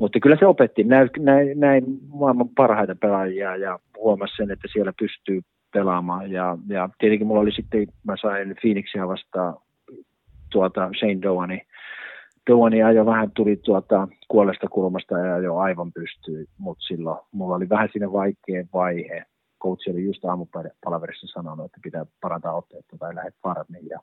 [0.01, 4.93] mutta kyllä se opetti, näin, näin, näin maailman parhaita pelaajia ja huomasi sen, että siellä
[4.99, 5.41] pystyy
[5.73, 6.31] pelaamaan.
[6.31, 9.57] Ja, ja tietenkin mulla oli sitten, mä sain Phoenixia vastaan
[10.51, 11.63] tuota Shane Doani.
[12.51, 17.69] Doani jo vähän tuli tuota kuolesta kulmasta ja jo aivan pystyy, mutta silloin mulla oli
[17.69, 19.25] vähän siinä vaikea vaihe
[19.63, 23.89] coach oli just aamupalaverissa sanonut, että pitää parantaa otteetta tai lähdet farmiin.
[23.89, 23.99] Ja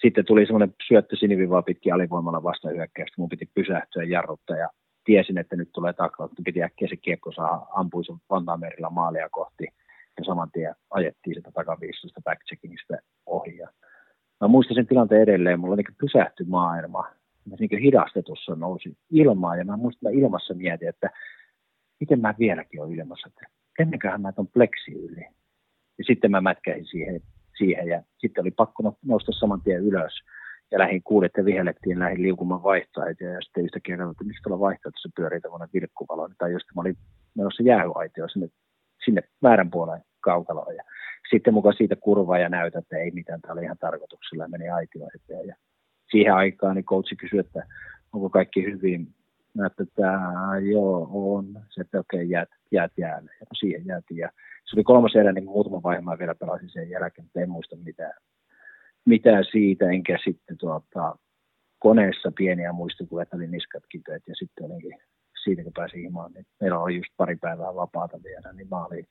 [0.00, 4.68] sitten tuli semmoinen syöttö sinivivaa pitkin alivoimalla vastahyökkäystä, mun piti pysähtyä jarruttaa ja
[5.04, 9.28] tiesin, että nyt tulee taklaus, että piti äkkiä se kiekko saa, ampui sen Vantaamerillä maalia
[9.28, 9.64] kohti
[10.18, 13.56] ja saman tien ajettiin sitä takaviistosta backcheckingistä ohi.
[13.56, 13.68] Ja
[14.42, 17.08] mä muistan sen tilanteen edelleen, mulla niin pysähtyi maailma,
[17.50, 21.10] mä niin hidastetussa nousi ilmaa ja mä muistan, että mä ilmassa mietin, että
[22.00, 23.46] miten mä vieläkin olen ilmassa, että
[23.78, 25.26] ennenköhän mä ton pleksi yli.
[25.98, 27.20] Ja sitten mä mätkäin siihen,
[27.58, 30.12] siihen ja sitten oli pakko no-, nousta saman tien ylös.
[30.70, 34.60] Ja lähin kuulet ja vihellettiin, lähin liukumaan vaihtoehtoja ja sitten yhtäkkiä katsoin, että mistä tuolla
[34.60, 36.28] vaihtoehtoissa pyörii tämmöinen vilkkuvalo.
[36.38, 36.96] Tai just mä olin
[37.36, 38.48] menossa jäähyaitioon sinne,
[39.04, 40.76] sinne väärän puolen kaukaloon.
[40.76, 40.84] Ja
[41.30, 45.10] sitten mukaan siitä kurvaa ja näytä, että ei mitään, tämä oli ihan tarkoituksella meni aitioon
[45.14, 45.46] eteen.
[45.46, 45.56] Ja
[46.10, 47.66] siihen aikaan niin coachi kysyi, että
[48.12, 49.14] onko kaikki hyvin.
[49.54, 51.46] Mä että tämä joo on.
[51.70, 53.32] Se, että okei, okay, jäät, jäät jäälle.
[53.40, 54.18] Ja siihen jäätiin.
[54.18, 54.30] Ja
[54.64, 57.76] se oli kolmas erä, niin muutama vaihe mä vielä pelasin sen jälkeen, mutta en muista
[57.76, 58.14] mitään,
[59.04, 61.16] mitään siitä, enkä sitten tuota,
[61.78, 64.98] koneessa pieniä muistikuvia, että oli niskat kipeät ja sitten olinkin
[65.44, 69.06] siitä, kun pääsin himaan, niin meillä oli just pari päivää vapaata vielä, niin mä olin,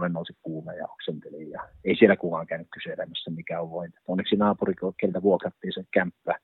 [0.00, 3.98] mulle nousi kuume ja oksentelin ja ei siellä kukaan käynyt kyselemässä mikä on vointi.
[4.08, 6.34] Onneksi naapuri, keltä vuokrattiin sen kämppä,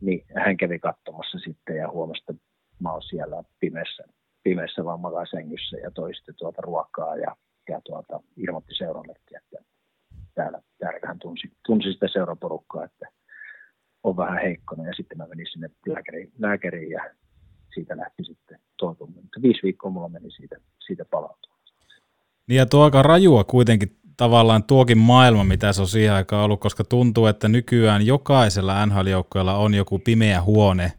[0.00, 2.44] niin hän kävi katsomassa sitten ja huomasi, että
[2.82, 4.04] mä oon siellä pimeässä,
[4.42, 7.36] pimeässä vaan sängyssä ja toi sitten tuota ruokaa ja,
[7.68, 9.58] ja tuota, ilmoitti seurallekin, että
[10.34, 13.06] täällä, täällä hän tunsi, tunsi sitä seuraporukkaa, että
[14.02, 17.10] on vähän heikkona ja sitten mä menin sinne lääkäriin, lääkäriin ja
[17.74, 19.28] siitä lähti sitten toipuminen.
[19.42, 20.56] Viisi viikkoa mulla meni siitä,
[20.86, 21.53] siitä palautua.
[22.48, 26.60] Niin ja tuo aika rajua kuitenkin tavallaan tuokin maailma, mitä se on siihen aikaan ollut,
[26.60, 30.92] koska tuntuu, että nykyään jokaisella NHL-joukkueella on joku pimeä huone,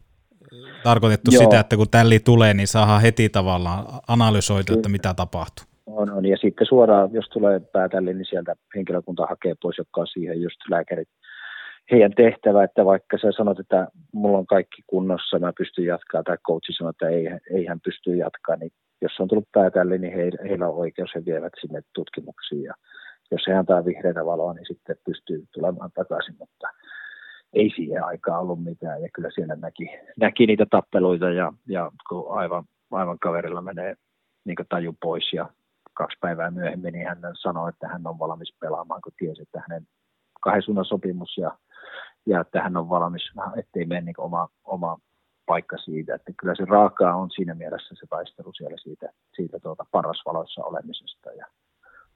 [0.84, 1.42] tarkoitettu Joo.
[1.42, 5.64] sitä, että kun tälli tulee, niin saadaan heti tavallaan analysoitu, että mitä tapahtuu.
[5.86, 6.26] On, on.
[6.26, 10.56] Ja sitten suoraan, jos tulee päätälli, niin sieltä henkilökunta hakee pois, jotka on siihen just
[10.70, 11.08] lääkärit
[11.90, 16.36] heidän tehtävä, että vaikka sä sanot, että mulla on kaikki kunnossa, mä pystyn jatkaa, tai
[16.46, 18.72] coachi sanoo, että ei, ei hän pysty jatkaa, niin
[19.02, 22.74] jos on tullut päätälle, niin heillä, heillä on oikeus, he vievät sinne tutkimuksiin, ja
[23.30, 26.68] jos he antaa vihreitä valoa, niin sitten pystyy tulemaan takaisin, mutta
[27.52, 29.90] ei siihen aikaan ollut mitään, ja kyllä siellä näki,
[30.20, 33.94] näki niitä tappeluita, ja, ja kun aivan, aivan kaverilla menee
[34.44, 35.48] niin taju pois, ja
[35.94, 39.86] kaksi päivää myöhemmin, niin hän sanoi, että hän on valmis pelaamaan, kun tiesi, että hänen
[40.42, 41.58] kahden sopimus ja
[42.26, 43.22] ja että hän on valmis,
[43.56, 44.98] ettei mene niin oma, oma
[45.46, 46.14] paikka siitä.
[46.14, 51.30] Että kyllä se raakaa on siinä mielessä se taistelu siellä siitä, siitä tuota parasvaloissa olemisesta.
[51.32, 51.46] Ja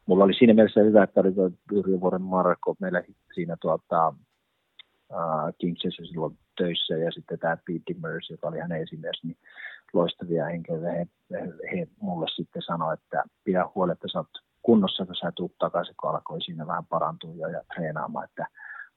[0.07, 1.51] mulla oli siinä mielessä hyvä, että oli tuo
[2.01, 3.03] Vuoren Marko meillä
[3.35, 4.09] siinä tuota,
[5.11, 9.37] uh, Kingsissa silloin töissä ja sitten tämä Pete Dimmers, joka oli hänen esimies, niin
[9.93, 10.91] loistavia henkilöitä.
[10.91, 14.31] He, he, he, mulle sitten sanoi, että pidä huoli, että sä oot
[14.63, 18.47] kunnossa, kun sä tuut takaisin, kun alkoi siinä vähän parantua ja treenaamaan, että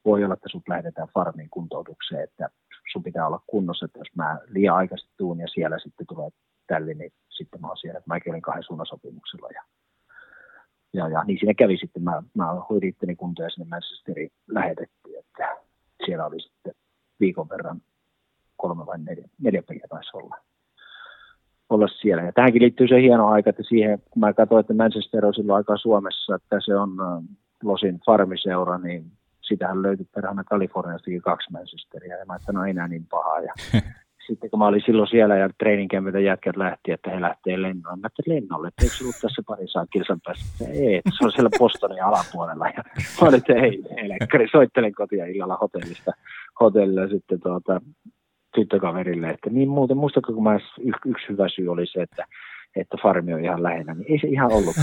[0.05, 2.49] voi olla, että sut lähetetään farmiin kuntoutukseen, että
[2.91, 6.29] sun pitää olla kunnossa, että jos mä liian aikaisesti tuun ja siellä sitten tulee
[6.67, 9.63] tälli, niin sitten mä oon siellä, että mäkin olin kahden suunnasopimuksella ja,
[10.93, 15.19] ja, ja niin siinä kävi sitten, mä, mä hoidin itteni kuntoon ja sinne Manchesteriin lähetettiin,
[15.19, 15.57] että
[16.05, 16.73] siellä oli sitten
[17.19, 17.81] viikon verran
[18.57, 20.35] kolme vai neljä, neljä peliä taisi olla
[21.69, 22.23] olla siellä.
[22.23, 25.57] Ja tähänkin liittyy se hieno aika, että siihen, kun mä katsoin, että Manchester on silloin
[25.57, 26.89] aikaa Suomessa, että se on
[27.63, 29.11] Losin farmiseura, niin
[29.53, 33.39] sitähän löytyi perhana Kaliforniastakin kaksi Manchesteria, ja mä että no ei enää niin pahaa.
[33.39, 33.53] Ja
[34.27, 37.97] sitten kun mä olin silloin siellä ja treeninkämmiltä jätkät lähti, että he lähtee lennolle.
[37.97, 40.65] Mä että lennolle, että eikö ollut tässä pari saa kilsan päässä?
[40.69, 42.67] Ei, että se on siellä Bostonin alapuolella.
[42.67, 42.83] Ja
[43.21, 46.11] mä olin, että ei, ei soittelen kotia illalla hotellista,
[46.59, 47.81] hotellilla sitten tuota,
[48.55, 52.25] tyttökaverille, että niin muuten, muistatko, kun mä yksi, yksi hyvä syy oli se, että
[52.75, 54.75] että farmi on ihan lähellä, niin ei se ihan ollut.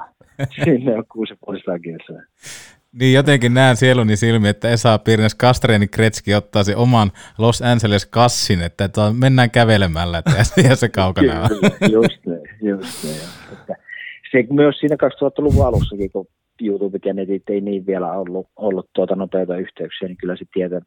[0.64, 2.22] Sinne on kuusi puolista kilsaa.
[2.92, 8.06] Niin jotenkin näen sieluni silmi, että Esa Pirnes Kastreeni Kretski ottaa se oman Los Angeles
[8.06, 10.30] kassin, että mennään kävelemällä, että
[10.68, 11.50] ei se kaukana on.
[11.92, 13.10] just ne, just ne.
[13.52, 13.74] Että
[14.30, 16.26] se myös siinä 2000-luvun alussakin, kun
[16.62, 20.80] YouTube ja netit ei niin vielä ollut, ollut tuota nopeita yhteyksiä, niin kyllä se tieto,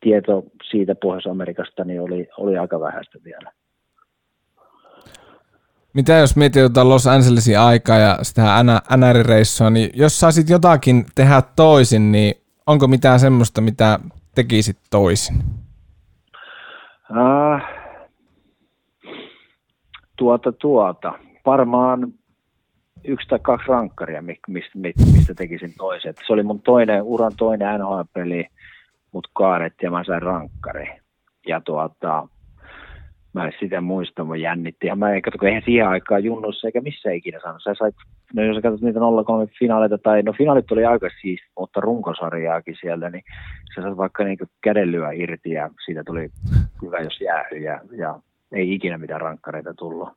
[0.00, 3.52] tieto siitä Pohjois-Amerikasta niin oli, oli aika vähäistä vielä.
[5.94, 8.42] Mitä jos mietit jotain Los Angelesin aikaa ja sitä
[8.96, 12.34] NR-reissua, niin jos saisit jotakin tehdä toisin, niin
[12.66, 13.98] onko mitään semmoista, mitä
[14.34, 15.36] tekisit toisin?
[17.10, 17.60] Uh,
[20.16, 21.12] tuota, tuota.
[21.46, 22.12] Varmaan
[23.04, 24.78] yksi tai kaksi rankkaria, mistä,
[25.12, 26.16] mistä tekisin toiset.
[26.26, 28.46] Se oli mun toinen, uran toinen NHL-peli,
[29.12, 31.00] mut kaaret ja mä sain rankkari.
[31.46, 32.28] Ja tuota,
[33.32, 34.86] mä sitä muista, mä jännitti.
[34.86, 37.62] Ja mä en katso, eihän siihen aikaan junnussa eikä missä ikinä saanut.
[37.62, 37.94] Sä sait,
[38.34, 42.76] no jos sä katsot niitä 03 finaaleita, tai no finaalit oli aika siis, mutta runkosarjaakin
[42.80, 43.24] sieltä, niin
[43.74, 46.28] sä saat vaikka niinku kädellyä irti ja siitä tuli
[46.82, 48.20] hyvä, jos jäähy ja, ja
[48.52, 50.08] ei ikinä mitään rankkareita tullut.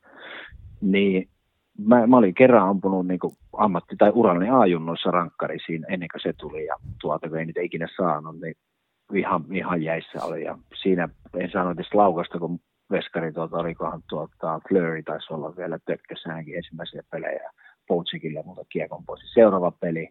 [0.82, 1.28] Niin
[1.88, 3.20] mä, mä olin kerran ampunut niin
[3.58, 7.88] ammatti- tai urallani A-junnoissa rankkarisiin ennen kuin se tuli ja tuolta kun ei niitä ikinä
[7.98, 8.56] saanut, niin
[9.14, 12.60] ihan, ihan jäissä oli ja siinä en saanut edes laukasta, kun
[12.92, 17.52] veskari, tuota, olikohan tuota, Flurry taisi olla vielä tökkässä hänkin ensimmäisiä pelejä,
[17.88, 19.34] Pouchikille muuta kiekon pois.
[19.34, 20.10] Seuraava peli,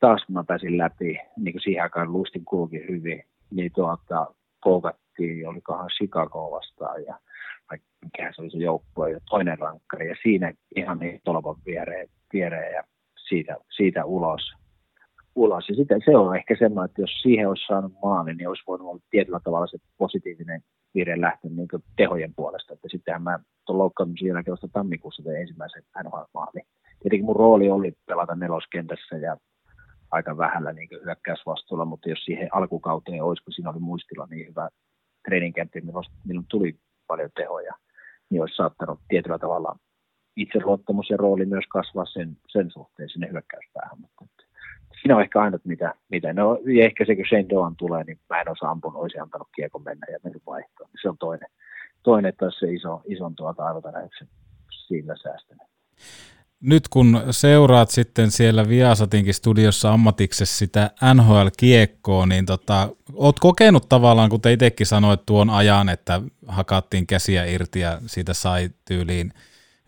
[0.00, 4.26] taas mä pääsin läpi, niin kuin siihen aikaan luistin kulki hyvin, niin tuota,
[4.60, 7.18] koukattiin, olikohan Chicago vastaan ja
[8.04, 12.74] mikähän se oli se joukkue, ja toinen rankkari, ja siinä ihan niin tolpan viereen, viereen
[12.74, 12.84] ja
[13.28, 14.52] siitä, siitä ulos.
[15.34, 15.68] ulos.
[15.68, 18.88] Ja sitten se on ehkä semmoinen, että jos siihen olisi saanut maali, niin olisi voinut
[18.88, 20.60] olla tietyllä tavalla se positiivinen
[20.94, 22.74] vire lähtenyt niin tehojen puolesta.
[22.74, 26.62] Että sittenhän mä tuon loukkaamisen jälkeen vasta tammikuussa tein ensimmäisen NHL-maali.
[27.02, 29.36] Tietenkin mun rooli oli pelata neloskentässä ja
[30.10, 34.68] aika vähällä niin hyökkäysvastuulla, mutta jos siihen alkukauteen olisi, kun siinä oli muistilla niin hyvä
[35.28, 37.74] treeninkämpi, niin minun tuli paljon tehoja,
[38.30, 39.76] niin olisi saattanut tietyllä tavalla
[40.36, 44.00] itseluottamus ja rooli myös kasvaa sen, sen suhteen sinne hyökkäyspäähän.
[44.00, 44.44] Mutta
[45.00, 46.32] siinä on ehkä ainut, mitä, mitä.
[46.32, 49.48] No, ja ehkä se, kun Shane Doan tulee, niin mä en osaa ampunut, olisi antanut
[49.54, 50.90] kiekon mennä ja mennyt vaihtoon.
[51.02, 51.48] Se on toinen,
[52.02, 54.28] toinen taas se iso, ison tuota arvotanäyksen
[54.70, 55.68] sillä säästänyt.
[56.60, 64.30] Nyt kun seuraat sitten siellä Viasatinkin studiossa ammatiksessa sitä NHL-kiekkoa, niin tota, oot kokenut tavallaan,
[64.30, 69.32] kuten itsekin sanoit tuon ajan, että hakattiin käsiä irti ja siitä sai tyyliin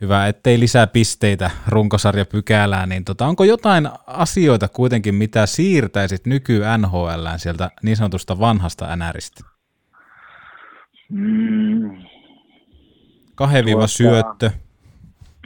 [0.01, 6.61] hyvä, ettei lisää pisteitä runkosarja pykälään, niin tota, onko jotain asioita kuitenkin, mitä siirtäisit nyky
[6.79, 9.45] NHL sieltä niin sanotusta vanhasta NRistä?
[11.11, 12.03] Mm,
[13.73, 14.51] Tuota- syöttö.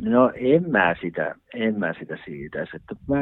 [0.02, 2.62] No en mä sitä, en mä sitä siitä.
[2.62, 3.16] Että mä,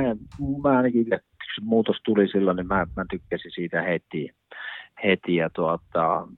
[0.62, 1.18] mä ainakin, kun
[1.62, 4.30] muutos tuli silloin, niin mä, mä tykkäsin siitä heti.
[5.04, 6.28] heti ja tuota,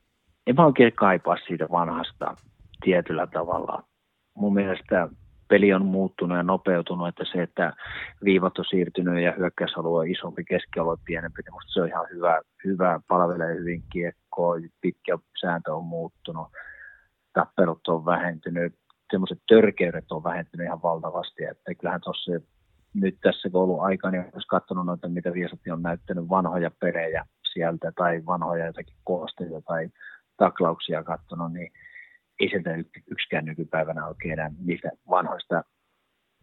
[0.47, 2.35] en mä oikein kaipaa siitä vanhasta
[2.85, 3.83] tietyllä tavalla.
[4.35, 5.09] Mun mielestä
[5.49, 7.73] peli on muuttunut ja nopeutunut, että se, että
[8.25, 12.41] viivat on siirtynyt ja hyökkäysalue on isompi, keskialue pienempi, niin musta se on ihan hyvä,
[12.65, 16.49] hyvä palvelee hyvin kiekkoa, pitkä sääntö on muuttunut,
[17.33, 18.75] tappelut on vähentynyt,
[19.11, 22.33] semmoiset törkeydet on vähentynyt ihan valtavasti, että kyllähän tuossa
[22.95, 26.71] nyt tässä kun on ollut aika, niin jos katsonut noita, mitä Viesati on näyttänyt vanhoja
[26.81, 29.89] pelejä sieltä tai vanhoja jotakin koosteita tai
[30.37, 31.73] taklauksia katsonut, niin
[32.41, 32.71] ei sieltä
[33.11, 35.65] yksikään nykypäivänä oikein enää niistä vanhoista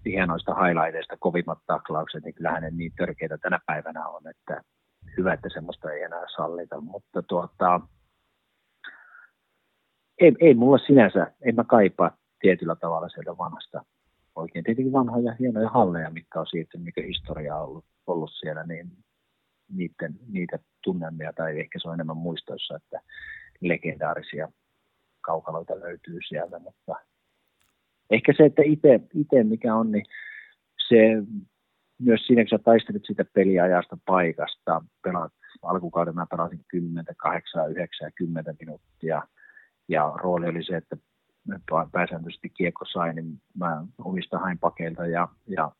[0.05, 4.61] hienoista highlighteista kovimmat taklaukset, niin kyllähän ne niin törkeitä tänä päivänä on, että
[5.17, 7.81] hyvä, että semmoista ei enää sallita, mutta tuota,
[10.21, 13.85] ei, ei mulla sinänsä, en mä kaipaa tietyllä tavalla sieltä vanhasta.
[14.35, 18.91] Oikein tietenkin vanhoja hienoja halleja, mitkä on siirtynyt, mikä historia on ollut, ollut siellä, niin
[19.73, 22.99] niiden, niitä tunnelmia, tai ehkä se on enemmän muistoissa, että
[23.61, 24.51] legendaarisia
[25.21, 26.95] kaukaloita löytyy sieltä, mutta
[28.09, 28.61] ehkä se, että
[29.13, 30.05] itse mikä on, niin
[30.87, 30.97] se
[31.99, 38.05] myös siinä, kun sä taistelit sitä peliajasta paikasta, pelaat, alkukauden mä pelasin 10, 8, 9
[38.05, 39.21] ja 10 minuuttia,
[39.87, 40.97] ja rooli oli se, että
[41.91, 45.71] pääsääntöisesti kiekko sai, niin mä omista hain pakeilta ja, ja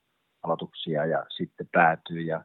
[0.44, 2.44] aloituksia ja sitten päätyi ja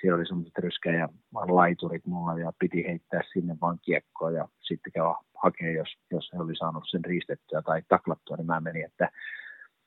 [0.00, 5.14] siellä oli semmoiset ryskä laiturit mulla ja piti heittää sinne vaan kiekkoa ja sitten käydä
[5.34, 9.10] hakea, jos, jos he oli saanut sen riistettyä tai taklattua, niin mä menin, että,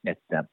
[0.05, 0.43] että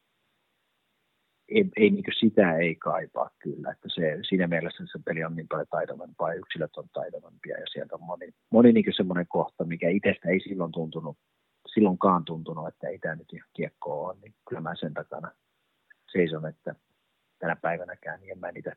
[1.49, 5.49] ei, ei niin sitä ei kaipaa kyllä, että se, siinä mielessä se peli on niin
[5.49, 9.89] paljon taidovampaa ja yksilöt on taidovampia ja sieltä on moni, moni niin semmoinen kohta, mikä
[9.89, 11.17] itsestä ei silloin tuntunut
[11.75, 15.31] silloinkaan tuntunut, että ei tämä nyt ihan kiekko ole, niin kyllä mä sen takana
[16.13, 16.75] seison, että
[17.39, 18.77] tänä päivänäkään niin en mä niitä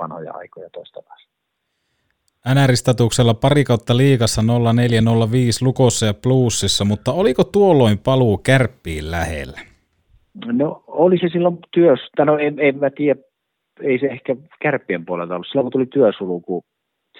[0.00, 1.30] vanhoja aikoja toista vasta.
[2.54, 9.60] NR-statuksella pari kautta liigassa 0405 Lukossa ja Plussissa, mutta oliko tuolloin paluu kärppiin lähellä?
[10.46, 13.20] No oli se silloin työs, no en, en mä tiedä,
[13.82, 15.46] ei se ehkä kärppien puolelta ollut.
[15.46, 16.64] Silloin kun tuli työsulku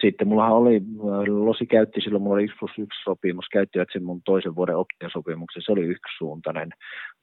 [0.01, 0.81] sitten mullahan oli,
[1.28, 5.62] Losi käytti silloin, mulla oli 1 plus 1 sopimus, käyttivät sen mun toisen vuoden optiosopimuksen,
[5.62, 6.70] se oli yksisuuntainen.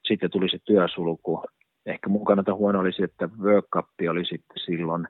[0.08, 1.44] Sitten tuli se työsulku.
[1.88, 5.08] Ehkä mun kannalta huono oli se, että World Cup oli sitten silloin,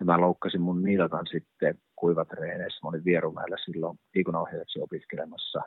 [0.00, 2.80] ja mä loukkasin mun nilkan sitten kuivatreeneissä.
[2.82, 5.60] Mä olin Vierumäellä silloin liikunnanohjaajaksi opiskelemassa.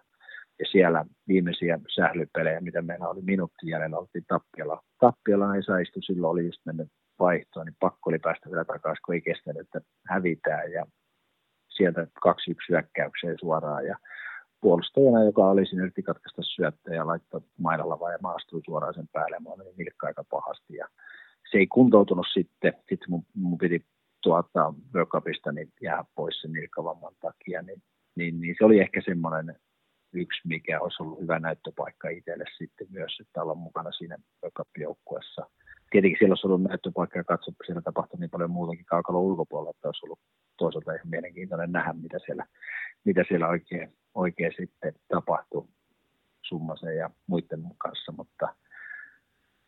[0.60, 4.82] Ja siellä viimeisiä sählypelejä, mitä meillä oli minuutti jäljellä, oltiin Tappiala.
[5.00, 6.88] Tappiala ei saistu, silloin oli just mennyt
[7.20, 10.72] vaihtoon, niin pakko oli päästä vielä takaisin, kun ei kestänyt, että hävitään.
[10.72, 10.86] Ja
[11.70, 13.98] sieltä kaksi yksi hyökkäykseen suoraan ja
[14.62, 19.08] puolustajana, joka oli sinne yritti katkaista syöttöä ja laittoi mailalla vai ja maastui suoraan sen
[19.14, 19.38] päälle.
[19.40, 20.88] Mä olin nilkka aika pahasti ja
[21.52, 22.74] se ei kuntoutunut sitten.
[22.78, 23.86] Sitten mun, mun piti
[24.24, 27.82] tuota World niin jää pois sen nilkkavamman takia, niin,
[28.16, 29.56] niin, niin, se oli ehkä semmoinen
[30.14, 34.18] yksi, mikä olisi ollut hyvä näyttöpaikka itselle sitten myös, että olla mukana siinä
[34.78, 35.46] joukkueessa
[35.92, 39.88] Tietenkin siellä olisi ollut näyttöpaikka ja katso, siellä tapahtui niin paljon muutakin kaukalon ulkopuolella, että
[39.88, 40.20] olisi ollut
[40.58, 42.46] toisaalta ihan mielenkiintoinen nähdä, mitä siellä,
[43.06, 45.70] mitä siellä oikein, oikein sitten tapahtuu
[46.42, 48.56] Summasen ja muiden kanssa, mutta,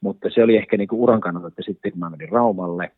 [0.02, 2.92] mutta se oli ehkä niin kuin uran kannalta, että sitten kun mä menin Raumalle,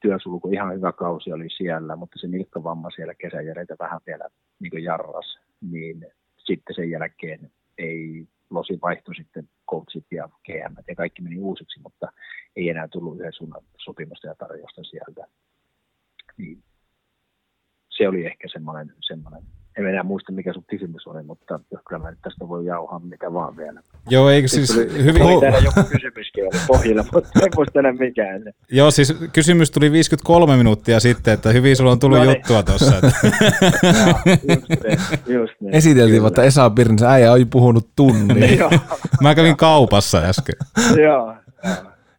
[0.00, 4.28] työsulku, ihan hyvä kausi oli siellä, mutta se nilkkavamma siellä kesän jälkeen vähän vielä
[4.60, 6.06] niin kuin jarras, niin
[6.38, 12.12] sitten sen jälkeen ei Losi vaihtoi sitten coachit ja GM ja kaikki meni uusiksi, mutta
[12.56, 15.26] ei enää tullut yhden suunnan sopimusta ja tarjosta sieltä.
[16.36, 16.62] Niin
[17.88, 19.42] se oli ehkä semmoinen, semmoinen
[19.78, 23.32] en enää muista, mikä sun kysymys oli, mutta kyllä mä nyt tästä voi jauhaa mitä
[23.32, 23.80] vaan vielä.
[24.10, 25.22] Joo, eikö siis tuli, hyvin...
[25.22, 28.42] Oli täällä joku kysymyskin oli pohjilla, mutta en muista enää mikään.
[28.70, 32.36] Joo, siis kysymys tuli 53 minuuttia sitten, että hyvin sulla on tullut no niin.
[32.36, 32.92] juttua tuossa.
[35.72, 38.58] Esiteltiin, että Esa Birns äijä oli puhunut tunnin.
[39.20, 40.54] Mä kävin kaupassa äsken.
[41.02, 41.34] Joo,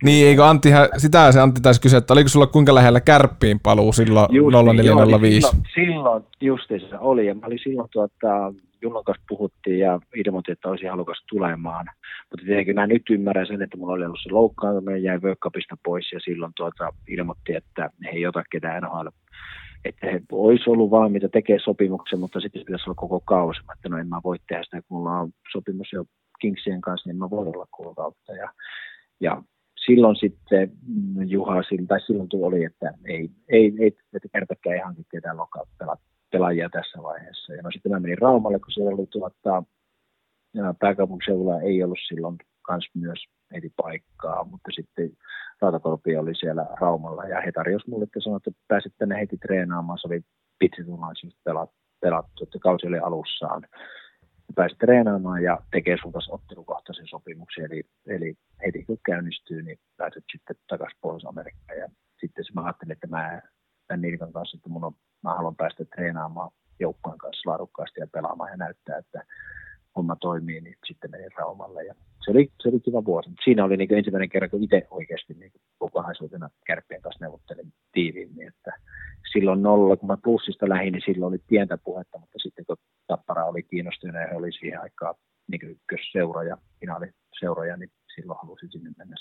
[0.04, 3.93] Niin, eikö Antti, sitä se Antti taisi kysyä, että oliko sulla kuinka lähellä kärppiin paluu
[3.93, 5.47] silloin Just, 0405?
[5.47, 10.51] Joo, silloin, silloin justiinsa oli, ja mä olin silloin tuota, Jullon kanssa puhuttiin ja ilmoitin,
[10.51, 11.86] että olisi halukas tulemaan.
[12.32, 16.12] Mutta tietenkin mä nyt ymmärrän sen, että mulla oli ollut se loukkaantuminen, jäi World pois
[16.12, 19.08] ja silloin tuota, ilmoitti, että he ei ota ketään NHL
[19.86, 23.62] että he olisi ollut valmiita tekemään sopimuksen, mutta sitten se pitäisi olla koko kausi.
[23.68, 26.06] Mä että no en mä voi tehdä sitä, kun mulla on sopimus jo
[26.39, 28.34] Kingsien kanssa, niin mä voin olla koko kautta.
[28.34, 28.49] Ja,
[29.20, 29.41] ja
[29.86, 30.72] silloin sitten
[31.26, 31.56] Juha,
[31.88, 35.38] tai silloin tuli, että ei, ei, ei että kertakään ei hanki ketään
[36.32, 37.54] pelaajia tässä vaiheessa.
[37.54, 39.64] Ja no sitten mä menin Raumalle, kun siellä oli tuota,
[40.80, 43.20] pääkaupunkiseudulla ei ollut silloin kans myös
[43.54, 45.12] heti paikkaa, mutta sitten
[45.62, 50.00] Rautakorpi oli siellä Raumalla ja he tarjosi mulle, että sanoi, että pääsit tänne heti treenaamaan,
[50.00, 50.22] se oli
[50.60, 51.38] pitsitunnallisuus
[52.00, 53.68] pelattu, että kausi oli alussaan.
[54.56, 58.36] Pääsit treenaamaan ja tekee sulta ottelukohtaisen sopimuksen, eli, eli
[58.66, 61.80] heti kun käynnistyy, niin pääset sitten takaisin Pohjois-Amerikkaan.
[61.80, 61.89] Ja
[62.20, 63.41] sitten mä ajattelin, että mä
[63.88, 68.52] tämän Nilkan kanssa, että mun on, mä haluan päästä treenaamaan joukkueen kanssa laadukkaasti ja pelaamaan
[68.52, 69.24] ja näyttää, että
[69.96, 71.84] homma toimii, niin sitten menin Raumalle.
[71.84, 73.30] Ja se, oli, se oli kiva vuosi.
[73.44, 78.48] Siinä oli niin ensimmäinen kerran, kun itse oikeasti niin kokonaisuutena kärppien kanssa neuvottelin tiiviimmin.
[78.48, 78.72] Että
[79.34, 82.53] silloin nolla, kun mä plussista lähdin, niin silloin oli pientä puhetta, mutta sitten
[83.78, 85.16] ja he oli siihen aikaan
[85.52, 89.16] niin ykkösseura ja finaaliseuroja, niin silloin halusin sinne mennä.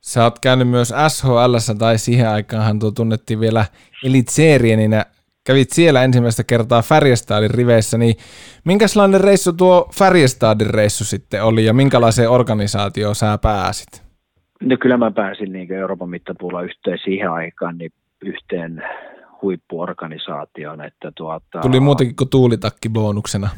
[0.00, 3.64] Sä oot käynyt myös SHL, tai siihen aikaanhan tuo tunnettiin vielä
[4.04, 5.04] Elitserieninä
[5.46, 8.16] kävit siellä ensimmäistä kertaa Färjestadin riveissä, niin
[8.64, 14.02] minkälainen reissu tuo Färjestadin reissu sitten oli ja minkälaiseen organisaatioon sä pääsit?
[14.60, 17.92] No kyllä mä pääsin niin Euroopan mittapuulla yhteen siihen aikaan niin
[18.24, 18.82] yhteen
[19.46, 20.84] huippuorganisaatioon.
[20.84, 23.48] Että tuota, tuli muutenkin kuin tuulitakki bonuksena.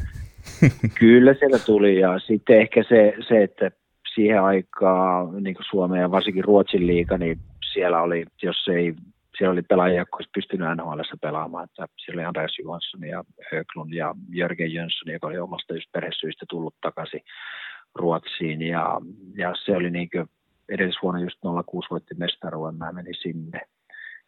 [0.99, 3.71] kyllä siellä tuli ja sitten ehkä se, se että
[4.13, 7.39] siihen aikaan niin Suomen ja varsinkin Ruotsin liiga, niin
[7.73, 8.93] siellä oli, jos ei
[9.37, 11.63] siellä oli pelaajia, jotka olisi pystynyt nhl pelaamaan.
[11.63, 16.45] Että siellä oli Andreas Johansson ja Höglund ja Jörgen Jönsson, joka oli omasta just perhesyistä
[16.49, 17.21] tullut takaisin
[17.95, 18.61] Ruotsiin.
[18.61, 19.01] Ja,
[19.35, 20.25] ja se oli niin kuin
[20.69, 23.61] edellisvuonna just 06 voitti mestaruuden, mä menin sinne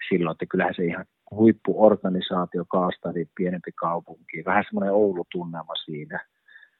[0.09, 1.05] silloin, että kyllähän se ihan
[1.35, 6.25] huippuorganisaatio Kaastadi, pienempi kaupunki, vähän semmoinen Oulu-tunnelma siinä,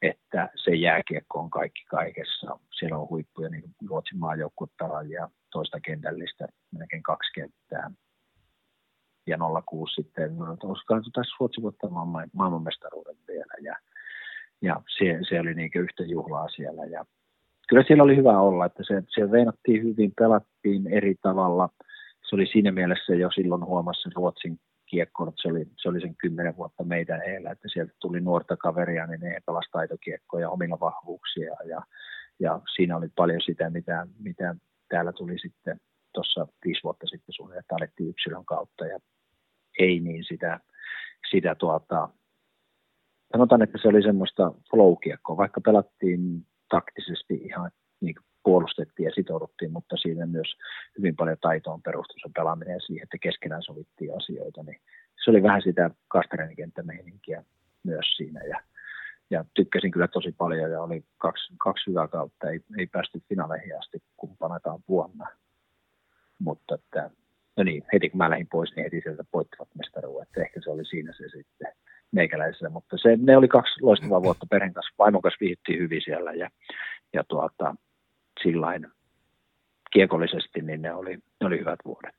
[0.02, 2.60] että se jääkiekko on kaikki kaikessa.
[2.80, 7.92] Siellä on huippuja, niin Ruotsin maajoukkuepelaajia, toista kentällistä, melkein kaksi kenttää
[9.28, 13.76] ja 06 sitten, olisikohan taisi Ruotsi voittamaan maailmanmestaruuden vielä ja,
[14.62, 17.06] ja se, se oli niin yhtä juhlaa siellä ja
[17.70, 21.70] kyllä siellä oli hyvä olla, että se, se veinattiin hyvin, pelattiin eri tavalla.
[22.32, 26.58] Se oli siinä mielessä jo silloin huomassa Ruotsin kiekko, se oli, se oli sen kymmenen
[26.58, 31.82] vuotta meidän heillä, että sieltä tuli nuorta kaveria, niin ne pelasi taitokiekkoja omilla vahvuuksia ja,
[32.40, 34.56] ja siinä oli paljon sitä, mitä, mitä
[34.90, 35.80] täällä tuli sitten
[36.14, 39.00] tuossa viisi vuotta sitten suunnilleen, että alettiin yksilön kautta ja
[39.80, 40.60] ei niin sitä,
[41.32, 42.10] sitä tuota,
[43.32, 44.94] sanotaan, että se oli semmoista flow
[45.38, 47.72] vaikka pelattiin taktisesti ihan
[48.02, 50.54] niin puolustettiin ja sitouduttiin, mutta siinä myös
[50.98, 54.82] hyvin paljon taitoon perustui se pelaaminen ja siihen, että keskenään sovittiin asioita, niin
[55.24, 57.44] se oli vähän sitä kastereenikenttämeininkiä
[57.84, 58.42] myös siinä.
[58.44, 58.62] Ja,
[59.30, 63.80] ja tykkäsin kyllä tosi paljon ja oli kaksi, kaksi hyvää kautta, ei, ei päästy finaaleihin
[63.80, 65.28] asti kumpanakaan vuonna,
[66.40, 67.10] mutta että
[67.58, 70.70] no niin, heti kun mä lähdin pois, niin heti sieltä voittivat mestaruuden, että ehkä se
[70.70, 71.74] oli siinä se sitten
[72.12, 76.34] meikäläisellä, mutta se, ne oli kaksi loistavaa vuotta perheen kanssa, vaimon kanssa viihdyttiin hyvin siellä
[76.34, 76.50] ja,
[77.14, 77.76] ja tuota,
[78.44, 78.88] sillain
[79.92, 82.16] kiekollisesti, niin ne oli, ne oli hyvät vuodet.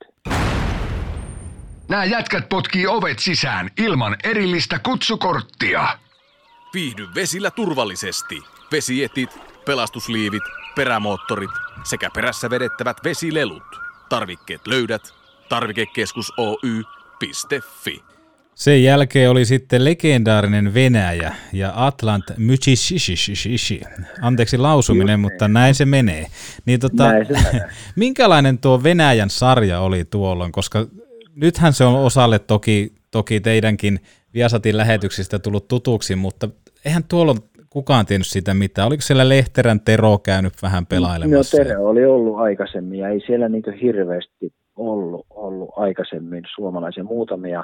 [1.89, 5.87] Nämä jätkät potkii ovet sisään ilman erillistä kutsukorttia.
[6.73, 8.41] Viihdy vesillä turvallisesti.
[8.71, 9.29] Vesietit,
[9.65, 10.43] pelastusliivit,
[10.75, 11.49] perämoottorit
[11.83, 13.63] sekä perässä vedettävät vesilelut.
[14.09, 15.01] Tarvikkeet löydät
[15.49, 18.12] tarvikekeskus Oy.fi.
[18.55, 23.81] Sen jälkeen oli sitten legendaarinen Venäjä ja Atlant Mychishishishi.
[24.21, 26.25] Anteeksi lausuminen, mutta näin se menee.
[26.65, 27.69] Niin tota, se menee.
[27.95, 30.85] minkälainen tuo Venäjän sarja oli tuolloin, koska
[31.35, 33.99] nythän se on osalle toki, toki teidänkin
[34.33, 36.49] Viasatin lähetyksistä tullut tutuksi, mutta
[36.85, 37.35] eihän tuolla
[37.69, 38.87] kukaan tiennyt sitä mitään.
[38.87, 41.57] Oliko siellä Lehterän Tero käynyt vähän pelailemassa?
[41.57, 47.63] No Tero oli ollut aikaisemmin ja ei siellä niin hirveästi ollut, ollut aikaisemmin suomalaisia muutamia,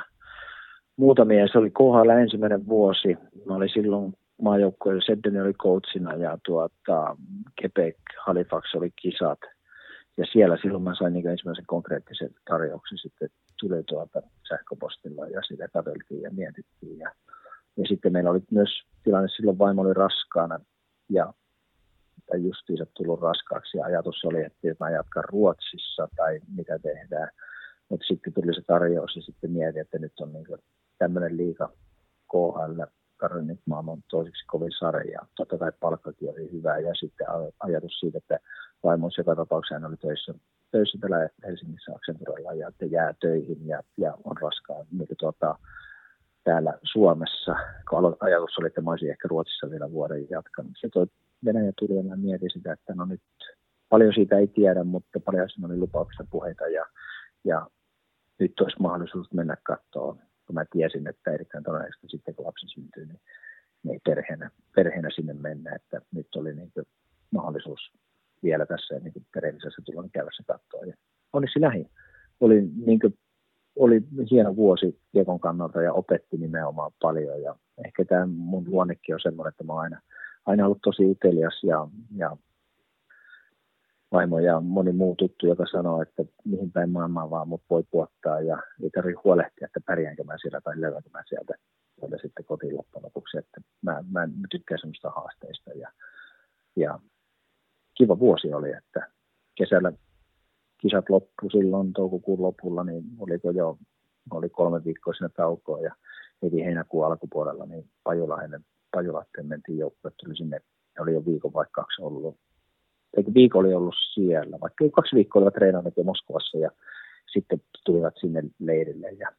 [1.00, 1.47] muutamia.
[1.52, 3.18] Se oli kohdalla ensimmäinen vuosi.
[3.45, 7.18] Mä olin silloin maajoukkueella, Seddeni oli coachina ja tuota,
[7.62, 9.39] Quebec Halifax oli kisat.
[10.18, 13.30] Ja siellä silloin mä sain niin ensimmäisen konkreettisen tarjouksen sitten
[13.60, 17.00] tuli tuota sähköpostilla ja sitä katseltiin ja mietittiin.
[17.00, 17.12] Ja,
[17.78, 18.70] ja sitten meillä oli myös
[19.04, 20.60] tilanne silloin vaimo oli raskaana
[21.10, 21.34] ja
[22.28, 27.30] tai justiinsa tullut raskaaksi ja ajatus oli, että mä jatkan Ruotsissa tai mitä tehdään.
[27.89, 30.45] Mutta sitten tuli se tarjous ja sitten mietin, että nyt on niin
[31.00, 31.70] tämmöinen liika
[32.32, 32.84] KHL,
[33.18, 35.20] Karolinit maailman toiseksi kovin sarja.
[35.38, 37.28] Totta kai palkkakin oli hyvä ja sitten
[37.60, 38.39] ajatus siitä, että
[38.84, 40.34] vaimos joka tapauksessa oli töissä,
[40.72, 45.56] töissä täällä Helsingissä Accenturella ja että jää töihin ja, ja on raskaan niin tuota,
[46.43, 47.56] täällä Suomessa,
[47.89, 50.72] kun ajatus oli, että mä olisin ehkä Ruotsissa vielä vuoden jatkanut.
[50.82, 51.08] Se toi
[51.45, 53.22] Venäjä tuli ja mä mietin sitä, että no nyt
[53.89, 56.86] paljon siitä ei tiedä, mutta paljon siinä oli lupauksista puheita ja,
[57.43, 57.68] ja
[58.39, 60.16] nyt olisi mahdollisuus mennä katsoa,
[60.50, 63.20] kun mä tiesin, että erittäin todennäköisesti sitten kun lapsi syntyy, niin
[63.93, 66.72] ei perheenä, perheenä sinne mennä, että nyt oli niin
[67.32, 67.80] mahdollisuus
[68.43, 70.86] vielä tässä niin perheellisessä tulon käyvässä katsoa.
[70.86, 70.93] Ja
[71.34, 71.89] onneksi lähin.
[72.39, 73.18] Oli niin kuin
[73.76, 77.41] oli hieno vuosi Kiekon kannalta ja opetti nimenomaan paljon.
[77.41, 80.02] Ja ehkä tämä mun luonnekin on semmoinen, että mä oon aina,
[80.45, 82.38] aina ollut tosi utelias ja, ja
[84.12, 88.41] vaimo ja moni muu tuttu, joka sanoo, että mihin päin maailmaa vaan mut voi puottaa
[88.41, 91.53] ja ei tarvitse huolehtia, että pärjäänkö mä siellä tai löydänkö mä sieltä,
[91.99, 93.38] sieltä sitten kotiin loppujen lopuksi.
[93.38, 95.91] Että mä, mä, tykkään semmoista haasteista ja,
[96.76, 96.99] ja
[97.97, 99.12] kiva vuosi oli, että
[99.55, 99.91] kesällä
[100.82, 103.78] kisat loppu silloin toukokuun lopulla, niin oliko jo,
[104.32, 105.95] oli kolme viikkoa siinä taukoa ja
[106.43, 110.60] heti heinäkuun alkupuolella, niin Pajulahden, Pajulahteen mentiin joukkoon, tuli sinne,
[110.99, 112.38] oli jo viikon vaikka kaksi ollut.
[113.34, 116.72] Viikko oli ollut siellä, vaikka kaksi viikkoa olivat treenanneet jo Moskovassa ja
[117.34, 119.32] sitten tulivat sinne leirille ja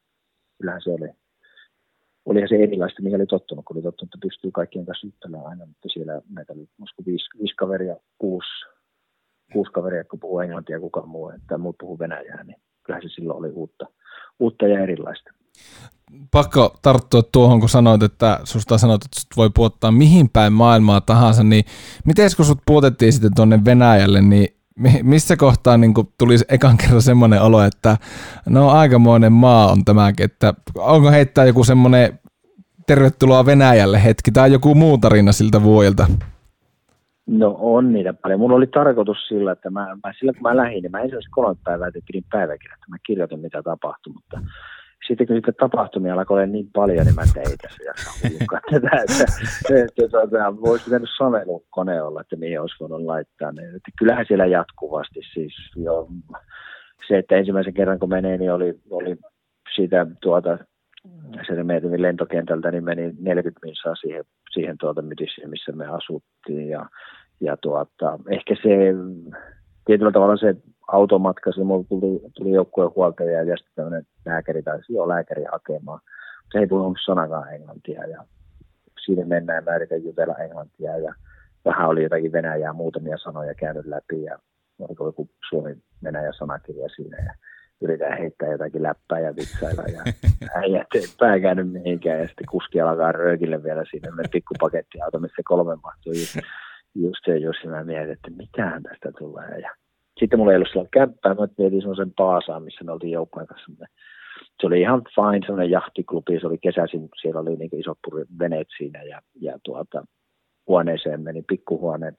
[0.59, 1.09] kyllähän se oli,
[2.25, 5.67] olihan se erilaista, mihin oli tottunut, kun oli tottunut, että pystyy kaikkien kanssa yhtälään aina,
[5.67, 8.49] mutta siellä näitä oli Moskva viisi, viisi kaveria, kuusi
[9.53, 13.39] kuusi kaveria, kun puhuu englantia kukaan muu, että muut puhuu venäjää, niin kyllähän se silloin
[13.39, 13.87] oli uutta,
[14.41, 15.31] uutta ja erilaista.
[16.31, 21.01] Pakko tarttua tuohon, kun sanoit, että susta sanoit, että sut voi puottaa mihin päin maailmaa
[21.01, 21.65] tahansa, niin
[22.05, 24.49] miten kun sut puotettiin sitten tuonne Venäjälle, niin
[25.03, 27.97] missä kohtaa niin tuli ekan kerran semmoinen olo, että
[28.49, 32.19] no aikamoinen maa on tämäkin, että onko heittää joku semmoinen
[32.87, 36.07] tervetuloa Venäjälle hetki tai joku muu tarina siltä vuodelta?
[37.27, 38.41] No on niitä paljon.
[38.41, 41.61] Mulla oli tarkoitus sillä, että mä, mä silloin kun mä lähdin, niin mä ensimmäiset kolme
[41.65, 42.79] päivää pidin päiväkirjat.
[42.89, 44.41] Mä kirjoitin mitä tapahtui, mutta
[45.11, 49.25] sitten kun sitten tapahtumia alkoi olla niin paljon, niin mä tein tässä jaksaa tätä, että,
[49.71, 53.53] että, että, että voisi pitänyt sovelukone olla, että mihin olisi voinut laittaa.
[53.53, 56.09] Niin, että kyllähän siellä jatkuvasti siis jo
[57.09, 59.17] se, että ensimmäisen kerran kun menee, niin oli, oli
[59.75, 60.59] siitä tuota,
[61.47, 65.03] Seremeetin lentokentältä, niin meni 40 minsaa siihen, siihen tuota
[65.47, 66.87] missä me asuttiin ja
[67.41, 68.95] ja tuota, ehkä se
[69.87, 70.57] tietyllä tavalla se
[70.93, 76.01] automatka, se mulla tuli, tuli joukkueen huoltaja ja sitten tämmöinen lääkäri tai jo lääkäri hakemaan.
[76.53, 78.25] Se ei tullut sanakaan englantia ja
[79.05, 81.15] siinä mennään mä yritän jutella englantia ja
[81.65, 84.39] vähän oli jotakin Venäjää muutamia sanoja käynyt läpi ja
[84.79, 87.35] oliko joku Suomi-Venäjä sanakirja siinä ja
[87.81, 90.03] yritän heittää jotakin läppää ja vitsailla ja
[90.61, 95.43] äijät ei pää käynyt mihinkään ja sitten kuski alkaa röökille vielä siinä me pikkupakettiauto, missä
[95.45, 96.13] kolme mahtuu
[96.95, 99.59] just se, jos mä mietin, että mitään tästä tulee.
[99.59, 99.71] Ja
[100.21, 103.73] sitten mulla ei ollut sellainen kämppää, mä mietin semmoisen Paasaan, missä me oltiin joukkojen kanssa.
[104.61, 107.99] Se oli ihan fine, semmoinen jahtiklubi, se oli kesäisin, siellä oli niin isot
[108.39, 110.05] veneet siinä ja, ja tuota,
[110.67, 112.13] huoneeseen meni pikkuhuone,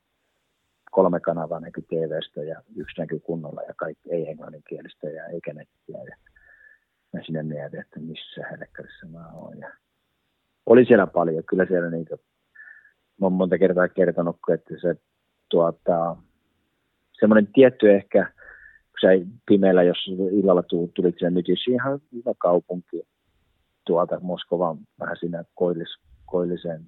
[0.91, 6.03] kolme kanavaa näkyi TVstä ja yksi näkyi kunnolla ja kaikki ei englanninkielistä ja eikä nettiä.
[6.09, 6.15] Ja
[7.13, 9.59] mä sinne mietin, että missä helkkarissä mä oon.
[9.59, 9.71] Ja
[10.65, 12.15] oli siellä paljon, kyllä siellä niitä
[13.21, 14.95] mä oon monta kertaa kertonut, että se
[15.49, 16.17] tuota,
[17.21, 18.31] semmoinen tietty ehkä,
[18.91, 19.07] kun sä
[19.45, 20.63] pimeällä, jos illalla
[20.93, 23.01] tulit sinne nyt, ihan hyvä kaupunki.
[23.85, 26.81] Tuolta Moskovan vähän siinä koillis, koillisen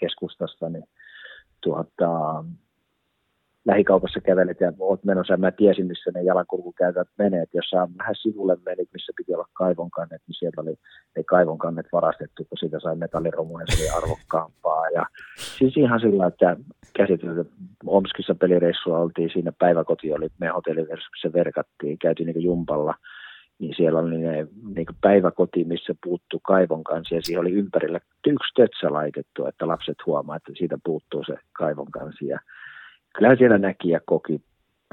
[0.00, 0.84] keskustasta, niin
[1.60, 2.44] tuota,
[3.68, 8.14] lähikaupassa kävelet ja oot menossa, mä tiesin, missä ne jalankulkukäytävät menee, että jos sä vähän
[8.14, 10.74] sivulle menit, missä piti olla kaivonkannet, niin sieltä oli
[11.16, 14.88] ne kaivonkannet varastettu, kun siitä sai metalliromuja, se oli arvokkaampaa.
[14.90, 15.06] Ja
[15.36, 16.56] siis ihan sillä, että
[16.96, 17.50] käsitelty,
[17.86, 22.94] Omskissa pelireissua oltiin, siinä päiväkoti oli meidän hotelliversiossa, verkattiin, käytiin niin jumpalla,
[23.58, 28.54] niin siellä oli ne, niin päiväkoti, missä puuttuu kaivon kanssa, ja siihen oli ympärillä yksi
[28.56, 32.24] tötsä laitettu, että lapset huomaa, että siitä puuttuu se kaivon kanssa.
[32.24, 32.38] Ja
[33.16, 34.42] kyllä siellä näki ja koki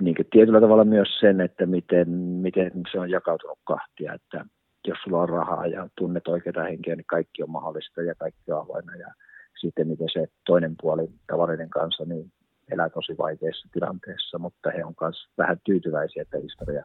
[0.01, 4.45] niin tietyllä tavalla myös sen, että miten, miten se on jakautunut kahtia, että
[4.88, 8.61] jos sulla on rahaa ja tunnet oikeita henkeä, niin kaikki on mahdollista ja kaikki on
[8.61, 8.95] avoinna.
[8.95, 9.13] Ja
[9.61, 12.32] sitten miten se toinen puoli tavallinen kanssa niin
[12.72, 16.84] elää tosi vaikeassa tilanteessa, mutta he on myös vähän tyytyväisiä, että historia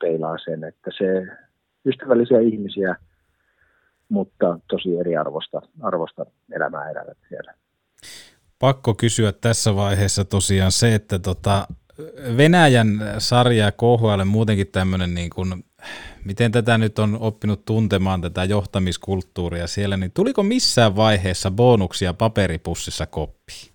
[0.00, 1.26] peilaa sen, että se
[1.86, 2.96] ystävällisiä ihmisiä,
[4.08, 7.54] mutta tosi eri arvosta, arvosta elämää elävät siellä.
[8.58, 11.66] Pakko kysyä tässä vaiheessa tosiaan se, että tota,
[12.36, 15.64] Venäjän sarja KHL muutenkin tämmöinen, niin kuin,
[16.24, 23.06] miten tätä nyt on oppinut tuntemaan, tätä johtamiskulttuuria siellä, niin tuliko missään vaiheessa bonuksia paperipussissa
[23.06, 23.73] koppiin?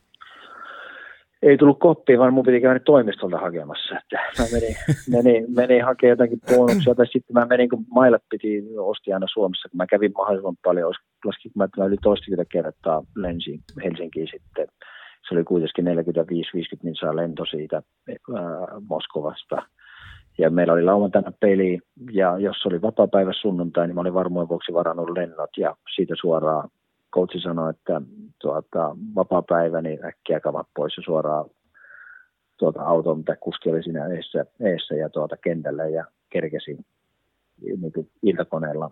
[1.42, 3.96] Ei tullut koppia, vaan mun piti käydä toimistolta hakemassa.
[3.98, 4.76] Että mä menin,
[5.16, 9.70] menin, menin hakemaan jotakin bonuksia, tai sitten mä menin, kun mailat piti ostia aina Suomessa,
[9.70, 10.94] kun mä kävin mahdollisimman paljon,
[11.26, 14.68] laskin, kun mä yli toistakymmentä kertaa lensin Helsinkiin sitten.
[15.28, 15.90] Se oli kuitenkin 45-50
[16.84, 17.82] niin saa lento siitä
[18.36, 18.44] ää,
[18.90, 19.56] Moskovasta.
[20.38, 21.80] Ja meillä oli lauantaina peli,
[22.12, 26.70] ja jos oli vapaa-päivä sunnuntai, niin mä olin varmuuden vuoksi varannut lennot, ja siitä suoraan
[27.14, 28.02] coachi sanoi, että
[28.42, 31.50] tuota, vapaa päivä, niin äkkiä kamat pois ja suoraan
[32.58, 36.78] tuota autoon, mitä kuski oli siinä eessä, eessä ja tuota kentälle ja kerkesi
[37.62, 38.92] niin iltakoneella.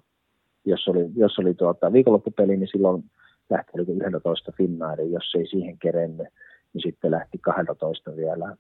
[0.66, 3.04] Jos oli, jos oli tuota, viikonloppupeli, niin silloin
[3.50, 3.72] lähti
[4.06, 6.28] 11 Finnaari, jos ei siihen kerennyt,
[6.74, 8.56] niin sitten lähti 12 vielä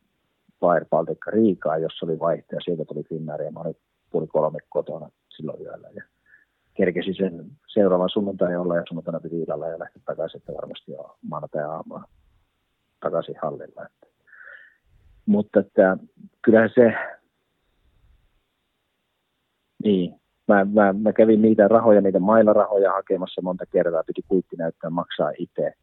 [0.59, 3.77] Fire Baltica Riikaa, jossa oli vaihtaja, sieltä tuli Finnaari ja mä olin
[4.09, 5.89] puoli kolme kotona silloin yöllä.
[5.95, 6.03] Ja
[6.77, 11.17] kerkesi sen seuraavan sunnuntai olla ja sunnuntaina piti illalla ja lähteä takaisin, että varmasti jo
[11.29, 12.03] maanantai aamua
[12.99, 13.85] takaisin hallilla.
[13.85, 14.07] Että.
[15.25, 15.97] Mutta että,
[16.41, 16.93] kyllähän se,
[19.83, 20.15] niin,
[20.47, 25.31] mä, mä, mä, kävin niitä rahoja, niitä mailarahoja hakemassa monta kertaa, piti kuitti näyttää maksaa
[25.37, 25.73] itse.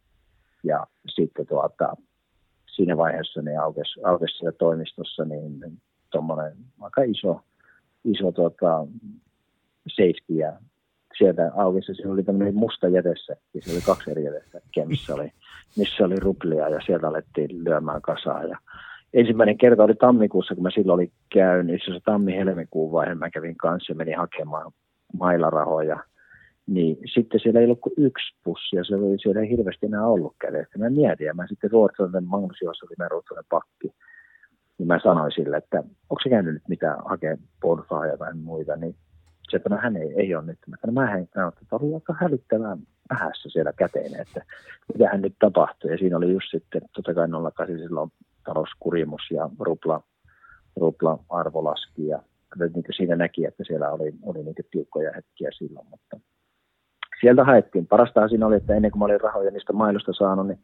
[0.64, 1.97] Ja sitten tuota,
[2.66, 5.61] siinä vaiheessa niin aukesi siellä toimistossa niin
[6.11, 7.40] tuommoinen aika iso,
[8.05, 8.86] iso tuota,
[9.88, 10.53] safety ja
[11.19, 15.31] sieltä aukesi, siellä oli tämmöinen musta ja siellä oli kaksi eri jätesäkkiä, missä oli,
[15.77, 18.45] missä oli ruplia, ja sieltä alettiin lyömään kasaa.
[18.45, 18.59] Ja
[19.15, 23.93] ensimmäinen kerta oli tammikuussa, kun mä silloin olin käynyt, se tammi-helmikuun vaihe, mä kävin kanssa
[23.93, 24.73] ja menin hakemaan
[25.19, 26.01] mailarahoja,
[26.67, 30.07] niin sitten siellä ei ollut kuin yksi pussi, ja se oli siellä ei hirveästi enää
[30.07, 30.79] ollut kädessä.
[30.79, 33.91] Mä mietin, ja mä sitten ruotsalainen Magnus oli meidän pakki,
[34.79, 38.95] niin mä sanoin sille, että onko se käynyt nyt mitään hakea porfaa tai muita, niin
[39.51, 40.59] se, että no hän ei, ei ole nyt.
[40.66, 42.78] Mä sanoin, mä en sanoa, että oli aika hälyttävän
[43.11, 44.42] vähässä siellä käteen, että
[44.92, 45.90] mitä hän nyt tapahtui.
[45.90, 48.12] Ja siinä oli just sitten, totta kai 08 silloin
[48.45, 50.03] talouskurimus ja rupla,
[50.76, 52.22] rupla arvo laski ja
[52.59, 56.16] niin siinä näki, että siellä oli, oli niin tiukkoja hetkiä silloin, mutta
[57.20, 57.86] sieltä haettiin.
[57.86, 60.59] Parasta siinä oli, että ennen kuin mä olin rahoja niistä mailosta saanut, niin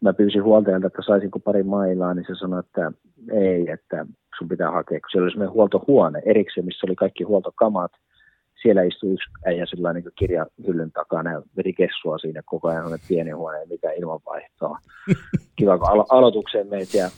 [0.00, 2.92] mä pyysin huoltajalta, että saisinko pari mailaa, niin se sanoi, että
[3.32, 4.06] ei, että
[4.38, 7.92] sun pitää hakea, kun siellä oli semmoinen huoltohuone erikseen, missä oli kaikki huoltokamat.
[8.62, 12.96] Siellä istui yksi äijä sillä niin kirjahyllyn takana ja veti kessua siinä koko ajan, oli
[13.08, 14.78] pieni huone, mikä ilmanvaihtoa.
[15.56, 17.10] Kiva, kun alo- aloitukseen meitä ja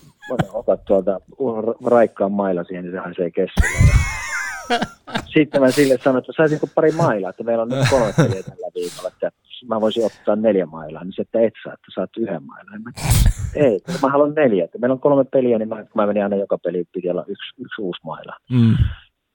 [0.52, 1.20] otat tuolta
[1.86, 4.10] raikkaan mailla siihen, niin sehän se ei kessulla.
[5.34, 8.70] Sitten mä sille sanoin, että saisinko pari mailaa, että meillä on nyt kolme peliä tällä
[8.74, 9.32] viikolla, että
[9.68, 12.82] mä voisin ottaa neljä mailaa, niin se, että et saa, että saat yhden mailan.
[12.82, 12.90] Mä,
[13.64, 14.68] ei, mä haluan neljä.
[14.78, 17.82] Meillä on kolme peliä, niin mä, mä menin aina joka peli, piti olla yksi, yksi
[17.82, 18.36] uusi maila.
[18.50, 18.74] Mm.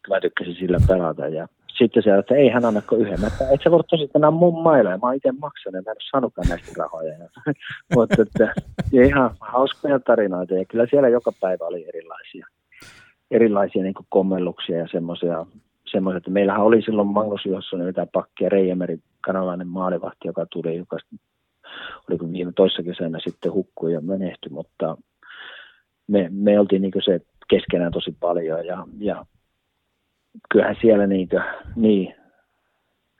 [0.10, 1.48] Mä tykkäsin sillä pelata ja
[1.78, 3.22] sitten se, että ei hän anna yhden.
[3.22, 5.92] Mä, että et sä voit tosiaan nämä mun mailla ja mä oon itse maksanut, mä
[5.92, 7.16] en ole saanutkaan näistä rahoja.
[7.96, 8.54] Mutta että,
[8.92, 12.48] ihan hauskoja tarinoita ja kyllä siellä joka päivä oli erilaisia,
[13.32, 15.46] erilaisia niin kommelluksia ja semmoisia
[15.86, 20.98] semmoisia, että meillähän oli silloin Magnus Jossonen jotain pakkia, Reijämeri, kanalainen maalivahti, joka tuli, joka
[22.10, 24.98] oliko viime toissa kesänä sitten hukkui ja menehtyi, mutta
[26.08, 29.26] me, me oltiin niin se keskenään tosi paljon ja, ja
[30.50, 31.44] kyllähän siellä niin, kuin,
[31.76, 32.16] niin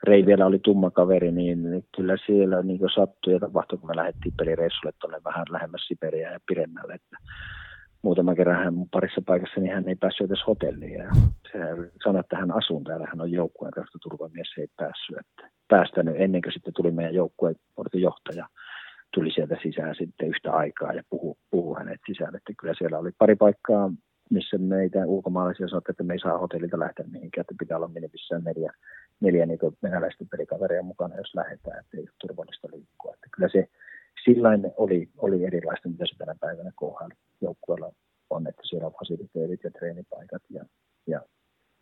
[0.02, 4.34] Rei vielä oli tumma kaveri, niin kyllä siellä niin sattui ja tapahtui, kun me lähdettiin
[4.38, 6.94] pelireissulle tuonne vähän lähemmäs Siperiä ja pidemmälle.
[6.94, 7.16] Että
[8.06, 10.98] muutama kerran hän parissa paikassa, niin hän ei päässyt edes hotelliin.
[11.04, 11.10] Ja
[11.52, 11.58] se
[12.04, 15.18] sanoi, että hän asuu täällä, hän on joukkueen kanssa turvamies, ei päässyt.
[15.20, 17.56] Että päästänyt ennen kuin sitten tuli meidän joukkueen
[17.92, 18.46] johtaja
[19.14, 22.36] tuli sieltä sisään sitten yhtä aikaa ja puhu, puhu hänet sisään.
[22.36, 23.92] Että kyllä siellä oli pari paikkaa,
[24.30, 28.44] missä meitä ulkomaalaisia sanoi, että me ei saa hotellilta lähteä mihinkään, että pitää olla minimissään
[28.44, 28.72] neljä,
[29.20, 33.14] neljä niin venäläisten pelikaveria mukana, jos lähdetään, että ei ole turvallista liikkua.
[33.14, 33.68] Että kyllä se
[34.24, 37.92] sillain oli, oli erilaista, mitä se tänä päivänä KHL joukkueella
[38.30, 40.64] on, että siellä on fasiliteetit ja treenipaikat ja,
[41.06, 41.20] ja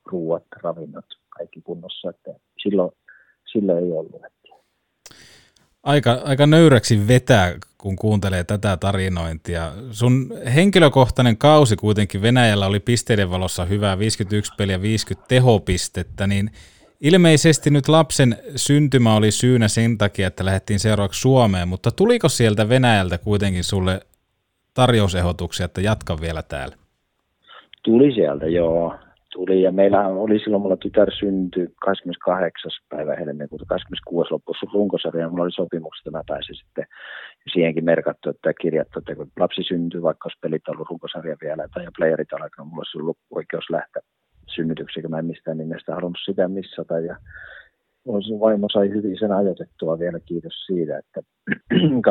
[0.06, 2.30] ruuat, ravinnot, kaikki kunnossa, että
[2.62, 2.90] silloin,
[3.52, 4.22] silloin ei ollut.
[5.82, 9.72] Aika, aika nöyräksi vetää, kun kuuntelee tätä tarinointia.
[9.90, 16.50] Sun henkilökohtainen kausi kuitenkin Venäjällä oli pisteiden valossa hyvää 51 peliä 50 tehopistettä, niin
[17.00, 22.68] ilmeisesti nyt lapsen syntymä oli syynä sen takia, että lähdettiin seuraavaksi Suomeen, mutta tuliko sieltä
[22.68, 24.00] Venäjältä kuitenkin sulle
[24.74, 26.76] tarjousehdotuksia, että jatka vielä täällä?
[27.84, 28.94] Tuli sieltä, joo.
[29.32, 32.70] Tuli ja meillä oli silloin, mulla tytär syntyi 28.
[32.88, 34.32] päivä helmikuuta, 26.
[34.32, 36.86] loppussa runkosarja ja mulla oli sopimukset, että mä pääsin sitten
[37.52, 41.86] siihenkin merkattu, että kirjattu, että kun lapsi syntyy, vaikka olisi pelit ollut runkosarja vielä tai
[41.98, 44.02] playerit alkanut, mulla olisi ollut oikeus lähteä
[44.54, 47.16] synnytyksiä, mä en mistään nimestä halunnut sitä missata ja
[48.40, 51.20] vaimo sai hyvin sen ajoitettua vielä, kiitos siitä, että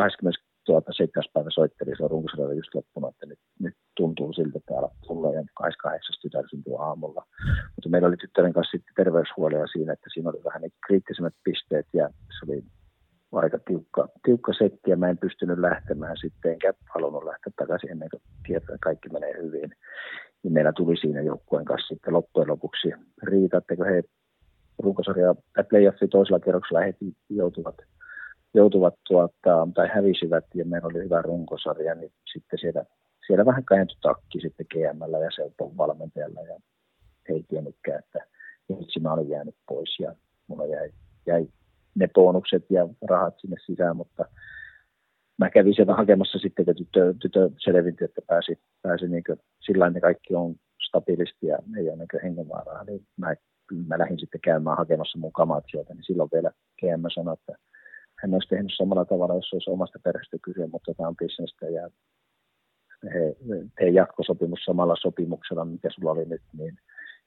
[0.66, 1.30] 27.
[1.34, 5.44] päivä soitteli, se on runkosarja just loppunut, että nyt, nyt tuntuu siltä, että tulee ja
[5.54, 6.14] 28.
[6.22, 7.22] tytär syntyy aamulla.
[7.74, 11.86] Mutta meillä oli tyttären kanssa sitten terveyshuolia siinä, että siinä oli vähän niin kriittisemmät pisteet
[11.92, 12.62] ja se oli
[13.32, 18.10] aika tiukka, tiukka setti ja mä en pystynyt lähtemään sitten, enkä halunnut lähteä takaisin ennen
[18.10, 19.70] kuin tietää, että kaikki menee hyvin.
[20.42, 22.88] Niin meillä tuli siinä joukkueen kanssa sitten loppujen lopuksi
[23.22, 24.02] riita, että he
[24.78, 27.74] runkosarja tai playoffi toisella kerroksella heti joutuvat,
[28.54, 32.84] joutuvat tuota, tai hävisivät ja meillä oli hyvä runkosarja, niin sitten siellä,
[33.26, 36.60] siellä vähän kääntyi takki sitten GMllä ja Selpon valmentajalla ja
[37.28, 38.18] he ei tiennytkään, että
[38.68, 40.14] vitsi mä olin jäänyt pois ja
[40.46, 40.90] mulla jäi,
[41.26, 41.48] jäi
[41.94, 44.24] ne bonukset ja rahat sinne sisään, mutta
[45.38, 49.90] mä kävin sieltä hakemassa sitten, että tytö, tytö selvinti, että pääsi, pääsi niin kuin, sillä
[49.90, 50.54] ne kaikki on
[50.88, 53.34] stabiilisti ja ei ole niin hengenvaaraa, niin mä,
[53.86, 56.50] mä lähdin sitten käymään hakemassa mun kamat sieltä, niin silloin vielä
[56.80, 57.52] GM sanoi, että
[58.24, 61.90] hän olisi tehnyt samalla tavalla, jos olisi omasta perheestä kyse, mutta tämä on bisnestä ja
[63.14, 63.36] he,
[63.80, 66.78] he jatkosopimus samalla sopimuksella, mikä sulla oli nyt, niin,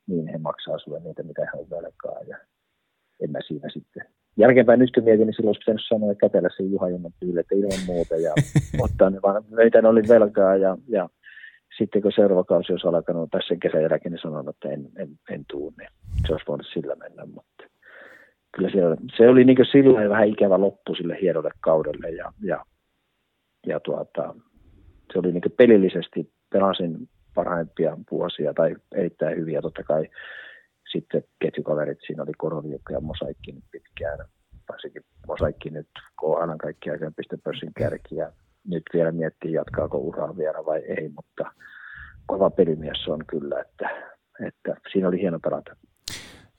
[0.08, 2.38] niin he maksaa sulle niitä, mitä he on velkaa ja
[3.24, 4.04] en mä siinä sitten.
[4.38, 7.40] Jälkeenpäin nyt kun mietin, niin silloin olisi pitänyt sanoa ja kätellä sen Juha Junnan tyyli,
[7.40, 8.34] että ilman muuta ja
[8.86, 11.10] ottaa ne vaan, meitä oli velkaa ja, ja
[11.78, 15.46] sitten kun seuraava kausi olisi alkanut tässä kesän jälkeen, niin sanon, että en, en, en
[15.52, 15.90] tuu, niin
[16.28, 17.77] se olisi voinut sillä mennä, mutta
[18.56, 18.78] kyllä se,
[19.18, 22.66] se oli niin silloin vähän ikävä loppu sille hienolle kaudelle ja, ja,
[23.68, 24.36] ja tuota,
[25.14, 29.62] se oli niin pelillisesti, pelasin parhaimpia vuosia tai erittäin hyviä.
[29.62, 30.10] Totta kai
[30.92, 34.20] sitten ketjukaverit, siinä oli Koroniukka ja Mosaikki nyt pitkään,
[34.70, 35.88] varsinkin Mosaikki nyt
[36.22, 38.32] KHL kaikki aikojen pistepörssin kärki ja
[38.68, 41.52] nyt vielä miettii jatkaako uraa vielä vai ei, mutta
[42.26, 43.90] kova pelimies on kyllä, että,
[44.48, 45.76] että siinä oli hieno pelata.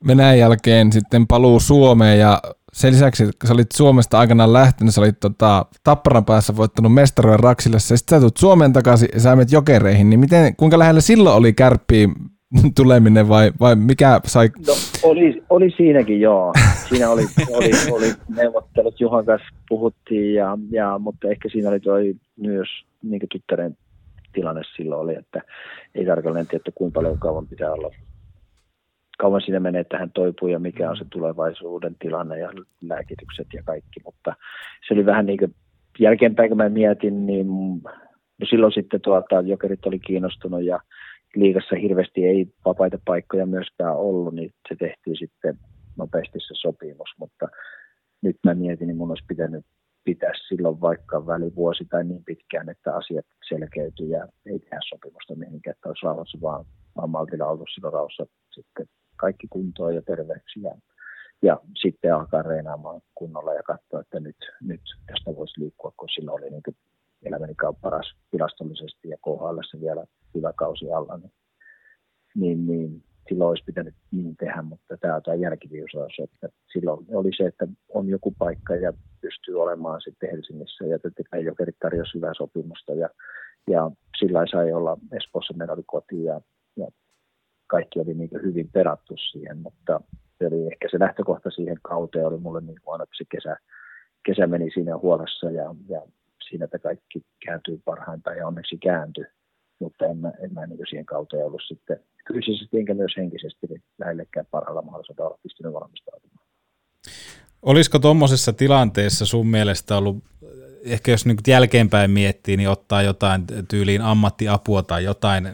[0.07, 2.41] Venäjän jälkeen sitten paluu Suomeen ja
[2.73, 7.41] sen lisäksi, kun sä olit Suomesta aikanaan lähtenyt, sä olit tota, Tapparan päässä voittanut mestaruuden
[7.41, 11.37] Raksille, sitten sä tulet Suomeen takaisin ja sä menet jokereihin, niin miten, kuinka lähellä silloin
[11.37, 12.09] oli kärppiä
[12.77, 14.51] tuleminen vai, vai mikä sai?
[14.67, 14.73] No,
[15.03, 16.53] oli, oli siinäkin joo.
[16.89, 22.15] Siinä oli, oli, oli neuvottelut, Juhan kanssa puhuttiin, ja, ja, mutta ehkä siinä oli toi
[22.37, 22.69] myös
[23.03, 23.77] niin tyttären
[24.33, 25.43] tilanne silloin oli, että
[25.95, 27.91] ei tarkalleen tiedä, että kuinka paljon kauan pitää olla
[29.19, 33.63] kauan siinä menee, että hän toipuu ja mikä on se tulevaisuuden tilanne ja lääkitykset ja
[33.63, 34.37] kaikki, mutta
[34.89, 35.55] se oli vähän niin kuin
[35.99, 37.47] jälkeenpäin, kun mä mietin, niin
[38.41, 40.81] no silloin sitten tuota, jokerit oli kiinnostunut ja
[41.35, 45.59] liigassa hirveästi ei vapaita paikkoja myöskään ollut, niin se tehtiin sitten
[45.97, 47.49] nopeasti se sopimus, mutta
[48.23, 49.65] nyt mä mietin, niin mun olisi pitänyt
[50.05, 55.75] pitää silloin vaikka välivuosi tai niin pitkään, että asiat selkeytyy ja ei tehdä sopimusta mihinkään,
[55.75, 56.65] että olisi rauhassa vaan,
[56.97, 58.87] vaan maltilla ollut silloin rauhassa sitten
[59.19, 60.63] kaikki kuntoon ja terveeksi.
[60.63, 60.75] Ja,
[61.43, 66.43] ja sitten alkaa reenaamaan kunnolla ja katsoa, että nyt, nyt tästä voisi liikkua, kun silloin
[66.43, 66.77] oli niin
[67.23, 70.05] elämäni paras tilastollisesti ja KHL vielä
[70.35, 71.33] hyvä kausi alla, niin,
[72.35, 77.31] niin, niin silloin olisi pitänyt niin tehdä, mutta tämä on tämä jälkiviisaus, että silloin oli
[77.37, 82.33] se, että on joku paikka ja pystyy olemaan sitten Helsingissä ja tietenkin Jokerit tarjosi hyvää
[82.37, 83.09] sopimusta ja,
[83.71, 86.41] ja sillä sai olla Espoossa, meillä oli koti ja,
[86.77, 86.87] ja
[87.69, 90.01] kaikki oli niin hyvin perattu siihen, mutta
[90.39, 93.57] se oli ehkä se lähtökohta siihen kauteen oli mulle niin kuin aina, että se kesä,
[94.27, 96.03] kesä meni siinä huolessa ja, ja
[96.49, 99.25] siinä, että kaikki kääntyy parhaintaan ja onneksi kääntyi
[99.81, 102.01] mutta en mä, en mä niin siihen kauteen ollut sitten
[102.33, 106.47] fyysisesti enkä myös henkisesti niin lähellekään parhaalla mahdollisella olla pystynyt valmistautumaan.
[107.63, 110.25] Olisiko tuommoisessa tilanteessa sun mielestä ollut,
[110.85, 115.49] ehkä jos nyt jälkeenpäin miettii, niin ottaa jotain tyyliin ammattiapua tai jotain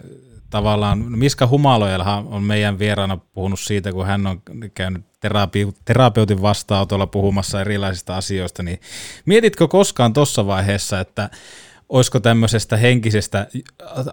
[0.55, 4.41] tavallaan, Miska Humalojelhan on meidän vieraana puhunut siitä, kun hän on
[4.75, 8.79] käynyt terapi- terapeutin vastaanotolla puhumassa erilaisista asioista, niin
[9.27, 11.31] mietitkö koskaan tuossa vaiheessa, että
[11.89, 13.47] olisiko tämmöisestä henkisestä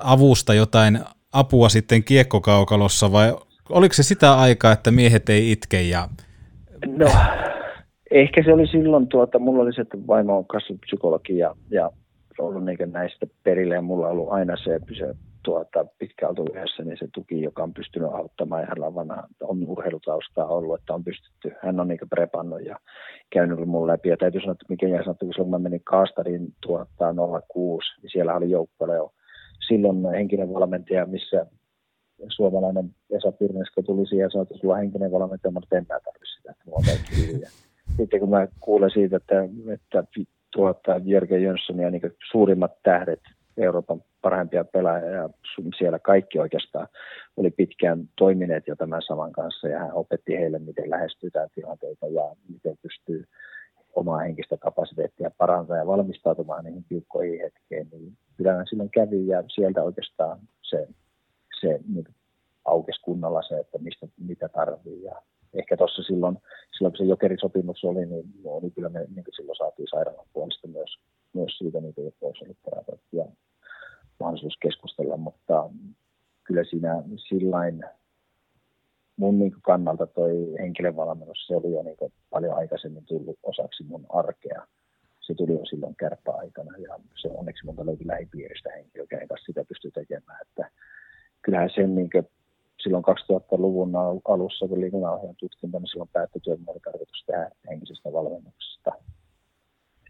[0.03, 0.99] avusta jotain
[1.33, 3.33] apua sitten kiekkokaukalossa vai
[3.69, 6.07] oliko se sitä aikaa, että miehet ei itke ja...
[6.85, 7.11] No,
[8.11, 11.89] ehkä se oli silloin, tuota, mulla oli se, että vaimo on kasvupsykologi ja, ja
[12.39, 16.83] ollut niin näistä perille ja mulla on ollut aina se, se tuota, pitkään oltu yhdessä,
[16.83, 20.93] niin se tuki, joka on pystynyt auttamaan ja hänellä on, vanha, on urheilutaustaa ollut, että
[20.93, 22.79] on pystytty, hän on niin prepannut ja
[23.29, 24.09] käynyt mun läpi.
[24.09, 27.13] Ja täytyy sanoa, että mikä jäi sanottu, kun mä menin Kaastarin tuottaa
[27.53, 29.13] 06, niin siellä oli joukkueella jo
[29.67, 31.45] silloin henkinen valmentaja, missä
[32.29, 35.99] suomalainen Esa Pirnesko tuli siihen ja sanoi, että sulla on henkinen valmentaja, mutta en mä
[35.99, 36.79] tarvitse sitä, että mulla
[37.17, 37.47] hyvin.
[37.97, 39.35] Sitten kun mä kuulen siitä, että,
[39.73, 40.03] että
[40.53, 43.19] tuota, Jörgen Jönssonia niin suurimmat tähdet,
[43.57, 45.29] Euroopan parhaimpia pelaajia ja
[45.77, 46.87] siellä kaikki oikeastaan
[47.37, 52.35] oli pitkään toimineet jo tämän saman kanssa ja hän opetti heille, miten lähestytään tilanteita ja
[52.49, 53.25] miten pystyy
[53.95, 59.83] omaa henkistä kapasiteettia parantaa ja valmistautumaan niihin tiukkoihin hetkeen, niin kyllä silloin kävi ja sieltä
[59.83, 60.87] oikeastaan se,
[61.61, 62.05] se niin
[62.65, 65.03] aukesi kunnolla se, että mistä, mitä tarvii.
[65.03, 65.21] Ja
[65.53, 66.37] ehkä tuossa silloin,
[66.77, 68.25] silloin, kun se jokerisopimus oli, niin,
[68.61, 70.99] niin kyllä me niin silloin saatiin sairaalan puolesta myös,
[71.33, 72.57] myös siitä, niin kuin olisi
[73.11, 73.25] ja
[74.19, 75.69] mahdollisuus keskustella, mutta
[76.43, 77.83] kyllä siinä sillain
[79.15, 84.67] mun niin kannalta toi henkilövalmennus, se oli jo niin paljon aikaisemmin tullut osaksi mun arkea.
[85.21, 89.63] Se tuli jo silloin kärppäaikana ja se onneksi monta löytyi lähipiiristä henkilöä, kenen kanssa sitä
[89.63, 90.41] pystyy tekemään.
[90.41, 90.71] Että
[91.41, 92.09] kyllähän sen niin
[92.83, 93.91] silloin 2000-luvun
[94.25, 98.91] alussa, kun liikunnanohjaajan tutkinta, niin silloin päättötyön oli tarkoitus tehdä henkisestä valmennuksesta.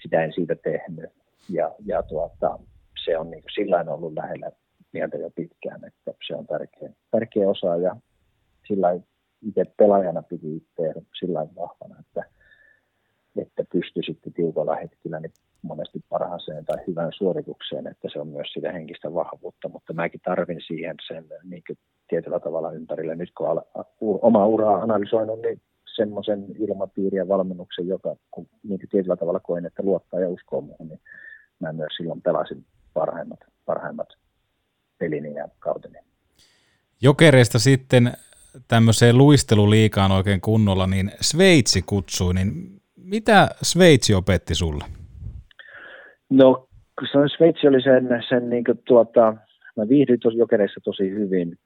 [0.02, 1.10] Sitä en siitä tehnyt.
[1.49, 2.60] Ja, ja tuota,
[3.06, 4.52] se on niin sillä ollut lähellä
[4.94, 7.95] mieltä jo pitkään, että se on tärkeä, tärkeä osa ja
[8.68, 8.99] sillä
[9.41, 12.23] itse pelaajana piti itse sillä vahvana, että,
[13.41, 18.48] että pystyi sitten tiukalla hetkellä niin monesti parhaaseen tai hyvään suoritukseen, että se on myös
[18.53, 21.64] sitä henkistä vahvuutta, mutta mäkin tarvin siihen sen niin
[22.07, 23.15] tietyllä tavalla ympärille.
[23.15, 23.61] Nyt kun
[24.22, 25.61] oma uraa analysoinut, niin
[25.95, 30.88] semmoisen ilmapiiri ja valmennuksen, joka kun niin tietyllä tavalla koen, että luottaa ja uskoo muuhun,
[30.88, 30.99] niin
[31.59, 34.07] mä myös silloin pelasin parhaimmat, parhaimmat
[34.97, 35.97] pelini ja kauteni.
[37.01, 38.11] Jokereista sitten
[38.68, 44.85] tämmöiseen luisteluliikaan oikein kunnolla, niin Sveitsi kutsui, niin mitä Sveitsi opetti sulle?
[46.30, 46.68] No,
[47.01, 49.35] se Sveitsi oli sen, sen niin kuin, tuota,
[49.77, 51.57] mä viihdyin tuossa jokereissa tosi hyvin.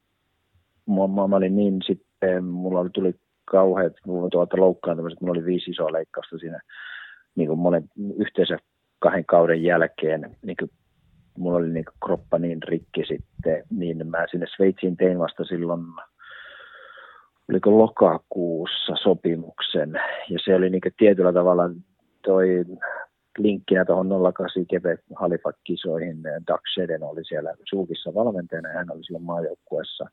[0.88, 3.15] Mä, mä, mä olin niin sitten, mulla oli, tuli
[3.46, 3.94] kauheat
[4.32, 6.60] tuota, loukkaantumiset, mulla oli viisi isoa leikkausta siinä
[7.36, 7.84] niin kuin monen,
[8.18, 8.58] yhteensä
[9.00, 10.72] kahden kauden jälkeen niin kuin
[11.38, 15.82] mulla oli niin kroppa niin rikki sitten, niin mä sinne Sveitsiin tein vasta silloin,
[17.50, 20.00] oliko lokakuussa sopimuksen,
[20.30, 21.64] ja se oli niin tietyllä tavalla
[22.26, 22.66] toi
[23.38, 29.24] linkkinä tuohon 08 Keve Halifax-kisoihin, Doug Shedden oli siellä sulkissa valmentajana, ja hän oli silloin
[29.26, 30.06] maajoukkueessa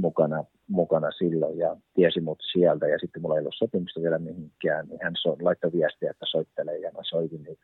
[0.00, 4.88] mukana, mukana silloin ja tiesi mut sieltä ja sitten mulla ei ollut sopimusta vielä mihinkään,
[4.88, 7.58] niin hän so, laittoi viestiä, että soittelee ja mä soitin, niin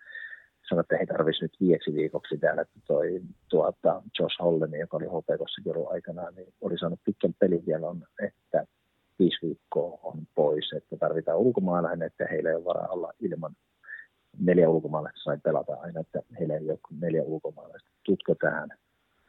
[0.69, 5.07] sanoi, että he tarvitsisi nyt viieksi viikoksi täällä, että toi tuota, Josh Hollen, joka oli
[5.07, 7.35] HPKssakin ollut aikanaan, niin oli saanut pitkän
[7.83, 8.67] on, että
[9.19, 13.57] viisi viikkoa on pois, että tarvitaan ulkomaalainen, että heillä ei ole varaa olla ilman
[14.39, 17.91] neljä ulkomaalaista sai pelata aina, että heillä ei ole neljä ulkomaalaista.
[18.03, 18.69] Tutko tähän,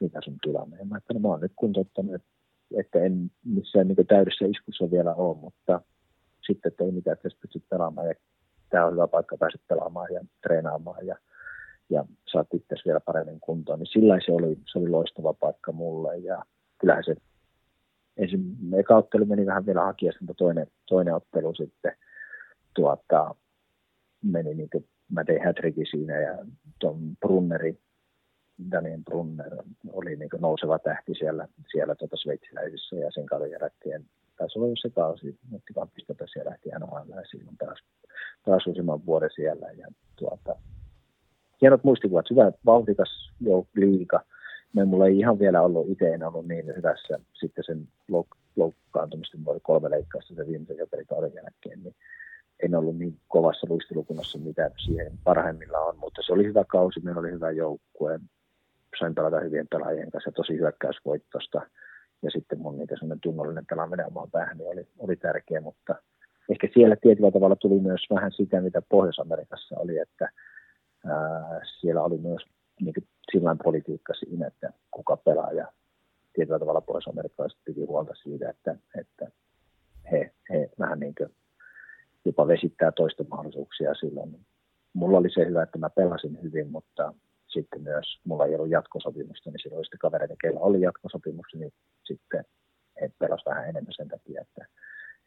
[0.02, 0.78] mikä sun tilanne?
[0.78, 2.28] Ja mä että no, mä oon nyt kuntouttanut, että
[2.94, 5.82] en missään niin täydessä iskussa vielä ole, mutta
[6.48, 8.14] sitten, että ei mitään, että jos pystyt pelaamaan ja
[8.70, 11.16] tämä on hyvä paikka päästä pelaamaan ja treenaamaan ja,
[11.90, 13.80] ja saat itse vielä paremmin kuntoon.
[13.80, 16.46] Niin sillä se oli, se oli loistava paikka mulle ja
[16.80, 17.16] kyllähän se
[18.78, 21.92] eka ottelu meni vähän vielä hakiessa, mutta toinen, toinen ottelu sitten
[22.76, 23.36] tuota,
[24.24, 26.46] meni niin kuin, mä tein hätrikin siinä ja
[26.80, 27.80] tuon Brunneri,
[28.72, 29.64] Daniel Brunner
[29.94, 34.06] oli niin nouseva tähti siellä, siellä tuota sveitsiläisissä ja sen kauden jälkeen
[34.38, 37.80] taisi olla jo se kausi, otti vaan pistettä siellä lähti NHL ja silloin taas
[38.46, 39.72] taas useamman vuoden siellä.
[39.72, 40.56] Ja tuota,
[41.62, 43.32] hienot muistikuvat, hyvä vauhdikas
[43.76, 44.22] liika.
[44.74, 49.38] Me mulla ei ihan vielä ollut itse en ollut niin hyvässä sitten sen louk- loukkaantumista,
[49.38, 51.96] mulla oli kolme leikkausta sen viimeisen joperikauden jälkeen, niin
[52.60, 57.20] en ollut niin kovassa luistelukunnassa, mitä siihen parhaimmilla on, mutta se oli hyvä kausi, meillä
[57.20, 58.20] oli hyvä joukkue,
[59.00, 61.62] sain pelata hyvien pelaajien kanssa, tosi hyökkäysvoittosta,
[62.22, 65.96] ja sitten mun niitä semmoinen tunnollinen pelaaminen omaan päähän niin oli, oli tärkeä, mutta
[66.50, 70.30] ehkä siellä tietyllä tavalla tuli myös vähän sitä, mitä Pohjois-Amerikassa oli, että
[71.06, 72.42] ää, siellä oli myös
[72.82, 72.94] niin
[73.32, 75.72] sillä politiikka siinä, että kuka pelaa ja
[76.34, 79.32] tietyllä tavalla pohjois-amerikkalaiset piti huolta siitä, että, että
[80.12, 81.30] he, he vähän niin kuin
[82.26, 84.40] jopa vesittää toista mahdollisuuksia silloin.
[84.94, 87.14] Mulla oli se hyvä, että mä pelasin hyvin, mutta
[87.60, 91.74] sitten myös mulla ei ollut jatkosopimusta, niin silloin sitten kavereiden, keillä oli jatkosopimus, niin
[92.04, 92.46] sitten
[93.02, 94.66] he pelasivat vähän enemmän sen takia, että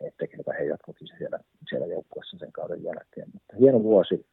[0.00, 1.38] että ketä he jatkokin siellä,
[1.68, 3.28] siellä joukkueessa sen kauden jälkeen.
[3.32, 4.26] Mutta hieno vuosi,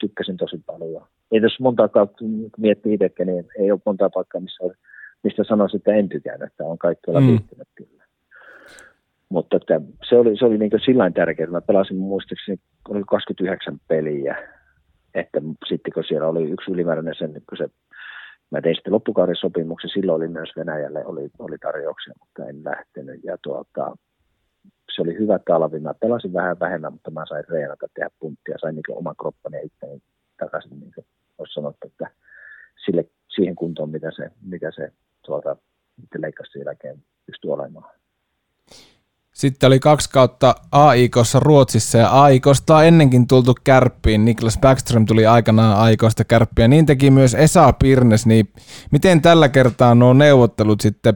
[0.00, 1.06] tykkäsin tosi paljon.
[1.32, 2.24] Ei tässä monta kautta
[2.58, 4.64] miettii itsekin, niin ei ole monta paikkaa, missä,
[5.22, 7.38] mistä sanoisin, että en tykännyt, että on kaikki olla mm.
[7.74, 8.04] kyllä.
[9.28, 14.36] Mutta että se oli, se oli niin sillä tärkeää, mä pelasin muistaakseni, oli 29 peliä,
[15.14, 17.68] että sitten kun siellä oli yksi ylimääräinen sen, kun se,
[18.50, 23.20] mä tein sitten loppukauden sopimuksen, silloin oli myös Venäjälle oli, oli tarjouksia, mutta en lähtenyt.
[23.24, 23.96] Ja tuota,
[24.94, 25.80] se oli hyvä talvi.
[25.80, 28.58] Mä pelasin vähän vähemmän, mutta mä sain reenata tehdä punttia.
[28.58, 30.02] Sain niin oman kroppani itteni
[30.38, 31.06] takaisin, niin kuin
[31.38, 32.10] olisi sanottu, että
[32.84, 33.04] sille,
[33.34, 34.92] siihen kuntoon, mitä se, mitä se
[35.26, 35.56] tuolta
[36.18, 37.90] leikkasi jälkeen pystyy olemaan.
[39.44, 44.24] Sitten oli kaksi kautta AIKossa Ruotsissa ja AIKosta on ennenkin tultu kärppiin.
[44.24, 46.68] Niklas Backström tuli aikanaan AIKosta kärppiä.
[46.68, 48.26] Niin teki myös Esa Pirnes.
[48.26, 48.46] Niin
[48.92, 51.14] miten tällä kertaa nuo neuvottelut sitten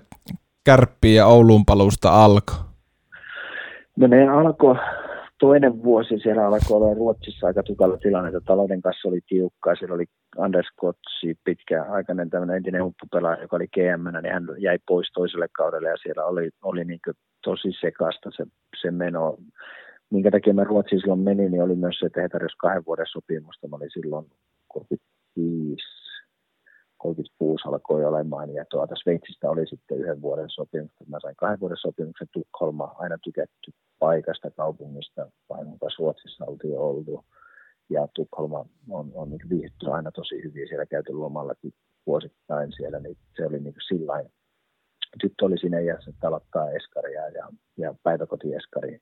[0.65, 2.57] kärppiin ja Ouluun palusta alkoi?
[3.97, 4.75] No ne alkoi,
[5.41, 9.75] toinen vuosi siellä alkoi olla Ruotsissa aika tukalla tilanne, että talouden kanssa oli tiukkaa.
[9.75, 10.05] Siellä oli
[10.39, 15.89] Anders Kotsi, pitkäaikainen tämmöinen entinen huppupelaaja, joka oli GM, niin hän jäi pois toiselle kaudelle
[15.89, 17.01] ja siellä oli, oli niin
[17.45, 18.45] tosi sekasta se,
[18.83, 19.39] se meno.
[20.11, 23.07] Minkä takia mä Ruotsiin silloin menin, niin oli myös se, että he tarjosivat kahden vuoden
[23.09, 23.69] sopimusta.
[23.69, 24.27] Mä olin silloin
[24.69, 25.85] 35,
[26.97, 30.93] 36 alkoi olemaan ja tuota Sveitsistä oli sitten yhden vuoden sopimus.
[31.09, 35.67] Mä sain kahden vuoden sopimuksen Tukholma, aina tykätty paikasta, kaupungista, vain
[35.99, 37.25] Ruotsissa oltiin oltu.
[37.91, 41.73] Ja Tukholma on, on viihdytty aina tosi hyvin, siellä käyty lomallakin
[42.07, 44.25] vuosittain siellä, niin se oli niin sillä
[45.21, 49.01] tyttö oli siinä iässä, että aloittaa eskaria ja, ja päiväkotieskari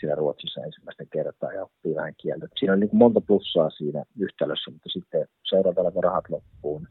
[0.00, 2.46] siellä Ruotsissa ensimmäistä kertaa ja oppii vähän kieltä.
[2.56, 6.88] Siinä oli niin monta plussaa siinä yhtälössä, mutta sitten seuraavalla rahat loppuun.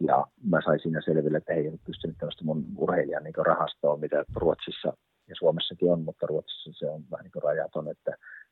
[0.00, 4.24] Ja mä sain siinä selville, että ei ole pystynyt tällaista mun urheilijan niin rahastoon, mitä
[4.36, 4.92] Ruotsissa
[5.28, 8.10] ja Suomessakin on, mutta Ruotsissa se on vähän niin rajaton, että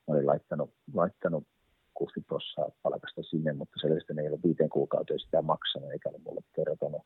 [0.08, 1.44] mä olin laittanut, laittanut
[1.94, 6.18] 60 prosenttia palkasta sinne, mutta selvästi ne ei ole viiteen kuukauteen sitä maksanut, eikä ole
[6.24, 7.02] mulle kertonut.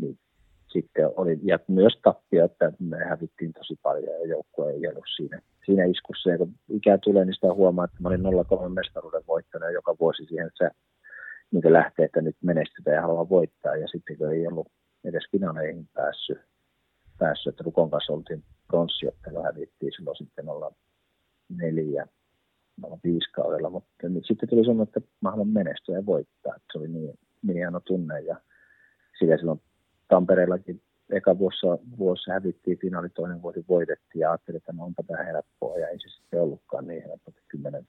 [0.00, 0.18] Niin
[0.74, 5.40] sitten oli, ja myös tappia, että me hävittiin tosi paljon ja joukkue ei ollut siinä,
[5.66, 6.30] siinä iskussa.
[6.30, 10.24] Ja kun ikää tulee, niin sitä huomaa, että mä olin 0-3 mestaruuden voittanut joka vuosi
[10.24, 10.70] siihen se
[11.50, 13.76] niin lähtee, että nyt menestytään ja haluaa voittaa.
[13.76, 14.68] Ja sitten kun ei ollut
[15.04, 16.38] edes finaaleihin päässyt,
[17.18, 20.72] päässyt että Rukon kanssa oltiin pronssiottelu, hävittiin silloin sitten olla
[21.48, 22.06] neljä,
[23.04, 26.54] viisi kaudella, mutta nyt sitten tuli sanoa, että mä haluan menestyä ja voittaa.
[26.56, 28.36] Että se oli niin, niin hieno tunne ja
[29.18, 29.60] sitä silloin
[30.08, 35.22] Tampereellakin eka vuossa, vuosi hävittiin finaali, toinen vuosi voitettiin ja ajattelin, että no onpa tämä
[35.22, 37.34] helppoa ja ei se sitten ollutkaan niin helppoa.
[37.48, 37.86] Kymmenen,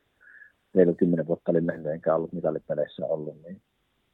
[0.98, 3.62] kymmenen vuotta oli mennyt enkä ollut mitalipeleissä ollut, niin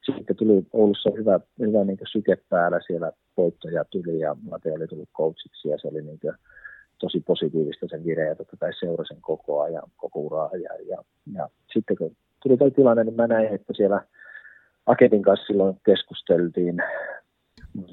[0.06, 5.08] sitten tuli Oulussa hyvä, hyvä niin syke päällä, siellä voittoja tuli ja Mate oli tullut
[5.16, 6.20] coachiksi ja se oli niin
[6.98, 11.04] tosi positiivista sen vire ja totta kai seurasin koko ajan, koko uraa ja, ja,
[11.34, 14.02] ja sitten kun tuli tuo tilanne, niin mä näin, että siellä
[14.86, 16.82] Aketin kanssa silloin keskusteltiin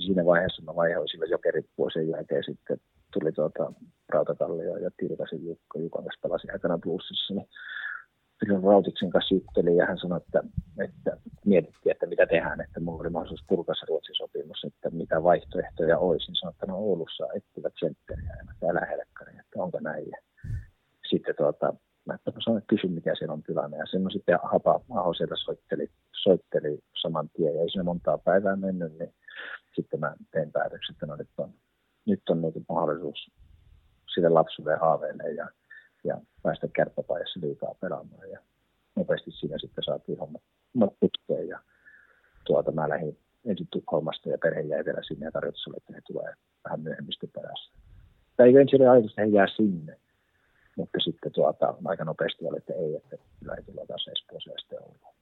[0.06, 2.78] siinä vaiheessa mä vaihoin sillä jokerivuosien jälkeen sitten
[3.14, 3.74] tuli tuota
[4.10, 7.48] Rautakallio ja Tirkasin Jukko, Jukon kanssa pelasi aikanaan plussissa, niin
[8.40, 10.44] silloin Rautiksen kanssa juttelin ja hän sanoi, että,
[10.84, 15.24] että mietittiin, että mitä tehdään, että mulla oli mahdollisuus purkaa se Ruotsin sopimus, että mitä
[15.24, 16.28] vaihtoehtoja olisi.
[16.28, 20.06] Niin sanoin, että no Oulussa etsivät sentteriä ja täällä helkkari, että onko näin.
[20.12, 20.18] Ja
[21.10, 21.74] sitten tuota,
[22.10, 23.78] mä että no sanoin, että kysy mikä siellä on tilanne.
[23.78, 25.88] Ja sen sitten Hapa Aho sieltä soitteli,
[26.24, 29.14] soitteli saman tien ja ei siinä montaa päivää mennyt, niin
[29.76, 31.54] sitten mä tein päätöksen, että no nyt on,
[32.06, 33.32] nyt on niin mahdollisuus
[34.14, 35.48] sille lapsuuden haaveille ja,
[36.04, 38.30] ja päästä kärppäpajassa liikaa pelaamaan.
[38.30, 38.40] Ja
[38.96, 41.60] nopeasti siinä sitten saatiin hommat, hommat putkeen ja
[42.46, 46.02] tuota, mä lähdin ensin Tukholmasta ja perhe jäi vielä sinne ja tarjotus oli, että he
[46.08, 46.34] tulee
[46.64, 47.72] vähän myöhemmin perässä.
[48.38, 49.98] Tai ensin ajatus, että he jää sinne,
[50.80, 54.80] mutta sitten tuota, aika nopeasti oli, että ei, että kyllä ei tulla taas Espooseen sitten
[54.82, 55.16] Ouluun.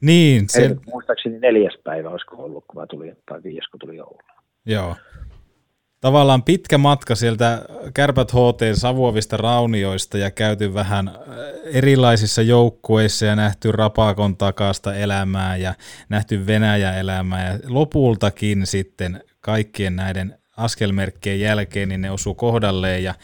[0.00, 0.44] Niin.
[0.48, 0.62] Se...
[0.62, 4.22] Ei, muistaakseni neljäs päivä olisiko ollut, kun mä tulin, tai viides, kun tuli Ouluun.
[4.66, 4.96] Joo.
[6.00, 7.62] Tavallaan pitkä matka sieltä
[7.94, 11.14] Kärpät HT Savuovista raunioista ja käyty vähän äh,
[11.64, 15.74] erilaisissa joukkueissa ja nähty Rapakon takasta elämää ja
[16.08, 23.14] nähty Venäjä-elämää ja lopultakin sitten kaikkien näiden askelmerkkien jälkeen niin ne osu kohdalleen ja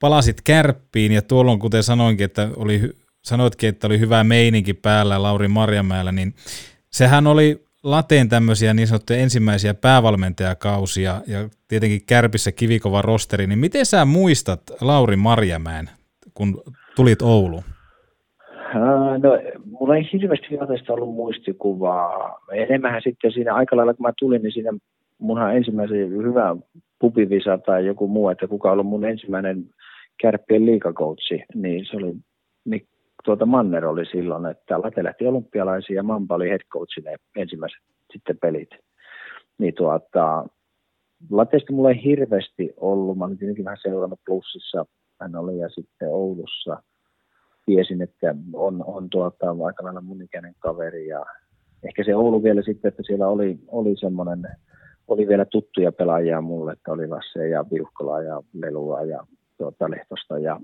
[0.00, 2.80] palasit kärppiin ja tuolloin kuten sanoinkin, että oli
[3.22, 6.34] sanoitkin, että oli hyvä meininki päällä Lauri Marjamäellä, niin
[6.90, 13.86] sehän oli lateen tämmöisiä niin sanottuja ensimmäisiä päävalmentajakausia ja tietenkin kärpissä kivikova rosteri, niin miten
[13.86, 15.90] sä muistat Lauri Marjamäen,
[16.34, 16.62] kun
[16.96, 17.62] tulit Ouluun?
[19.22, 19.30] No,
[19.70, 22.40] mulla ei hirveästi Lateesta ollut muistikuvaa.
[22.52, 24.70] Enemmän sitten siinä aika lailla, kun mä tulin, niin siinä
[25.18, 26.56] munhan ensimmäisen hyvä
[26.98, 29.64] pupivisa tai joku muu, että kuka on ollut mun ensimmäinen
[30.20, 32.14] kärppien liikakoutsi, niin se oli
[33.24, 37.78] tuota Manner oli silloin, että Late lähti olympialaisiin ja Mamba oli head coachine ensimmäiset
[38.12, 38.70] sitten pelit.
[39.58, 40.46] Niin tuota,
[41.30, 44.86] Lateista mulla ei hirveästi ollut, mä olin tietenkin vähän seurannut plussissa,
[45.20, 46.82] hän oli ja sitten Oulussa.
[47.66, 51.26] Tiesin, että on, on tuota, aika lailla mun ikäinen kaveri ja
[51.82, 54.42] ehkä se Oulu vielä sitten, että siellä oli, oli semmoinen,
[55.08, 59.26] oli vielä tuttuja pelaajia mulle, että oli Lasse ja Viuhkola ja Lelua ja
[59.58, 60.60] tuota, Lehtosta ja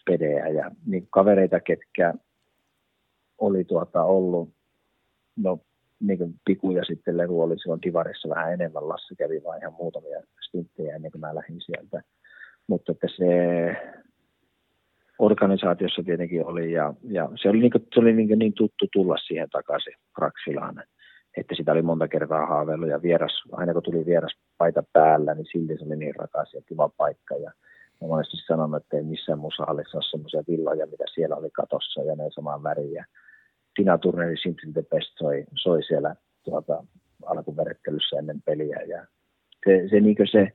[0.00, 2.14] spedeä ja niin kavereita, ketkä
[3.38, 4.50] oli tuota ollut,
[5.36, 5.58] no
[6.00, 8.88] niin kuin pikuja sitten Leru oli silloin Divarissa vähän enemmän.
[8.88, 12.02] Lassi kävi vain ihan muutamia stinttejä ennen kuin mä lähdin sieltä.
[12.66, 13.26] Mutta että se
[15.18, 19.16] organisaatiossa tietenkin oli ja, ja se oli, niin, kuin, se oli niin, niin tuttu tulla
[19.16, 20.82] siihen takaisin Praxilaan,
[21.36, 25.46] että sitä oli monta kertaa haaveillut ja vieras, aina kun tuli vieras paita päällä, niin
[25.52, 27.52] silti se oli niin rakas ja kiva paikka ja
[28.04, 32.02] mä monesti sanonut, että ei missään muussa hallissa ole semmoisia villoja, mitä siellä oli katossa
[32.02, 33.04] ja ne samaan väriä.
[33.76, 36.84] Tina Turnerin Simpson the Best soi, soi siellä tuota,
[37.26, 39.06] alkuverettelyssä ennen peliä ja
[39.66, 40.52] se, se, niin se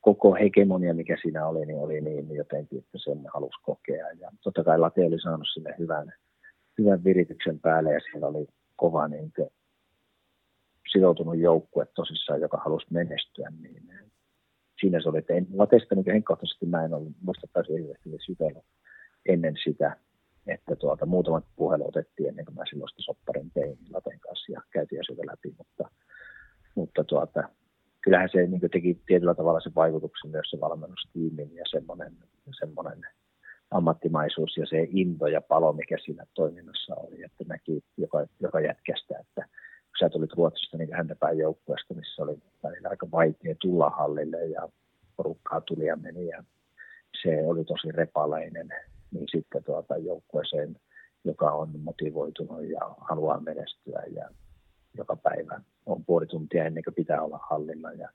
[0.00, 4.10] koko hegemonia, mikä siinä oli, niin oli niin jotenkin, että sen halusi kokea.
[4.10, 6.12] Ja totta kai Late oli saanut sinne hyvän,
[6.78, 8.46] hyvän virityksen päälle ja siellä oli
[8.76, 9.32] kova niin
[10.92, 13.48] sitoutunut joukkue tosissaan, joka halusi menestyä.
[13.60, 14.09] Niin
[14.80, 18.64] siinä se oli, että en, Lateesta niin henkkohtaisesti mä en ollut, muista taisi hirveästi jutellut
[19.26, 19.96] ennen sitä,
[20.46, 24.60] että tuota, muutamat puhelu otettiin ennen kuin mä silloin sitä sopparin tein Laten kanssa ja
[24.72, 25.90] käytiin asioita läpi, mutta,
[26.74, 27.42] mutta tuota,
[28.00, 32.16] kyllähän se niin teki tietyllä tavalla se vaikutuksen myös se valmennustiimin ja semmoinen,
[32.58, 33.06] semmoinen
[33.70, 39.18] ammattimaisuus ja se into ja palo, mikä siinä toiminnassa oli, että näki joka, joka jätkästä,
[39.18, 39.48] että
[39.90, 44.68] kun sä tulit Ruotsista niin häntäpäin joukkueesta, missä oli välillä aika vaikea tulla hallille ja
[45.16, 46.44] porukkaa tuli ja meni ja
[47.22, 48.68] se oli tosi repaleinen,
[49.10, 50.76] niin sitten tuota joukkueeseen,
[51.24, 54.28] joka on motivoitunut ja haluaa menestyä ja
[54.96, 57.92] joka päivä on puoli tuntia ennen kuin pitää olla hallilla.
[57.92, 58.08] Ja,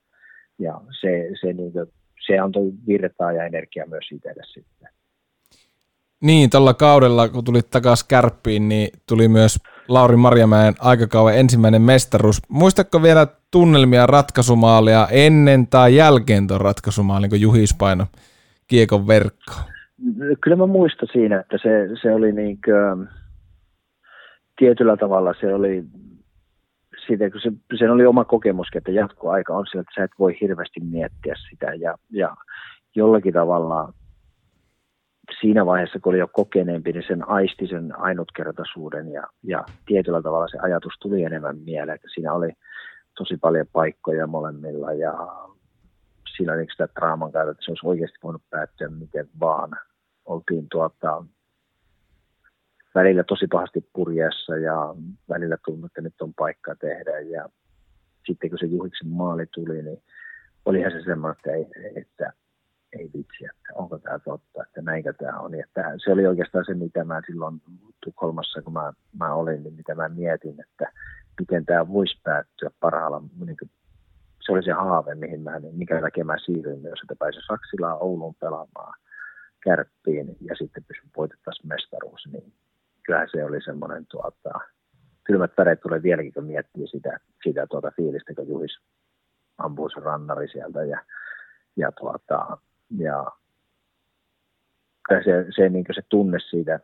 [0.60, 1.88] ja se, se, niin kuin,
[2.27, 4.89] se antoi virtaa ja energiaa myös itselle sitten.
[6.22, 9.57] Niin, tällä kaudella, kun tulit takaisin kärppiin, niin tuli myös
[9.88, 12.41] Lauri Marjamäen aikakauden ensimmäinen mestaruus.
[12.49, 18.06] Muistatko vielä tunnelmia ratkaisumaalia ennen tai jälkeen tuon ratkaisumaalin, kun Juhis paino
[18.68, 19.64] kiekon verkkoon?
[20.41, 21.70] Kyllä mä muistan siinä, että se,
[22.02, 23.07] se oli niin kuin,
[24.57, 25.84] tietyllä tavalla se oli
[27.07, 30.38] siitä, kun se, sen oli oma kokemus, että jatkoaika on sillä, että sä et voi
[30.41, 32.36] hirveästi miettiä sitä ja, ja
[32.95, 33.94] jollakin tavalla
[35.41, 40.47] siinä vaiheessa, kun oli jo kokeneempi, niin sen aisti sen ainutkertaisuuden ja, ja tietyllä tavalla
[40.47, 42.49] se ajatus tuli enemmän mieleen, että siinä oli
[43.18, 45.14] tosi paljon paikkoja molemmilla ja
[46.38, 49.72] siinä oli sitä draaman kautta, että se olisi oikeasti voinut päättyä miten vaan.
[50.26, 51.23] Oltiin tuota,
[52.95, 54.95] välillä tosi pahasti purjeessa ja
[55.30, 57.19] välillä tuntui, että nyt on paikka tehdä.
[57.19, 57.49] Ja
[58.27, 60.03] sitten kun se Juhiksen maali tuli, niin
[60.65, 62.34] olihan se semmoinen, että ei, että
[62.95, 65.55] ei vitsi, että onko tämä totta, että näinkö tämä on.
[65.55, 67.61] Että se oli oikeastaan se, mitä mä silloin
[68.03, 70.91] Tukholmassa, kun mä, mä olin, niin mitä mä mietin, että
[71.39, 73.22] miten tämä voisi päättyä parhaalla.
[73.45, 73.72] Niin kuin,
[74.45, 78.35] se oli se haave, mihin mä, mikä takia mä siirryin myös, että pääsin Saksilaan Ouluun
[78.35, 78.99] pelaamaan
[79.63, 82.27] kärppiin ja sitten pystyn voitettaisiin mestaruus.
[82.31, 82.53] Niin
[83.03, 84.59] kyllähän se oli semmoinen tuota,
[85.23, 88.80] kylmät väreet tulee vieläkin, kun miettii sitä, sitä tuota fiilistä, kun Juhis
[89.57, 90.99] ampuu rannari sieltä ja,
[91.77, 92.57] ja, tuota,
[92.90, 93.26] ja
[95.10, 96.80] se, se, niin se tunne siitä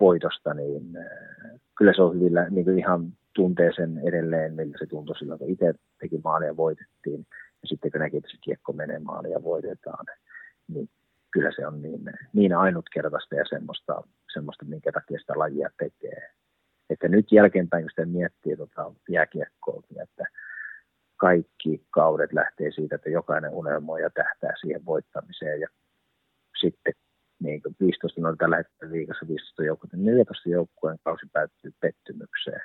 [0.00, 5.18] voitosta, niin äh, kyllä se on hyvin, niin ihan tuntee sen edelleen, miltä se tuntui
[5.18, 7.26] silloin, kun itse teki maalia voitettiin.
[7.62, 10.06] Ja sitten kun näki, että se kiekko menee maaliin ja voitetaan,
[10.68, 10.88] niin
[11.30, 12.00] kyllä se on niin,
[12.32, 14.02] niin ainutkertaista ja semmoista,
[14.32, 16.30] semmoista, minkä takia sitä lajia tekee.
[16.90, 20.24] Että nyt jälkeenpäin, kun sitä miettii tota jääkiekkoa, että
[21.18, 25.60] kaikki kaudet lähtee siitä, että jokainen unelmoi ja tähtää siihen voittamiseen.
[25.60, 25.68] Ja
[26.60, 26.92] sitten
[27.42, 32.62] niin 15, no tällä hetkellä viikossa 15 joukkuetta, 14 joukkueen kausi päättyy pettymykseen.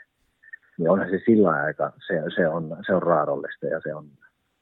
[0.78, 4.10] Niin onhan se sillä aika, se, se, on, se on raadollista ja se on,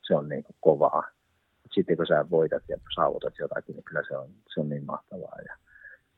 [0.07, 1.03] se on niin kovaa
[1.73, 5.37] sitten kun sä voitat ja saavutat jotakin, niin kyllä se on, se on niin mahtavaa.
[5.47, 5.55] Ja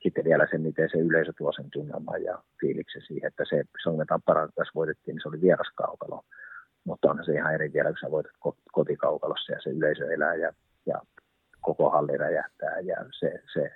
[0.03, 4.07] sitten vielä se, miten se yleisö tuo sen tunnelman ja fiiliksen siihen, että se Songen
[4.07, 6.23] Tappara, tässä voitettiin, niin se oli vieraskaukalo.
[6.83, 8.31] Mutta onhan se ihan eri vielä, kun sä voitat
[8.71, 10.53] kotikaukalossa ja se yleisö elää ja,
[10.85, 11.01] ja
[11.61, 13.71] koko halli räjähtää ja se, se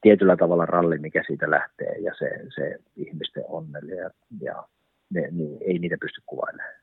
[0.00, 4.10] tietyllä tavalla ralli, mikä siitä lähtee ja se, se ihmisten onnelle ja,
[4.40, 4.64] ja
[5.10, 6.74] ne, niin ei niitä pysty kuvailemaan.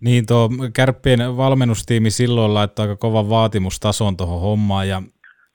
[0.00, 5.02] Niin, tuo kärppien valmennustiimi silloin laittoi aika kovan vaatimustason tuohon hommaan ja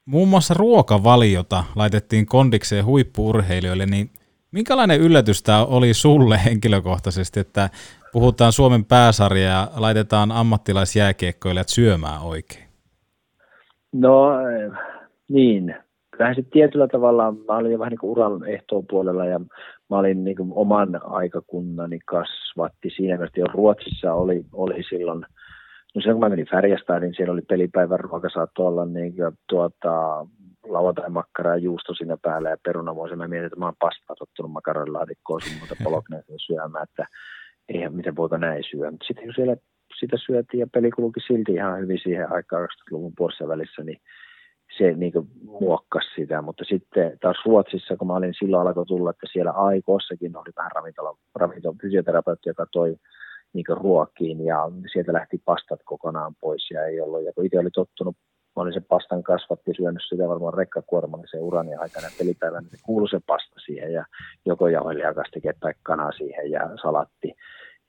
[0.06, 4.10] muun muassa ruokavaliota laitettiin kondikseen huippuurheilijoille, niin
[4.58, 7.70] minkälainen yllätys tämä oli sulle henkilökohtaisesti, että
[8.12, 12.66] puhutaan Suomen pääsarja ja laitetaan ammattilaisjääkiekkoilijat syömään oikein?
[13.94, 14.30] No
[15.30, 15.76] niin,
[16.12, 19.40] kyllähän se tietyllä tavalla, mä olin jo vähän niin kuin uran ehtoon puolella ja
[19.90, 25.22] mä olin niin kuin oman aikakunnani kasvatti siinä mielessä, jo Ruotsissa oli, oli silloin,
[25.96, 29.38] no silloin kun mä menin Färjestään, niin siellä oli pelipäivän ruoka saattoi olla niin kuin,
[29.50, 30.26] tuota,
[30.70, 33.16] lauantai-makkaraa ja juusto siinä päällä ja perunamuosa.
[33.16, 37.08] Mä mietin, että mä oon pastaa tottunut makaronilaatikkoon sun muuta polokneeseen syömään, että
[37.70, 38.92] eihän miten voiko näin syödä.
[38.92, 39.56] Mutta sitten kun siellä
[40.00, 44.02] sitä syötiin ja peli kulki silti ihan hyvin siihen aikaan 20-luvun puolessa välissä, niin
[44.78, 45.14] se niin
[45.44, 50.38] muokkasi sitä, mutta sitten taas Ruotsissa, kun mä olin silloin alkoi tulla, että siellä aikoissakin
[50.38, 52.96] oli vähän ravintola, ravintola fysioterapeutti, joka toi
[53.54, 57.24] niin ruokiin ja sieltä lähti pastat kokonaan pois ja ei ollut.
[57.24, 58.16] Ja kun itse oli tottunut,
[58.58, 62.08] mä olin sen pastan kasvatti syönyt sitä varmaan rekkakuormalla se urani aikana.
[62.18, 64.06] Pelipäivänä, niin kuului se pasta siihen ja
[64.46, 67.34] joko jauhelijakasti tai kanaa siihen ja salatti.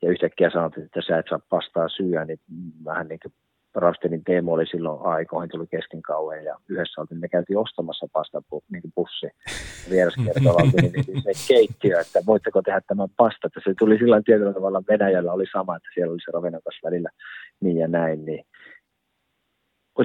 [0.01, 2.39] Ja yhtäkkiä sanottiin, että sä et saa pastaa syödä, niin
[2.85, 3.33] vähän niin kuin
[3.75, 8.41] Raustenin Teemu oli silloin aikoihin, tuli kesken kauan ja yhdessä oltiin, me käytiin ostamassa pasta
[8.71, 9.27] niin pussi
[9.89, 14.53] vieraskertovalta, niin, niin se keittiö, että voitteko tehdä tämän pasta, että se tuli sillä tietyllä
[14.53, 17.09] tavalla Venäjällä oli sama, että siellä oli se ravinnokas välillä
[17.59, 18.45] niin ja näin, niin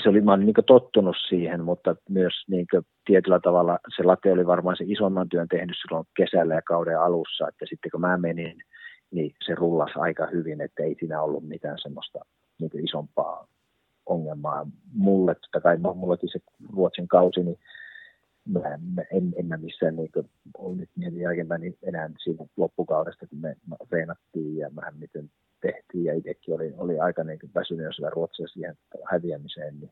[0.03, 2.67] se oli, mä olin niin tottunut siihen, mutta myös niin
[3.07, 7.49] tietyllä tavalla se late oli varmaan se isomman työn tehnyt silloin kesällä ja kauden alussa,
[7.49, 8.63] että sitten kun mä menin,
[9.11, 12.19] niin se rullasi aika hyvin, että ei siinä ollut mitään semmoista
[12.59, 13.47] niin isompaa
[14.07, 15.35] ongelmaa mulle.
[15.35, 16.39] Totta kai mullakin se
[16.73, 17.59] Ruotsin kausi, niin
[18.49, 18.61] mä,
[19.13, 20.31] en, en mä missään niin kuin,
[20.77, 20.91] nyt
[21.21, 23.57] jälkeenpäin niin enää siinä loppukaudesta, kun me
[23.93, 25.31] reenattiin ja vähän miten
[25.61, 28.77] tehtiin ja itsekin oli, oli aika niin väsynyt jos Ruotsia siihen
[29.11, 29.91] häviämiseen, niin,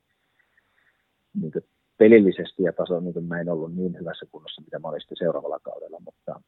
[1.40, 1.64] niin kuin
[1.98, 5.16] pelillisesti ja taso, niin kuin mä en ollut niin hyvässä kunnossa, mitä mä olin sitten
[5.16, 6.40] seuraavalla kaudella, mutta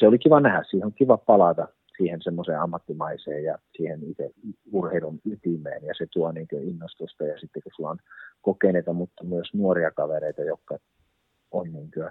[0.00, 1.68] se oli kiva nähdä, siihen on kiva palata
[1.98, 4.30] siihen semmoiseen ammattimaiseen ja siihen itse
[4.72, 7.98] urheilun ytimeen ja se tuo niin innostusta ja sitten kun sulla on
[8.42, 10.78] kokeneita, mutta myös nuoria kavereita, jotka
[11.50, 12.10] on niin kuin,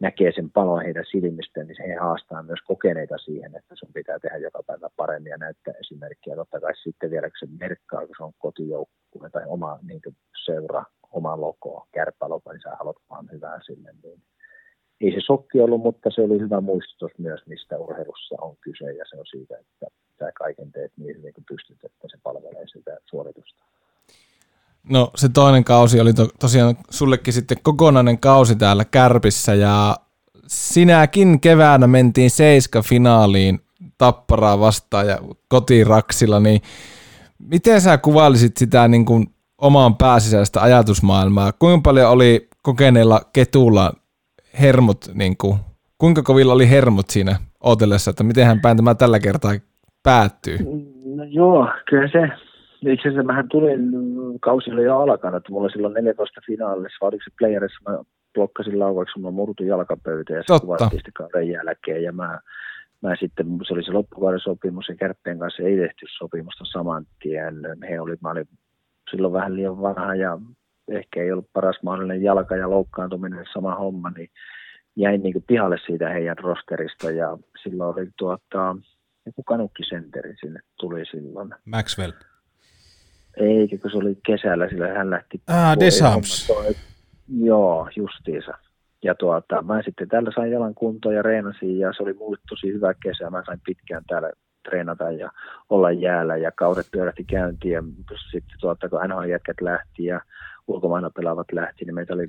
[0.00, 4.36] näkee sen palon heidän silmistä, niin he haastaa myös kokeneita siihen, että sun pitää tehdä
[4.36, 6.36] joka päivä paremmin ja näyttää esimerkkiä.
[6.36, 10.00] Totta kai sitten vielä, kun se merkkaa, kun se on kotijoukkue tai oma niin
[10.44, 14.22] seura, oma logo, kärppälogo, niin sä haluat vaan hyvää sille, niin
[15.00, 19.04] ei se sokki ollut, mutta se oli hyvä muistutus myös, mistä urheilussa on kyse, ja
[19.10, 19.86] se on siitä, että
[20.18, 23.64] sä kaiken teet niin hyvin kuin pystyt, että se palvelee sitä suoritusta.
[24.88, 29.96] No se toinen kausi oli to, tosiaan sullekin sitten kokonainen kausi täällä Kärpissä, ja
[30.46, 33.60] sinäkin keväänä mentiin seiska finaaliin
[33.98, 36.60] Tapparaa vastaan ja kotiraksilla, niin
[37.38, 39.26] miten sä kuvailisit sitä niin kuin
[39.58, 41.52] omaan pääsisäistä ajatusmaailmaa?
[41.52, 43.92] Kuinka paljon oli kokeneella ketulla
[44.60, 45.58] hermot, niin kuin,
[45.98, 49.52] kuinka kovilla oli hermot siinä odotellessa, että miten päin tämä tällä kertaa
[50.02, 50.58] päättyy?
[51.16, 52.28] No joo, kyllä se,
[52.86, 53.90] itse asiassa mähän tulin,
[54.40, 57.98] kausi oli jo alkanut, että mulla silloin 14 finaalissa, vai oliko se playerissa, mä
[58.34, 62.40] blokkasin laukaksi, mulla murtui jalkapöytä ja se kuvattiin kauden jälkeen ja mä,
[63.02, 67.54] mä sitten, se oli se loppukauden sopimus ja Kärppien kanssa ei tehty sopimusta saman tien.
[67.88, 68.48] He oli, mä olin
[69.10, 70.38] silloin vähän liian vanha ja
[70.88, 74.30] ehkä ei ollut paras mahdollinen jalka ja loukkaantuminen sama homma, niin
[74.96, 78.76] jäin niin pihalle siitä heidän rosterista ja silloin oli tuota,
[79.26, 81.54] joku kanukkisenteri sinne tuli silloin.
[81.64, 82.12] Maxwell.
[83.36, 85.40] Eikä, kun se oli kesällä, sillä hän lähti...
[85.48, 86.52] Ah, Deshams.
[87.28, 88.52] Joo, justiinsa.
[89.02, 92.72] Ja tuota, mä sitten täällä sain jalan kuntoon ja reenasin ja se oli mulle tosi
[92.72, 93.30] hyvä kesä.
[93.30, 94.30] Mä sain pitkään täällä
[94.68, 95.30] treenata ja
[95.70, 97.82] olla jäällä ja kaudet pyörähti käyntiin ja
[98.30, 100.20] sitten tuota, kun NHL-jätkät lähti ja
[100.68, 102.28] ulkomailla pelaavat lähti, niin meitä oli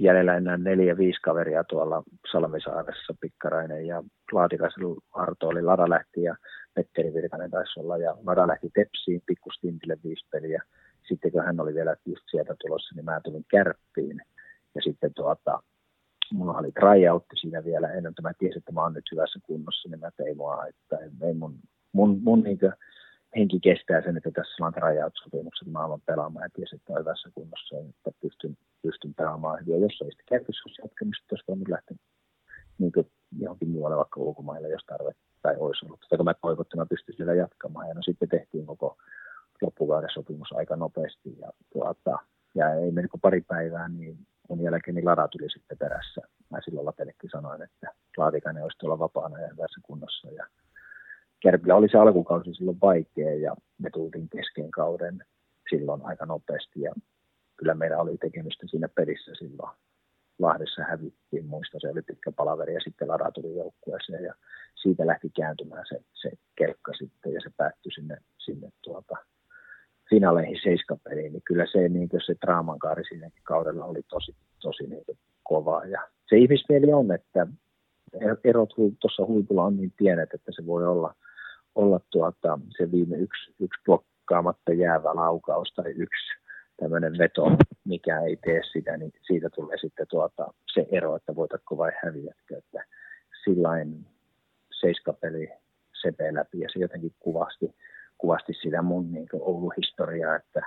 [0.00, 6.36] jäljellä enää neljä, viisi kaveria tuolla Salmisaaressa, Pikkarainen ja Laatikaisen Arto oli, Lada lähti ja
[6.76, 10.62] Petteri Virtanen taisi olla, ja Lada lähti Tepsiin, pikkustintille viisi peliä.
[11.08, 14.20] Sitten kun hän oli vielä just sieltä tulossa, niin mä tulin kärppiin.
[14.74, 15.62] Ja sitten tuota,
[16.32, 19.88] mulla oli tryoutti siinä vielä ennen, että mä tiesin, että mä oon nyt hyvässä kunnossa,
[19.88, 20.96] niin mä tein mua, että
[21.26, 21.58] ei mun,
[21.92, 22.58] mun, mun niin
[23.36, 27.28] henki kestää sen, että tässä on tryout-sopimukset, mä aloin pelaamaan ja tiesin, että on hyvässä
[27.34, 29.74] kunnossa, että pystyn, pystyn pelaamaan hyvin.
[29.74, 31.96] Ja jos ei sitten käytössä olisi jatkamista, olisi voinut lähteä
[32.78, 32.92] niin
[33.38, 35.12] johonkin muualle vaikka ulkomaille, jos tarve
[35.46, 36.00] tai olisi ollut.
[36.08, 37.88] Tätä mä toivon, että mä pystyn siellä jatkamaan.
[37.88, 38.96] Ja no sitten tehtiin koko
[39.62, 41.36] loppukauden sopimus aika nopeasti.
[41.40, 42.18] Ja, tuota,
[42.54, 44.18] ja ei meni kuin pari päivää, niin
[44.48, 46.20] mun jälkeen niin Lada tuli sitten perässä.
[46.50, 47.86] Mä silloin Latellekin sanoin, että
[48.16, 50.30] Laatikainen olisi tuolla vapaana ja hyvässä kunnossa.
[50.30, 50.46] Ja
[51.42, 55.24] Kärpillä oli se alkukausi silloin vaikea ja me tultiin kesken kauden
[55.70, 56.92] silloin aika nopeasti ja
[57.56, 59.76] kyllä meillä oli tekemistä siinä pelissä silloin.
[60.38, 64.34] Lahdessa hävittiin, muista se oli pitkä palaveri ja sitten Lara tuli joukkueeseen ja
[64.74, 69.16] siitä lähti kääntymään se, se kelkka sitten ja se päättyi sinne, sinne tuota,
[70.10, 75.04] finaaleihin seiskapeliin, niin kyllä se, niin se draaman kaari siinäkin kaudella oli tosi, tosi niin
[75.42, 75.84] kova.
[75.84, 77.46] Ja se ihmismieli on, että
[78.44, 81.14] erot tuossa huipulla on niin pienet, että se voi olla–
[81.76, 86.45] olla tuota, se viime yksi, yksi blokkaamatta jäävä laukaus tai yksi,
[86.76, 91.76] tämmöinen veto, mikä ei tee sitä, niin siitä tulee sitten tuota, se ero, että voitatko
[91.76, 92.58] vai häviätkö.
[92.58, 92.84] Että
[93.44, 94.06] sillain
[94.80, 95.48] seiskapeli
[96.02, 97.74] sepe läpi ja se jotenkin kuvasti,
[98.18, 100.60] kuvasti sitä mun niin Oulu-historiaa, että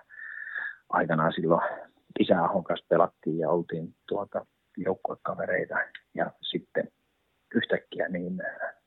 [0.89, 1.69] aikanaan silloin
[2.19, 4.45] isäahon kanssa pelattiin ja oltiin tuota
[4.77, 5.75] joukkuekavereita
[6.13, 6.91] ja sitten
[7.55, 8.41] yhtäkkiä niin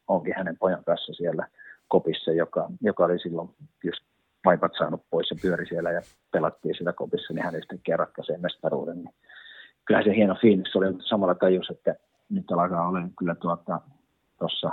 [0.08, 1.48] onkin hänen pojan kanssa siellä
[1.88, 3.48] kopissa, joka, joka oli silloin
[3.84, 4.11] just
[4.44, 6.00] vaipat saanut pois ja pyöri siellä ja
[6.32, 8.96] pelattiin sitä kopissa, niin hän yhtäkkiä ratkaisee mestaruuden.
[8.96, 9.14] Niin
[9.84, 11.94] kyllähän se hieno fiilis oli, mutta samalla tajus, että
[12.30, 13.80] nyt alkaa olla kyllä tuota,
[14.38, 14.70] tuossa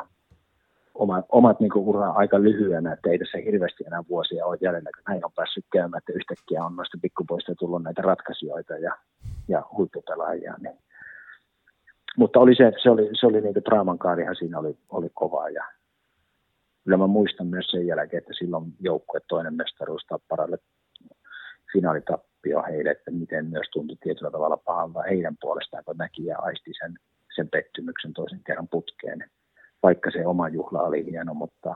[0.95, 5.03] omat, omat niin ura aika lyhyenä, että ei tässä hirveästi enää vuosia ole jäljellä, kun
[5.07, 8.91] näin on päässyt käymään, että yhtäkkiä on noista pikkupoista tullut näitä ratkaisijoita ja,
[9.47, 10.53] ja huippupelaajia.
[10.61, 10.77] Niin.
[12.17, 15.63] Mutta oli se, se oli, se oli niin draaman kaarihan siinä oli, oli kovaa ja
[16.83, 20.57] kyllä mä muistan myös sen jälkeen, että silloin joukkue toinen mestaruus Tapparalle
[21.73, 26.71] finaalitappio heille, että miten myös tuntui tietyllä tavalla pahalta heidän puolestaan, kun näki ja aisti
[26.79, 26.93] sen,
[27.35, 29.29] sen pettymyksen toisen kerran putkeen
[29.83, 31.75] vaikka se oma juhla oli hieno, mutta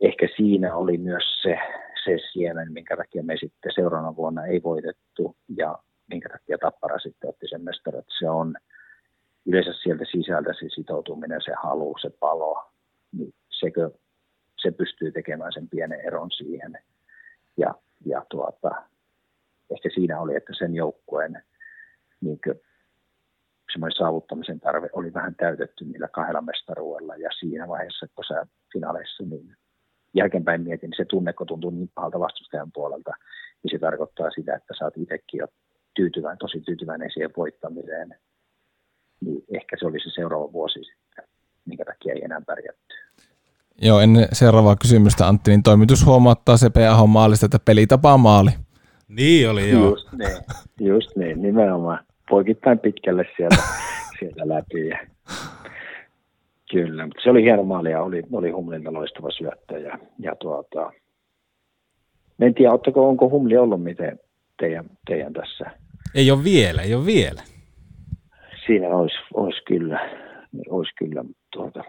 [0.00, 1.58] ehkä siinä oli myös se,
[2.04, 5.78] se siemen, minkä takia me sitten seuraavana vuonna ei voitettu ja
[6.10, 8.04] minkä takia Tappara sitten otti sen mestarat.
[8.18, 8.54] Se on
[9.46, 12.64] yleensä sieltä sisältä se sitoutuminen, se halu, se palo,
[13.12, 13.34] niin
[13.64, 13.90] sekö,
[14.62, 16.78] se pystyy tekemään sen pienen eron siihen.
[17.56, 17.74] Ja,
[18.06, 18.70] ja tuota,
[19.70, 21.42] ehkä siinä oli, että sen joukkueen
[22.20, 22.38] niin
[23.72, 29.24] semmoinen saavuttamisen tarve oli vähän täytetty niillä kahdella mestaruudella ja siinä vaiheessa, kun sä finaaleissa,
[29.24, 29.56] niin
[30.14, 33.12] jälkeenpäin mietin, niin se tunne, kun tuntuu niin pahalta vastustajan puolelta,
[33.62, 35.46] niin se tarkoittaa sitä, että sä oot itsekin jo
[35.94, 38.14] tyytyväinen, tosi tyytyväinen siihen voittamiseen.
[39.20, 41.24] Niin ehkä se oli se seuraava vuosi sitten,
[41.64, 42.94] minkä takia ei enää pärjätty.
[43.84, 48.50] Joo, ennen seuraavaa kysymystä Antti, niin toimitus huomauttaa se PAH maalista, että pelitapa maali.
[49.08, 49.90] Niin oli, joo.
[49.90, 50.36] Just niin,
[50.80, 51.98] just niin nimenomaan
[52.30, 53.56] poikittain pitkälle sieltä,
[54.18, 54.88] sieltä läpi.
[54.88, 54.98] Ja,
[56.70, 59.78] kyllä, mutta se oli hieno maali ja oli, oli Humlilta loistava syöttö.
[59.78, 60.92] Ja, ja tuota,
[62.40, 64.18] en tiedä, ottako, onko Humli ollut miten
[64.60, 65.64] teidän, teidän tässä?
[66.14, 67.42] Ei ole vielä, ei ole vielä.
[68.66, 70.10] Siinä olisi, olisi kyllä,
[70.68, 71.84] olisi kyllä tuota,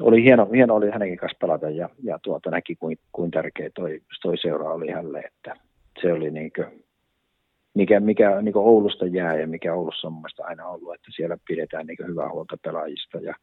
[0.00, 4.00] oli hieno, hieno oli hänenkin kanssa pelata ja, ja tuota, näki kuin, kuin tärkeä toi,
[4.22, 5.56] toi seura oli hänelle, että
[6.02, 6.84] se oli niin kuin,
[7.74, 11.86] mikä, mikä niin Oulusta jää ja mikä Oulussa on mielestäni aina ollut, että siellä pidetään
[11.86, 13.34] niin hyvää huolta pelaajista ja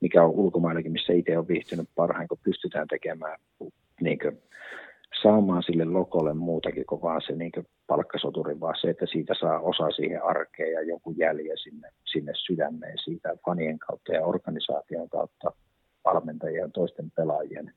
[0.00, 3.38] mikä on ulkomaillakin, missä itse on viihtynyt parhain, kun pystytään tekemään
[4.00, 4.38] niin kuin,
[5.22, 7.52] saamaan sille lokolle muutakin kuin vaan se niin
[7.86, 12.98] palkkasoturi, vaan se, että siitä saa osa siihen arkeen ja joku jälje sinne, sinne sydämeen
[13.04, 15.52] siitä fanien kautta ja organisaation kautta
[16.04, 17.74] valmentajien ja toisten pelaajien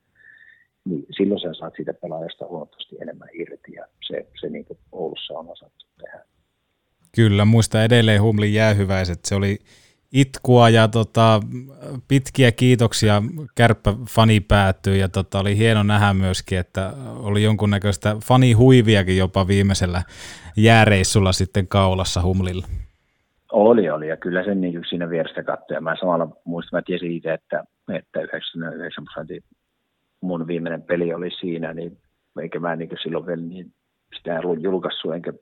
[0.88, 5.34] niin silloin sä saat siitä pelaajasta huomattavasti enemmän irti ja se, se niin kuin Oulussa
[5.34, 6.26] on osattu tehdä.
[7.16, 9.26] Kyllä, muista edelleen Humlin jäähyväiset.
[9.26, 9.60] Se oli
[10.12, 11.42] itkua ja tota,
[12.08, 13.24] pitkiä kiitoksia
[13.56, 20.04] kärppä fani päättyy ja tota, oli hieno nähdä myöskin, että oli jonkunnäköistä fani-huiviakin jopa viimeisellä
[20.58, 22.68] jääreissulla sitten kaulassa Humlilla.
[23.52, 27.34] Oli, oli ja kyllä sen niin siinä vierestä katsoi mä samalla muistan, mä tiesin itse,
[27.34, 27.64] että,
[27.94, 29.44] että 99 prosentin
[30.22, 31.98] mun viimeinen peli oli siinä, niin
[32.42, 33.74] eikä mä niin silloin vielä niin,
[34.18, 35.34] sitä julkaissut, enkä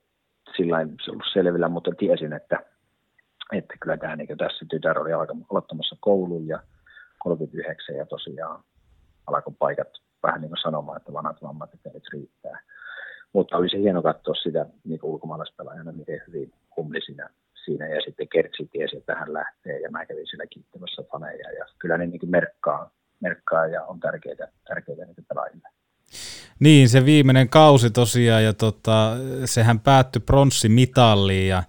[0.56, 2.58] sillä se ollut selvillä, mutta tiesin, että,
[3.52, 6.60] että kyllä tämä niin tässä tytär oli aloittamassa koulun ja
[7.18, 8.64] 39 ja tosiaan
[9.26, 9.88] alkoi paikat
[10.22, 12.60] vähän niin kuin sanomaan, että vanhat vammat että nyt riittää.
[13.32, 17.28] Mutta oli se hieno katsoa sitä niin ulkomaalaispelaajana, miten hyvin humli siinä,
[17.66, 17.88] siinä.
[17.88, 21.52] Ja sitten Kertsi tiesi, että hän lähtee ja mä kävin siellä kiittämässä faneja.
[21.58, 22.90] Ja kyllä ne niin merkkaa,
[23.20, 25.68] merkkaa ja on tärkeitä, tärkeitä niitä pelaajille.
[26.60, 31.62] Niin, se viimeinen kausi tosiaan, ja tota, sehän päättyi pronssimitalliin, ja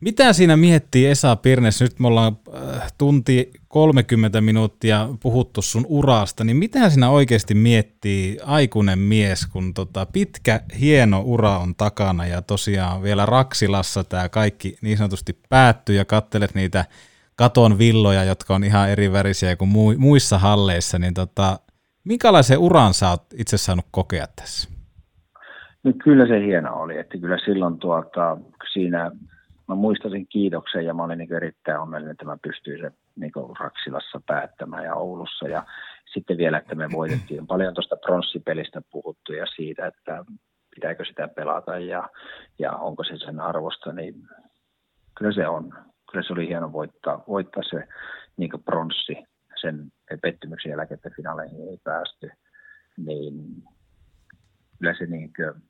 [0.00, 6.44] mitä siinä miettii Esa Pirnes, nyt me ollaan äh, tunti 30 minuuttia puhuttu sun urasta,
[6.44, 12.42] niin mitä siinä oikeasti miettii aikuinen mies, kun tota pitkä, hieno ura on takana ja
[12.42, 16.84] tosiaan vielä Raksilassa tämä kaikki niin sanotusti päättyy ja kattelet niitä
[17.36, 21.58] katon villoja, jotka on ihan eri värisiä kuin muissa halleissa, niin tota,
[22.04, 24.70] minkälaisen uran sä oot itse saanut kokea tässä?
[25.84, 28.36] No kyllä se hieno oli, että kyllä silloin tuota,
[28.72, 29.10] siinä
[29.68, 34.20] mä muistasin kiitoksen ja mä olin niin erittäin onnellinen, että mä pystyin se niin Raksilassa
[34.26, 35.48] päättämään ja Oulussa.
[35.48, 35.66] Ja
[36.12, 40.24] sitten vielä, että me voitettiin paljon tuosta pronssipelistä puhuttu ja siitä, että
[40.74, 42.08] pitääkö sitä pelata ja,
[42.58, 44.14] ja onko se sen arvosta, niin
[45.18, 45.72] kyllä se on.
[46.12, 47.88] Kyllä se oli hieno voittaa, voittaa se
[48.36, 49.16] niin pronssi
[49.60, 49.92] sen
[50.22, 52.30] pettymyksen jälkeen, että finaaleihin ei päästy,
[52.96, 53.62] niin
[54.78, 55.67] kyllä se niin kuin,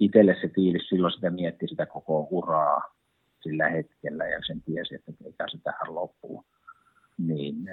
[0.00, 2.98] itselle se fiilis, silloin sitä mietti sitä koko uraa
[3.42, 6.44] sillä hetkellä ja sen tiesi, että eikä se tähän loppuu.
[7.18, 7.70] Niin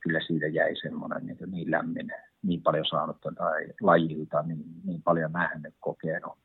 [0.00, 2.12] kyllä siitä jäi semmoinen niin, niin lämmin,
[2.42, 6.38] niin paljon saanut tai lajilta, niin, niin paljon nähnyt, kokenut.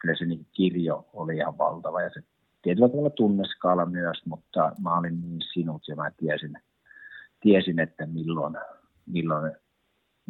[0.00, 2.20] Kyllä se niin kirjo oli ihan valtava ja se
[2.62, 6.58] tietyllä tavalla tunneskaala myös, mutta mä olin niin sinut ja mä tiesin,
[7.40, 8.54] tiesin että milloin,
[9.06, 9.52] milloin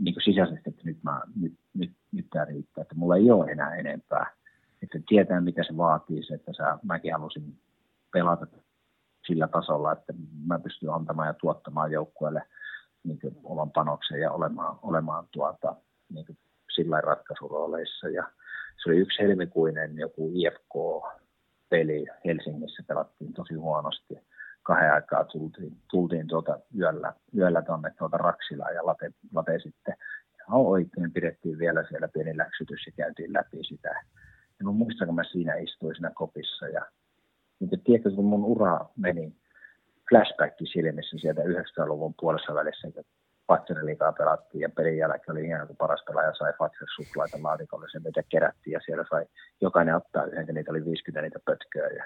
[0.05, 3.51] niin kuin sisäisesti, että nyt, mä, nyt, nyt, nyt tämä riittää, että mulla ei ole
[3.51, 4.27] enää enempää.
[4.83, 7.61] Että tietää, mitä se vaatii, se, että sä, mäkin halusin
[8.13, 8.47] pelata
[9.27, 10.13] sillä tasolla, että
[10.47, 12.43] mä pystyn antamaan ja tuottamaan joukkueelle
[13.05, 15.77] niin oman panoksen ja olemaan, olemaan tuota,
[16.15, 16.39] niin
[16.75, 18.09] sillä ratkaisurooleissa.
[18.09, 18.25] Ja
[18.83, 24.15] se oli yksi helmikuinen joku IFK-peli Helsingissä, pelattiin tosi huonosti
[24.63, 29.95] kahden aikaa tultiin, tultiin tuota yöllä, yöllä tuonne tuota Raksilaan ja late, late sitten
[30.49, 33.89] ihan oikein pidettiin vielä siellä pieni läksytys ja käytiin läpi sitä.
[34.59, 36.87] Ja mä muistan, kun mä siinä istuin siinä kopissa ja
[37.61, 39.37] niin tiedätkö, kun mun ura meni
[40.09, 43.05] flashback silmissä sieltä 90-luvun puolessa välissä, kun
[43.47, 47.99] Fatseriliikaa pelattiin ja pelin jälkeen oli hieno, kun paras pelaaja sai Fatser suklaita laatikolle, se
[47.99, 49.27] mitä kerättiin ja siellä sai
[49.61, 52.05] jokainen ottaa yhden, niitä oli 50 niitä pötköä ja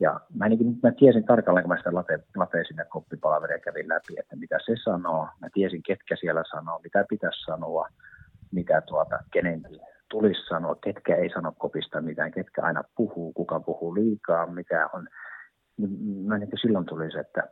[0.00, 4.14] ja mä, niin, mä tiesin tarkalleen, kun mä sitä late, late sinne koppipalaveria kävin läpi,
[4.18, 5.28] että mitä se sanoo.
[5.40, 7.88] Mä tiesin, ketkä siellä sanoo, mitä pitäisi sanoa,
[8.52, 9.80] mitä tuota, kenenkin
[10.10, 15.08] tulisi sanoa, ketkä ei sano kopista mitään, ketkä aina puhuu, kuka puhuu liikaa, mikä on.
[16.26, 17.48] Mä niin silloin tuli se, että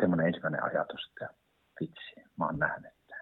[0.00, 1.34] semmoinen ensimmäinen ajatus, että
[1.80, 3.16] vitsi, mä oon nähnyt, että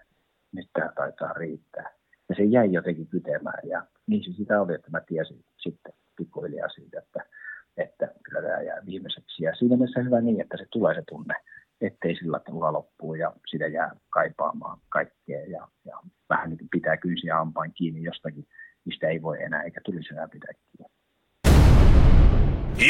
[0.53, 1.91] nyt tämä taitaa riittää.
[2.29, 6.69] Ja se jäi jotenkin kytemään ja niin se sitä oli, että mä tiesin sitten pikkuhiljaa
[6.69, 7.25] siitä, että
[7.77, 9.45] että kyllä tämä jää viimeiseksi.
[9.45, 11.35] Ja siinä mielessä hyvä niin, että se tulee se tunne,
[11.81, 16.97] ettei sillä tavalla loppuu ja sitä jää kaipaamaan kaikkea ja, ja vähän niin kuin pitää
[16.97, 18.47] kyysiä ampain kiinni jostakin,
[18.85, 20.93] mistä ei voi enää eikä tulisi enää pitää kiinni.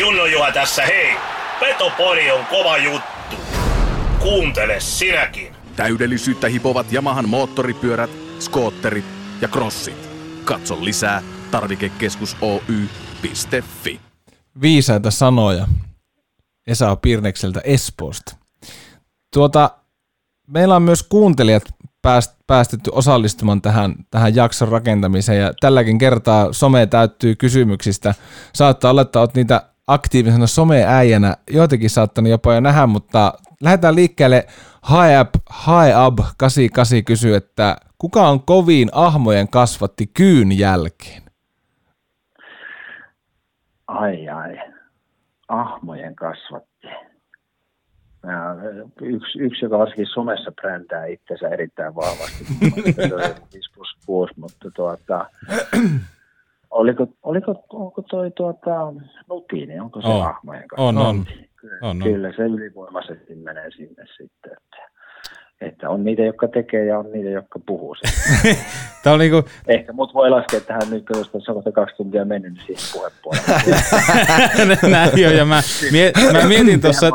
[0.00, 1.16] Junno Juha tässä, hei!
[1.60, 3.36] Petopori on kova juttu.
[4.22, 5.52] Kuuntele sinäkin.
[5.76, 9.04] Täydellisyyttä hipovat Yamahan moottoripyörät, skootterit
[9.40, 10.08] ja crossit.
[10.44, 14.11] Katso lisää tarvikekeskus Oy.fi
[14.60, 15.68] viisaita sanoja
[16.66, 18.36] Esa Pirnekseltä Espoosta.
[19.34, 19.70] Tuota,
[20.46, 21.62] meillä on myös kuuntelijat
[22.02, 28.14] pääst, päästetty osallistumaan tähän, tähän jakson rakentamiseen ja tälläkin kertaa some täyttyy kysymyksistä.
[28.54, 34.46] Saattaa olla, että olet niitä aktiivisena someäijänä joitakin saattanut jopa jo nähdä, mutta lähdetään liikkeelle.
[34.82, 41.21] Haeab, Haeab 88 kysyy, että kuka on kovin ahmojen kasvatti kyyn jälkeen?
[43.92, 44.58] Ai ai,
[45.48, 46.88] ahmojen kasvatti.
[49.00, 52.44] Yksi, yksi, joka varsinkin somessa brändää itsensä erittäin vahvasti,
[53.54, 55.26] 5 plus 6, mutta tuota,
[56.70, 58.92] oliko, oliko, onko toi tuota,
[59.28, 60.26] nutiini, onko se oh.
[60.26, 60.98] ahmojen kasvatti?
[60.98, 61.24] On, on.
[61.56, 62.02] Kyllä, on, on.
[62.02, 64.52] kyllä se ylivoimaisesti menee sinne sitten.
[64.52, 64.91] Että
[65.62, 67.96] että on niitä, jotka tekee ja on niitä, jotka puhuu
[69.02, 69.44] Tämä on niinku...
[69.68, 71.16] Ehkä mut voi laskea tähän nyt, kun
[71.48, 74.78] on kaksi tuntia mennyt, niin siihen puhepuolelle.
[74.96, 75.60] Näin jo, ja mä,
[75.92, 77.10] mie, mä mietin tuossa...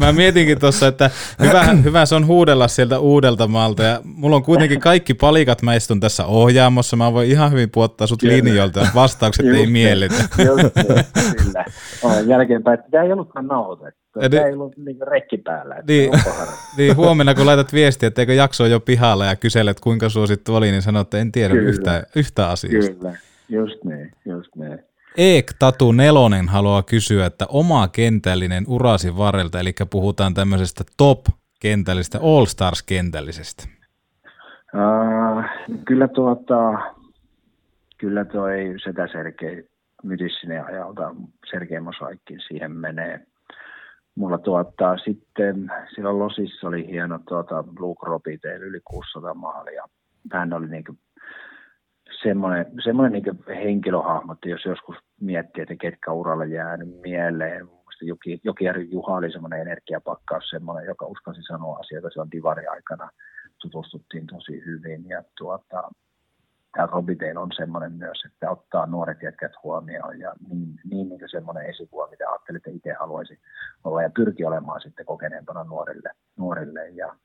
[0.00, 1.10] Mä mietinkin tuossa, että
[1.42, 5.74] hyvä, hyvä se on huudella sieltä uudelta maalta, ja mulla on kuitenkin kaikki palikat, mä
[5.74, 10.14] istun tässä ohjaamossa, mä voin ihan hyvin puottaa sut linjoilta, että vastaukset ei miellytä.
[10.46, 10.64] Just,
[11.44, 11.64] kyllä.
[12.26, 14.01] Jälkeenpäin, että tämä ei ollutkaan nauhoitettu.
[14.20, 15.82] Ei ollut niin rekki päällä.
[15.88, 16.10] Niin,
[16.78, 20.70] niin, huomenna kun laitat viestiä, että eikö jakso jo pihalla ja kyselet kuinka suosittu oli,
[20.70, 22.92] niin sanot, että en tiedä yhtä, yhtä asiasta.
[22.92, 23.16] Kyllä,
[23.48, 24.78] just niin, just niin.
[25.16, 33.64] Eek Tatu Nelonen haluaa kysyä, että oma kentällinen urasi varrelta, eli puhutaan tämmöisestä top-kentällisestä, all-stars-kentällisestä.
[34.74, 35.44] Uh,
[35.84, 36.78] kyllä tuota,
[37.98, 39.68] kyllä toi sitä Sergei
[40.02, 41.14] Mydissinen ajalta,
[41.50, 43.20] Sergei Mosaikkin siihen menee
[44.14, 49.84] mulla tuottaa sitten, silloin Losissa oli hieno tuota, Blue Cropiteillä yli 600 maalia.
[50.32, 50.84] Hän oli niin
[52.22, 57.68] semmoinen, semmoinen niin henkilöhahmo, että jos joskus miettii, että ketkä uralle jäänyt mieleen,
[58.02, 63.10] Joki, Jokijärvi Juha oli semmoinen energiapakkaus, semmoinen, joka uskalsi sanoa asioita silloin divari aikana.
[63.62, 65.90] Tutustuttiin tosi hyvin ja tuota,
[66.72, 71.66] tämä Robitaille on semmoinen myös, että ottaa nuoret jätkät huomioon ja niin, niin, niin semmoinen
[71.66, 73.40] esikuva, mitä ajattelin, että itse haluaisi
[73.84, 76.10] olla ja pyrki olemaan sitten kokeneempana nuorille.
[76.36, 77.16] nuorille ja,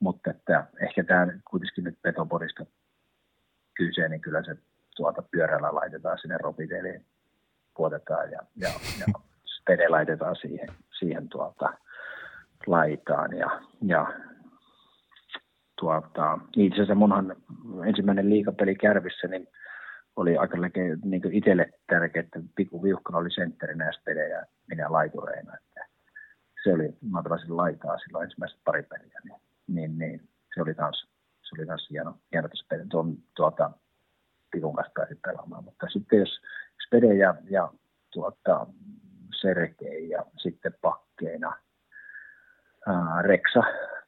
[0.00, 2.66] mutta että ehkä tämä kuitenkin nyt Petoporista
[3.76, 4.56] kyse, niin kyllä se
[4.96, 7.04] tuota pyörällä laitetaan sinne Robitailleen,
[7.76, 8.68] puotetaan ja, ja,
[8.98, 9.06] ja
[9.56, 10.68] spede laitetaan siihen,
[10.98, 11.72] siihen tuota,
[12.66, 14.06] laitaan ja, ja
[15.82, 17.36] tuota, itse asiassa munhan
[17.86, 19.48] ensimmäinen liikapeli Kärvissä, niin
[20.16, 20.56] oli aika
[21.04, 25.56] niin itselle tärkeää, että Piku Viuhkana oli sentterinä Spede ja minä laitureina.
[25.56, 25.86] Että
[26.64, 31.06] se oli, mä pelasin laitaa silloin ensimmäiset pari peliä, niin, niin, niin se oli taas,
[31.42, 32.82] se oli taas hieno, hieno tässä peli.
[32.90, 33.70] Tuon, tuota,
[34.50, 35.64] Pikun kanssa pääsin pelaamaan.
[35.64, 36.40] Mutta sitten jos
[36.86, 37.72] Spede ja, ja
[38.12, 38.66] tuota,
[39.40, 41.56] Sergei ja sitten pakkeina
[42.86, 43.62] ää, Reksa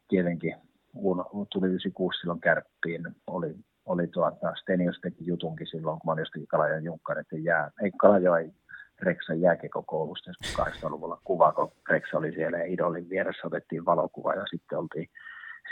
[0.08, 0.56] tietenkin
[0.94, 3.56] kun tuli 96 silloin kärppiin, oli,
[3.86, 8.54] oli tuota, Stenius teki jutunkin silloin, kun mä olin jostakin Kalajoen junkkareiden jää, ei Kalajoen
[9.02, 10.30] Reksan jääkekokoulusta
[10.62, 15.08] 80-luvulla kuva, kun Reksa oli siellä ja Idolin vieressä otettiin valokuva ja sitten oltiin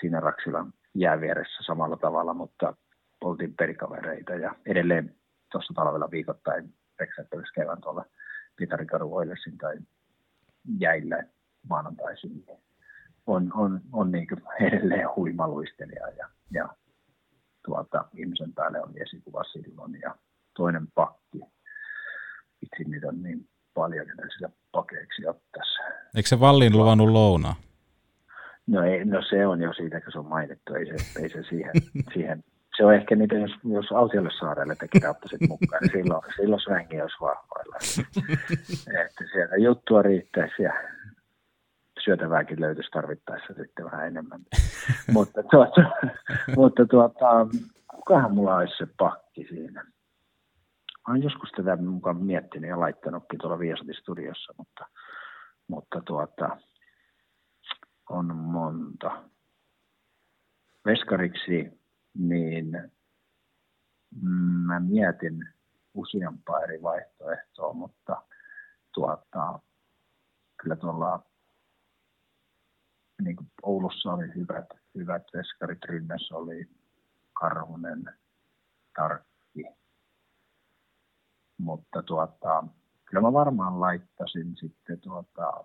[0.01, 2.75] siinä Raksilan jäävieressä samalla tavalla, mutta
[3.21, 5.15] oltiin perikavereita ja edelleen
[5.53, 8.05] tuossa talvella viikoittain Reksa kävisi kevään tuolla
[8.57, 9.77] Pitarikadun Oilersin tai
[10.79, 11.25] jäillä
[11.69, 12.45] maanantaisin.
[13.27, 14.27] On, on, on niin
[14.69, 16.69] edelleen huimaluistelija ja, ja
[17.67, 20.15] tuota, ihmisen päälle on esikuva silloin ja
[20.57, 21.39] toinen pakki.
[22.63, 25.79] Itse niitä on niin paljon, että sillä pakeiksi ottaisi.
[26.17, 27.55] Eikö se Vallin luvannut lounaa?
[28.67, 30.75] No, ei, no se on jo siitä, kun se on mainittu.
[30.75, 31.73] Ei se, ei se siihen,
[32.15, 32.45] siihen
[32.77, 37.01] se on ehkä niitä, jos, jos Autiolle saarelle teki ottaisit mukaan, niin silloin, silloin svängi
[37.01, 37.77] olisi vahvoilla.
[39.05, 40.73] että siellä juttua riittäisi ja
[42.05, 44.41] syötävääkin löytyisi tarvittaessa sitten vähän enemmän.
[45.15, 45.81] mutta tuota,
[46.57, 47.47] mutta tuota,
[47.91, 49.85] kukahan mulla olisi se pakki siinä?
[51.09, 54.87] Olen joskus tätä mukaan miettinyt ja laittanutkin tuolla Viasatin studiossa, mutta,
[55.69, 56.57] mutta tuota,
[58.11, 59.23] on monta.
[60.85, 61.83] Veskariksi
[62.15, 62.93] niin
[64.67, 65.49] mä mietin
[65.95, 68.23] useampaa eri vaihtoehtoa, mutta
[68.95, 69.59] tuota,
[70.63, 71.32] kyllä tuolla
[73.23, 76.69] niin kuin Oulussa oli hyvät, hyvät veskarit, Rynnes oli
[77.33, 78.05] Karhunen,
[78.97, 79.65] Tarkki,
[81.59, 82.65] mutta tuota,
[83.05, 85.65] kyllä mä varmaan laittasin sitten tuota,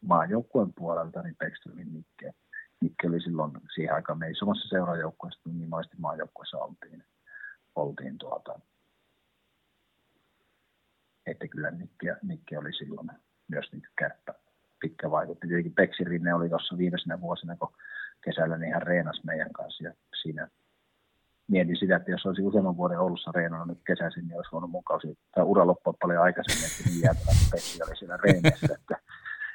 [0.00, 2.34] maajoukkueen puolelta niin Beckströmin Nikke.
[2.80, 7.04] Nikke oli silloin siihen aikaan me ei samassa seurajoukkueessa, niin noista maajoukkueessa oltiin,
[7.74, 8.60] oltiin tuota,
[11.26, 13.10] että kyllä Nikke, Nikke oli silloin
[13.48, 14.34] myös niin kärppä
[14.84, 15.46] pitkä vaikutti.
[15.46, 17.72] Tietenkin Peksi Rinne oli tuossa viimeisenä vuosina, kun
[18.24, 19.92] kesällä niin hän reenasi meidän kanssa ja
[20.22, 20.48] siinä
[21.48, 25.18] mietin sitä, että jos olisi useamman vuoden Oulussa reenannut nyt kesäisin, niin olisi voinut mukausi
[25.34, 28.74] tai ura loppua paljon aikaisemmin, että niin jäätävä Peksi oli siinä reenessä.
[28.80, 28.96] Että,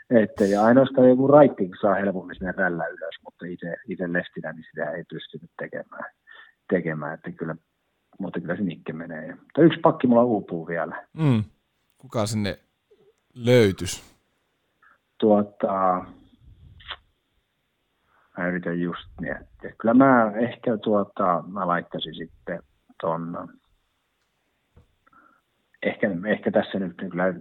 [0.09, 4.65] että, ja ainoastaan joku raitting saa helpommin sinne rällä ylös, mutta itse, itse lestinä niin
[4.71, 6.05] sitä ei pystynyt tekemään.
[6.69, 7.55] tekemään että kyllä,
[8.19, 9.27] mutta kyllä se nikke menee.
[9.35, 11.07] Mutta yksi pakki mulla uupuu vielä.
[11.13, 11.43] Mm.
[11.97, 12.59] Kuka sinne
[13.33, 14.08] löytys?
[15.19, 16.05] Tuota,
[18.37, 19.73] mä yritän just miettiä.
[19.77, 22.59] Kyllä mä ehkä tuota, mä laittaisin sitten
[23.01, 23.49] ton,
[25.83, 27.33] ehkä, ehkä tässä nyt kyllä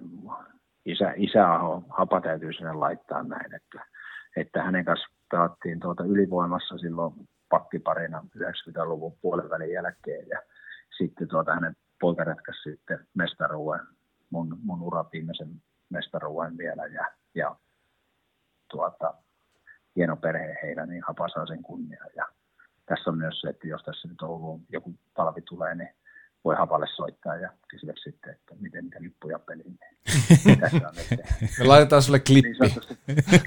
[0.85, 3.85] isä, isäaho hapa täytyy sinne laittaa näin, että,
[4.37, 7.15] että hänen kanssa pelattiin tuota ylivoimassa silloin
[7.49, 10.43] pakkiparina 90-luvun puolen välin jälkeen ja
[10.99, 13.81] sitten tuota hänen poika ratkaisi sitten mestaruuden,
[14.31, 15.49] mun, mun ura viimeisen
[15.91, 17.57] mestaruuden vielä ja, ja
[18.71, 19.15] tuota,
[19.97, 22.07] hieno perhe heillä, niin hapa saa sen kunniaa.
[22.17, 22.27] Ja
[22.87, 25.89] tässä on myös se, että jos tässä nyt Ouluun joku talvi tulee, niin
[26.45, 29.79] voi Hapalle soittaa ja kysyä sitten, että miten niitä lippuja peliin.
[30.45, 31.21] Niin tässä on nyt
[31.59, 32.51] Me laitetaan sulle klippi.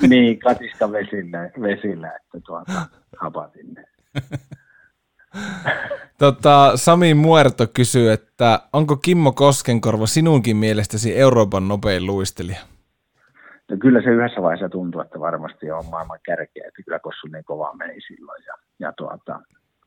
[0.02, 2.85] Niin, niin katiska vesillä, vesillä että tuota,
[3.18, 3.85] Hapa sinne.
[6.18, 12.60] Tota, Sami Muerto kysyy, että onko Kimmo Koskenkorva sinunkin mielestäsi Euroopan nopein luistelija?
[13.72, 17.43] No kyllä se yhdessä vaiheessa tuntuu, että varmasti on maailman kärkeä, että kyllä Kossu niin
[17.43, 18.43] kovaa meni silloin.
[18.45, 19.39] Ja, ja tuota,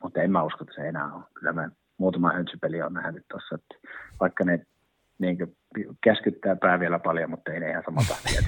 [0.02, 1.24] mutta en mä usko, että se enää on.
[1.34, 3.88] Kyllä mä muutama höntsypeli on nähnyt tuossa, että
[4.20, 4.66] vaikka ne
[5.18, 5.56] niin kuin,
[6.04, 8.40] käskyttää pää vielä paljon, mutta ei ne ihan sama tahtia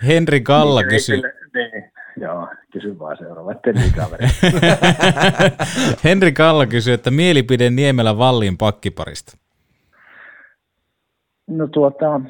[0.06, 1.22] Henri Kalla niin, kysyy.
[1.54, 4.26] Niin, joo, kysy vaan seuraava, ettei niin kaveri.
[6.04, 9.49] Henri Kalla kysyy, että mielipide Niemelä Vallin pakkiparista.
[11.50, 12.20] No tuota,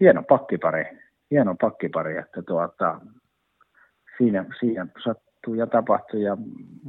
[0.00, 0.84] hieno pakkipari,
[1.30, 3.00] hieno pakkipari, että tuota,
[4.18, 6.36] siinä, siinä sattuu ja tapahtui ja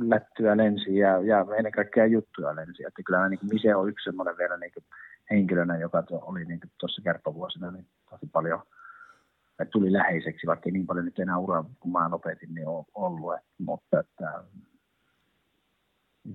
[0.02, 2.84] lättyä lensi ja, ja ennen kaikkea juttuja lensi.
[2.88, 4.72] Että kyllä niin Mise on yksi semmoinen vielä niin
[5.32, 8.62] henkilönä, joka oli niin tuossa kärppävuosina niin tosi paljon
[9.60, 13.34] että tuli läheiseksi, vaikka niin paljon nyt enää uraa, kun mä lopetin, niin on ollut.
[13.34, 14.44] Että, mutta että,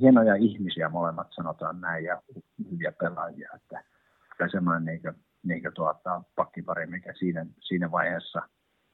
[0.01, 2.23] hienoja ihmisiä molemmat sanotaan näin ja
[2.71, 3.51] hyviä pelaajia.
[3.55, 3.85] Että,
[4.47, 8.43] semmoinen niin kuin, niin kuin tuota, pakkipari, mikä siinä, siinä vaiheessa,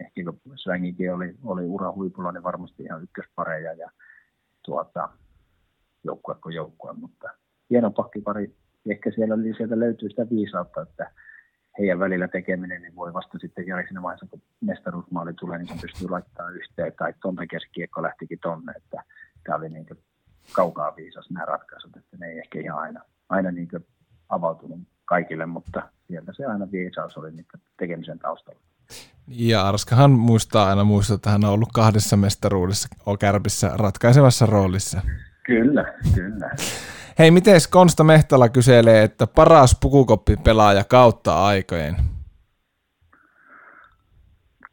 [0.01, 3.91] ehkä kun Svängikin oli, oli ura huipulla, niin varmasti ihan ykköspareja ja
[4.65, 5.09] tuota,
[6.05, 7.29] joukkue kuin joukkue, mutta
[7.71, 8.57] hieno pakkipari.
[8.91, 11.11] Ehkä siellä oli, sieltä löytyy sitä viisautta, että
[11.79, 15.75] heidän välillä tekeminen niin voi vasta sitten jälleen siinä vaiheessa, kun mestaruusmaali tulee, niin se
[15.81, 16.93] pystyy laittamaan yhteen.
[16.99, 19.05] Tai Tomme keskiekko lähtikin tonne, että
[19.45, 19.87] tämä oli niin
[20.53, 23.69] kaukaa viisas nämä ratkaisut, että ne ei ehkä ihan aina, aina niin
[24.29, 28.61] avautunut kaikille, mutta sieltä se aina viisaus oli niin tekemisen taustalla.
[29.29, 32.89] Ja Arskahan muistaa aina muistaa, että hän on ollut kahdessa mestaruudessa
[33.21, 35.01] Kärpissä ratkaisevassa roolissa.
[35.47, 36.51] Kyllä, kyllä.
[37.19, 41.97] Hei, miten Konsta Mehtala kyselee, että paras pukukoppipelaaja kautta aikojen?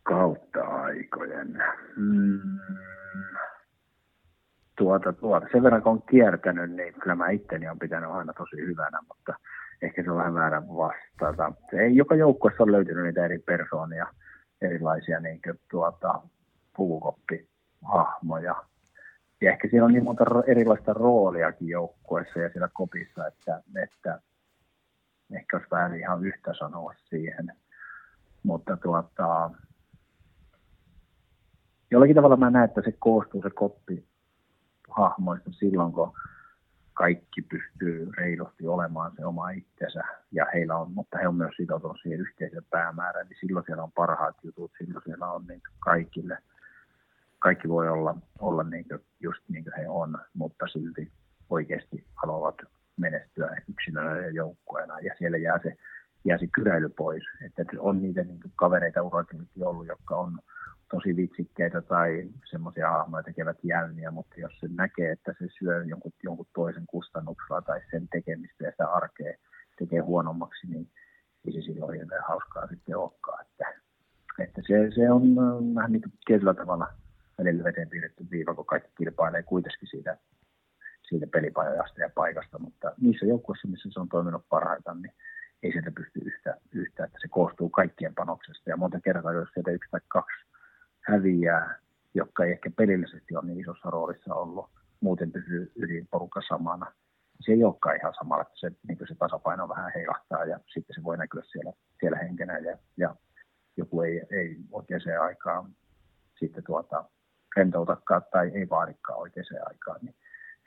[0.03, 1.63] Kautta aikojen.
[1.95, 2.39] Mm.
[4.77, 5.47] Tuota, tuota.
[5.51, 9.33] Sen verran kun on kiertänyt, niin kyllä mä itteni on pitänyt aina tosi hyvänä, mutta
[9.81, 11.53] ehkä se on vähän väärä vastata.
[11.73, 14.07] Ei, joka joukkueessa on löytynyt niitä eri persoonia,
[14.61, 16.21] erilaisia niin kuin, tuota,
[16.75, 18.55] pukukoppihahmoja
[19.41, 24.21] ja ehkä siellä on niin monta erilaista rooliakin joukkueessa ja siellä kopissa, että, että
[25.33, 27.53] ehkä olisi vähän ihan yhtä sanoa siihen.
[28.43, 29.51] Mutta tuota,
[31.91, 34.05] jollakin tavalla mä näen, että se koostuu se koppi
[34.89, 36.13] hahmoista silloin, kun
[37.01, 41.97] kaikki pystyy reilusti olemaan se oma itsensä ja heillä on, mutta he on myös sitoutunut
[42.01, 46.37] siihen yhteisön päämäärään, niin silloin siellä on parhaat jutut, silloin siellä on niin kaikille–
[47.41, 51.11] kaikki voi olla, olla niin kuin, just niin kuin he on, mutta silti
[51.49, 52.55] oikeasti haluavat
[52.97, 54.99] menestyä yksilönä ja joukkueena.
[54.99, 55.77] Ja siellä jää se,
[56.25, 57.23] jää se kyräily pois.
[57.45, 60.39] Että on niitä niin kavereita urakillakin ollut, jotka on
[60.91, 66.11] tosi vitsikkeitä tai semmoisia hahmoja tekevät jälniä, mutta jos se näkee, että se syö jonkun,
[66.23, 69.33] jonkun toisen kustannuksella tai sen tekemistä ja sitä arkea
[69.79, 70.89] tekee huonommaksi, niin
[71.45, 73.45] ei se silloin hirveän hauskaa sitten olekaan.
[73.45, 73.65] Että,
[74.39, 76.87] että se, se on äh, vähän niin kuin tietyllä tavalla
[77.37, 80.17] välillä veteen piirretty viiva, kun kaikki kilpailee kuitenkin siitä,
[81.09, 85.13] siitä pelipajasta ja paikasta, mutta niissä joukkueissa, missä se on toiminut parhaiten, niin
[85.63, 88.69] ei sieltä pysty yhtä, yhtä, että se koostuu kaikkien panoksesta.
[88.69, 90.40] Ja monta kertaa, jos sieltä yksi tai kaksi
[91.11, 91.79] häviää,
[92.13, 94.69] jotka ei ehkä pelillisesti ole niin isossa roolissa ollut,
[95.01, 96.91] muuten pysyy ydinporukka samana,
[97.39, 101.03] se ei olekaan ihan samalla, että se, niin se tasapaino vähän heilahtaa ja sitten se
[101.03, 103.15] voi näkyä siellä, siellä henkenä ja, ja
[103.77, 105.75] joku ei, ei oikeaan aikaan
[106.39, 107.05] sitten tuota,
[107.55, 110.15] rentoutakaan tai ei vaadikaan oikeaan aikaan, niin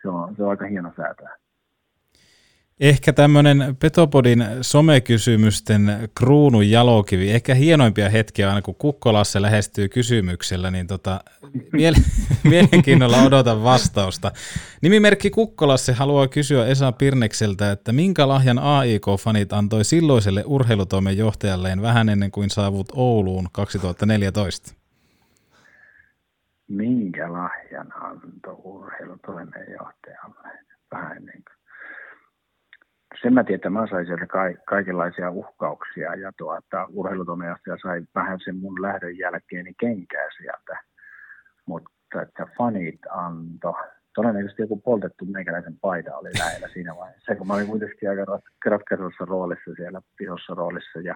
[0.02, 1.36] se on, se on aika hieno säätää.
[2.80, 10.86] Ehkä tämmöinen Petopodin somekysymysten kruunun jalokivi, ehkä hienoimpia hetkiä aina kun Kukkolasse lähestyy kysymyksellä, niin
[10.86, 11.20] tota,
[12.50, 14.32] mielenkiinnolla odotan vastausta.
[14.82, 22.08] Nimimerkki Kukkolasse haluaa kysyä Esa Pirnekseltä, että minkä lahjan AIK-fanit antoi silloiselle urheilutoimen johtajalleen vähän
[22.08, 24.74] ennen kuin saavut Ouluun 2014?
[26.68, 30.58] minkä lahjan antoi urheilutoimenjohtajalle
[30.92, 31.33] vähän ennen.
[33.24, 38.38] Sen mä tiedän, että mä sain sieltä ka- kaikenlaisia uhkauksia ja tuota, urheilutoimenjohtaja sai vähän
[38.44, 40.82] sen mun lähdön jälkeeni kenkää sieltä.
[41.66, 43.74] Mutta että fanit anto,
[44.14, 49.24] todennäköisesti joku poltettu meikäläisen paita oli lähellä siinä vaiheessa, kun mä olin kuitenkin aika ratkaisussa
[49.24, 51.14] roolissa siellä isossa roolissa ja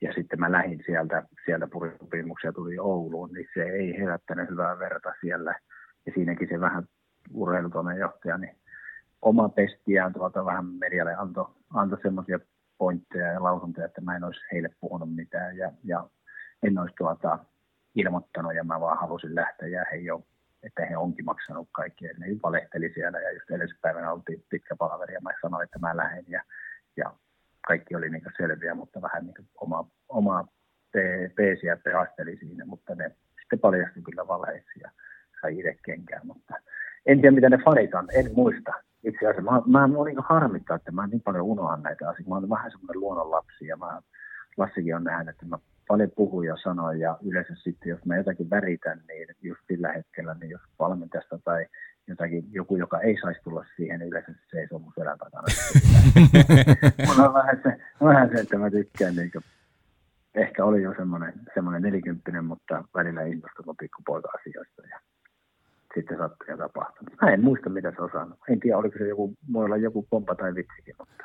[0.00, 5.12] ja sitten mä lähdin sieltä, sieltä purisopimuksia tuli Ouluun, niin se ei herättänyt hyvää verta
[5.20, 5.54] siellä.
[6.06, 6.84] Ja siinäkin se vähän
[7.34, 8.56] urheilutoimenjohtaja, niin
[9.22, 12.38] oma pestiään tuolta vähän medialle antoi anto semmoisia
[12.78, 16.08] pointteja ja lausuntoja, että mä en olisi heille puhunut mitään ja, ja
[16.62, 17.38] en olisi tuota
[17.94, 20.26] ilmoittanut ja mä vaan halusin lähteä ja he jo,
[20.62, 22.04] että he onkin maksanut kaikki.
[22.04, 26.24] Ne valehteli siellä ja just edellispäivänä oltiin pitkä palaveri ja mä sanoin, että mä lähden
[26.28, 26.42] ja,
[26.96, 27.12] ja
[27.66, 30.44] kaikki oli niin selviä, mutta vähän niin oma, oma
[31.36, 34.90] peesiä peasteli siinä, mutta ne sitten paljastui kyllä valeiksi ja
[35.40, 36.54] sai itse kenkään, mutta
[37.06, 38.72] en tiedä mitä ne fanit on, en muista.
[39.04, 42.28] Itse asiassa mä, mä, mä niin harmittaa, että mä niin paljon unohan näitä asioita.
[42.30, 44.00] Mä olen vähän semmoinen luonnonlapsi ja mä,
[44.56, 45.58] Lassikin on nähnyt, että mä
[45.88, 50.36] paljon puhun ja sanon ja yleensä sitten, jos mä jotakin väritän, niin just sillä hetkellä,
[50.40, 51.66] niin jos valmentajasta tai
[52.06, 55.46] jotakin, joku, joka ei saisi tulla siihen, niin yleensä se seisoo mun selän takana.
[57.06, 59.44] Mulla on vähän se, vähän se, että mä tykkään niin kuin,
[60.34, 65.00] ehkä oli jo semmoinen, semmoinen nelikymppinen, mutta välillä innostunut pikkupoika asioista ja
[65.94, 67.08] sitten sattui ja tapahtui.
[67.22, 68.38] Mä en muista, mitä se on saanut.
[68.48, 71.24] En tiedä, oliko se joku, voi olla joku pompa tai vitsikin, mutta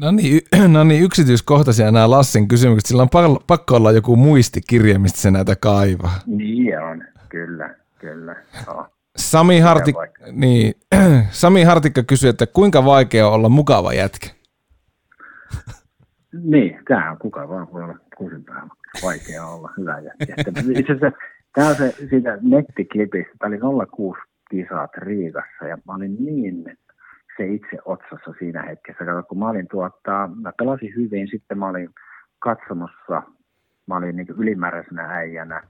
[0.00, 0.40] No niin,
[0.74, 2.86] no niin, yksityiskohtaisia nämä Lassin kysymykset.
[2.86, 6.20] Sillä on pakko olla joku muistikirja, mistä se näitä kaivaa.
[6.26, 8.36] Niin on, kyllä, kyllä.
[8.68, 8.86] Oh.
[9.16, 9.96] Sami, Hartik,
[10.32, 10.74] niin,
[11.30, 14.28] Sami Hartikka kysyi, että kuinka vaikea on olla mukava jätkä?
[16.42, 18.68] Niin, tämä on kuka vaan voi olla kuusinpäivä.
[19.02, 20.34] Vaikea olla hyvä jätkä.
[20.78, 21.18] Itse asiassa
[21.54, 24.20] tämä on se siitä nettiklipistä, tämä oli 06
[24.50, 26.78] kisat Riikassa ja mä olin niin
[27.36, 29.04] se itse otsassa siinä hetkessä.
[29.04, 31.88] Kato, kun mä olin tuottaa, mä pelasin hyvin, sitten mä olin
[32.38, 33.22] katsomossa,
[33.86, 35.62] mä olin niin ylimääräisenä äijänä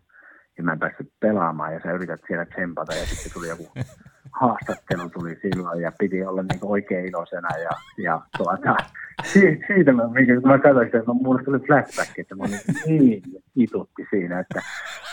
[0.59, 3.73] ja mä en päässyt pelaamaan ja sä yrität siellä tsempata ja sitten tuli joku
[4.33, 7.71] haastattelu tuli silloin ja piti olla niin oikein iloisena ja,
[8.03, 8.77] ja tuota,
[9.67, 13.23] siitä, mä, kun mä katsoin sitä, että mulle tuli flashback, että mä olin niin
[13.57, 14.63] itutti siinä, että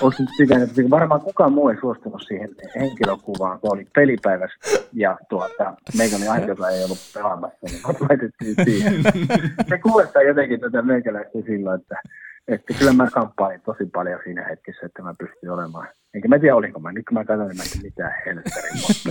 [0.02, 5.18] olisi nyt pitänyt, että varmaan kukaan muu ei suostunut siihen henkilökuvaan, kun oli pelipäivässä ja
[5.30, 8.94] tuota, meikä oli aina, joka ei ollut pelaamassa, niin laitettiin siihen.
[9.70, 12.02] Se kuulostaa jotenkin tätä meikäläistä silloin, että
[12.48, 15.88] että kyllä mä kamppailin tosi paljon siinä hetkessä, että mä pystyin olemaan.
[16.14, 16.92] Enkä mä tiedä, olinko mä.
[16.92, 19.10] Nyt kun mä katson, niin mä en mitään helverin mutta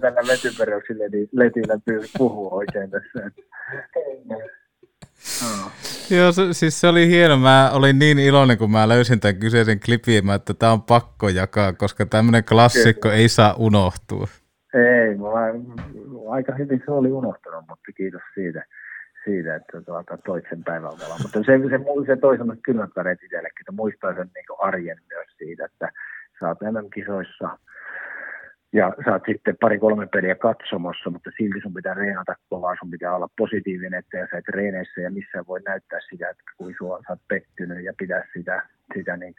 [0.00, 1.74] tällä vetyperjouksilla letillä
[2.18, 3.30] puhua oikein tässä.
[5.44, 5.72] Oh.
[6.10, 7.36] Joo, se, siis se oli hieno.
[7.36, 11.72] Mä olin niin iloinen, kun mä löysin tämän kyseisen klipin, että tämä on pakko jakaa,
[11.72, 14.26] koska tämmöinen klassikko ei saa unohtua.
[14.74, 15.26] Ei, mä,
[16.30, 18.64] aika hyvin se oli unohtunut, mutta kiitos siitä
[19.26, 21.16] siitä, että tuota, toit sen päivällä.
[21.22, 25.28] Mutta se, se, se toi semmoiset kylmät väreet itsellekin, että muistaa sen niin arjen myös
[25.38, 25.88] siitä, että
[26.40, 27.58] sä oot MM-kisoissa
[28.72, 33.16] ja sä oot sitten pari-kolme peliä katsomossa, mutta silti sun pitää reenata kovaa, sun pitää
[33.16, 37.12] olla positiivinen, että sä et reeneissä ja missään voi näyttää sitä, että kuin sua, sä
[37.12, 39.34] oot pettynyt ja pitää sitä, sitä niin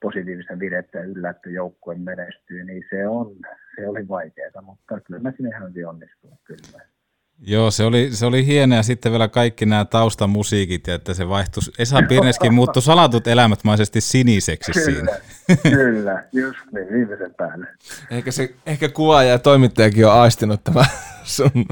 [0.00, 3.36] positiivista virettä yllä, että joukkue menestyy, niin se on,
[3.76, 6.97] se oli vaikeaa, mutta kyllä mä sinne ihan onnistunut kyllä.
[7.40, 11.28] Joo, se oli, se oli hieno ja sitten vielä kaikki nämä taustamusiikit ja että se
[11.28, 11.62] vaihtui.
[11.78, 15.18] Esa Pirneskin muuttui salatut elämätmaisesti siniseksi kyllä, siinä.
[15.62, 17.66] Kyllä, just niin, viimeisen päälle.
[18.10, 20.84] Ehkä, se, ehkä kuvaaja ja toimittajakin on aistinut tämä
[21.24, 21.50] sun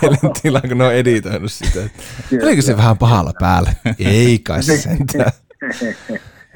[0.00, 1.80] mielentila, kun ne on editoinut sitä.
[2.42, 3.72] Oliko se vähän pahalla päällä?
[3.98, 5.32] Ei kai sentään.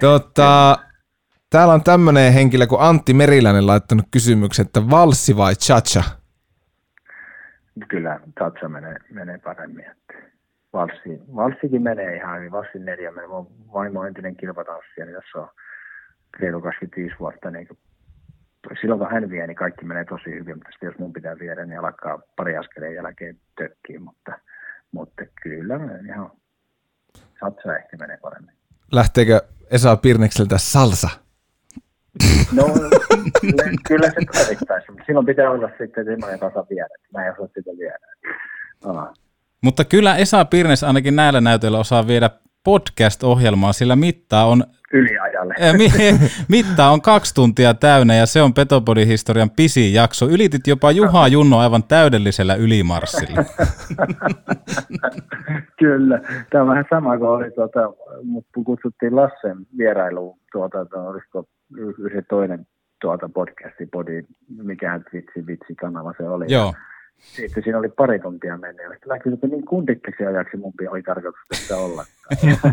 [0.01, 0.79] Tota,
[1.51, 6.18] täällä on tämmöinen henkilö kuin Antti Meriläinen laittanut kysymyksen, että valssi vai cha-cha?
[7.89, 9.85] Kyllä Tatsa menee, menee paremmin.
[9.91, 10.15] Että
[10.73, 13.29] valssi, valssikin menee ihan hyvin, valssin neljä menee.
[13.29, 15.49] Mun vaimo on entinen kilpatanssija, niin tässä on
[16.41, 17.51] reilu 25 vuotta.
[17.51, 17.69] Niin
[18.81, 21.65] silloin kun hän vie, niin kaikki menee tosi hyvin, mutta sitten jos mun pitää viedä,
[21.65, 24.33] niin alkaa pari askeleen jälkeen tökkiä, mutta,
[24.93, 25.75] mutta kyllä
[26.09, 26.31] ihan
[27.41, 28.55] Tatsa ehkä menee paremmin.
[28.93, 29.41] Lähteekö
[29.71, 31.09] Esa Pirnekseltä salsa?
[32.53, 32.65] No
[33.89, 36.89] kyllä se tarvittaisi, mutta silloin pitää olla sitten semmoinen, osaa viedä.
[37.13, 37.99] Mä en osaa sitä viedä.
[38.85, 39.15] Aha.
[39.63, 42.31] Mutta kyllä Esa Pirnes ainakin näillä näytöillä osaa viedä
[42.69, 44.63] podcast-ohjelmaa, sillä mittaa on
[44.93, 45.55] yliajalle.
[46.57, 50.27] Mitta on kaksi tuntia täynnä ja se on Petopodin historian pisin jakso.
[50.27, 53.41] Ylitit jopa Juha Junno aivan täydellisellä ylimarssilla.
[55.81, 56.21] Kyllä.
[56.51, 57.81] Tämä on vähän sama kuin oli, tuota,
[58.23, 61.45] mutta kutsuttiin Lassen vierailuun, tuota, olisiko
[62.13, 62.67] se toinen
[63.01, 64.23] tuota podcasti, podi,
[64.63, 66.45] mikä vitsi, vitsi kanava se oli.
[66.49, 66.75] Joo.
[67.19, 68.85] Sitten siinä oli pari tuntia mennyt.
[68.85, 72.05] Ja sitten näkyy, että niin kundikkisi ajaksi mun oli tarkoitus tässä olla.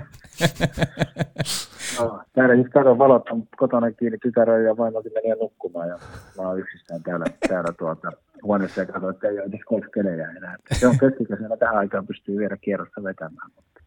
[2.00, 5.90] no, täällä siis katon valot on kotona kiinni tytärön ja vain meni nukkumaan.
[5.90, 6.00] Ja
[6.38, 8.12] mä oon yksistään täällä, täällä tuota,
[8.44, 10.56] huoneessa ja katsoin, että ei ole edes golfkelejä enää.
[10.72, 13.82] Se on keskikäisenä tähän aikaan pystyy vielä kierrosta vetämään, mutta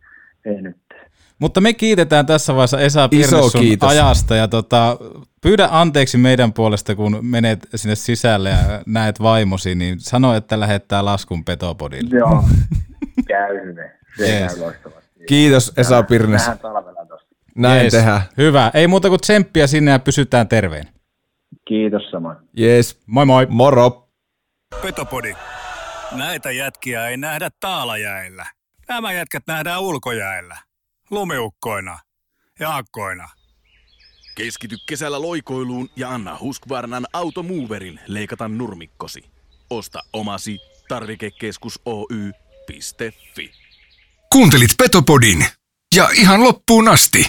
[0.49, 0.77] ei nyt.
[1.39, 4.97] Mutta me kiitetään tässä vaiheessa Esa Pirnes sun ajasta ja tota,
[5.43, 11.05] pyydä anteeksi meidän puolesta, kun menet sinne sisälle ja näet vaimosi, niin sano, että lähettää
[11.05, 12.19] laskun Petopodille.
[12.19, 12.45] Joo,
[13.29, 13.91] käy hyvin.
[14.19, 14.59] Se yes.
[15.29, 16.43] Kiitos Esa Pirnes.
[17.55, 17.93] Näin yes.
[17.93, 18.21] tehdään.
[18.37, 18.71] Hyvä.
[18.75, 20.85] Ei muuta kuin tsemppiä sinne ja pysytään terveen.
[21.69, 22.37] Kiitos samoin.
[22.61, 23.01] Yes.
[23.07, 23.47] Moi moi.
[23.51, 24.09] Moro.
[24.83, 25.35] Petopodi.
[26.13, 28.47] Näitä jätkiä ei nähdä taalajäillä.
[28.89, 30.57] Nämä jätkät nähdään ulkojäillä
[31.11, 31.99] lumiukkoina
[32.61, 33.29] ja akkoina.
[34.35, 39.25] Keskity kesällä loikoiluun ja anna Husqvarnan Automoverin leikata nurmikkosi.
[39.71, 40.59] Osta omasi
[40.89, 43.51] tarvikekeskus Oy.fi.
[44.33, 45.47] Kuuntelit Petopodin
[45.95, 47.27] ja ihan loppuun asti.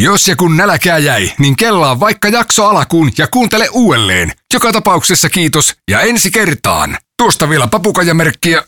[0.00, 4.32] Jos ja kun nälkää jäi, niin kellaa vaikka jakso alakuun ja kuuntele uudelleen.
[4.52, 6.98] Joka tapauksessa kiitos ja ensi kertaan.
[7.18, 8.62] Tuosta vielä papukajamerkkiä.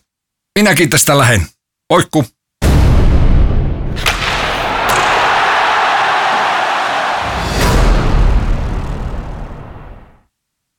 [0.58, 1.46] Minäkin tästä lähen.
[1.90, 2.24] Oikku!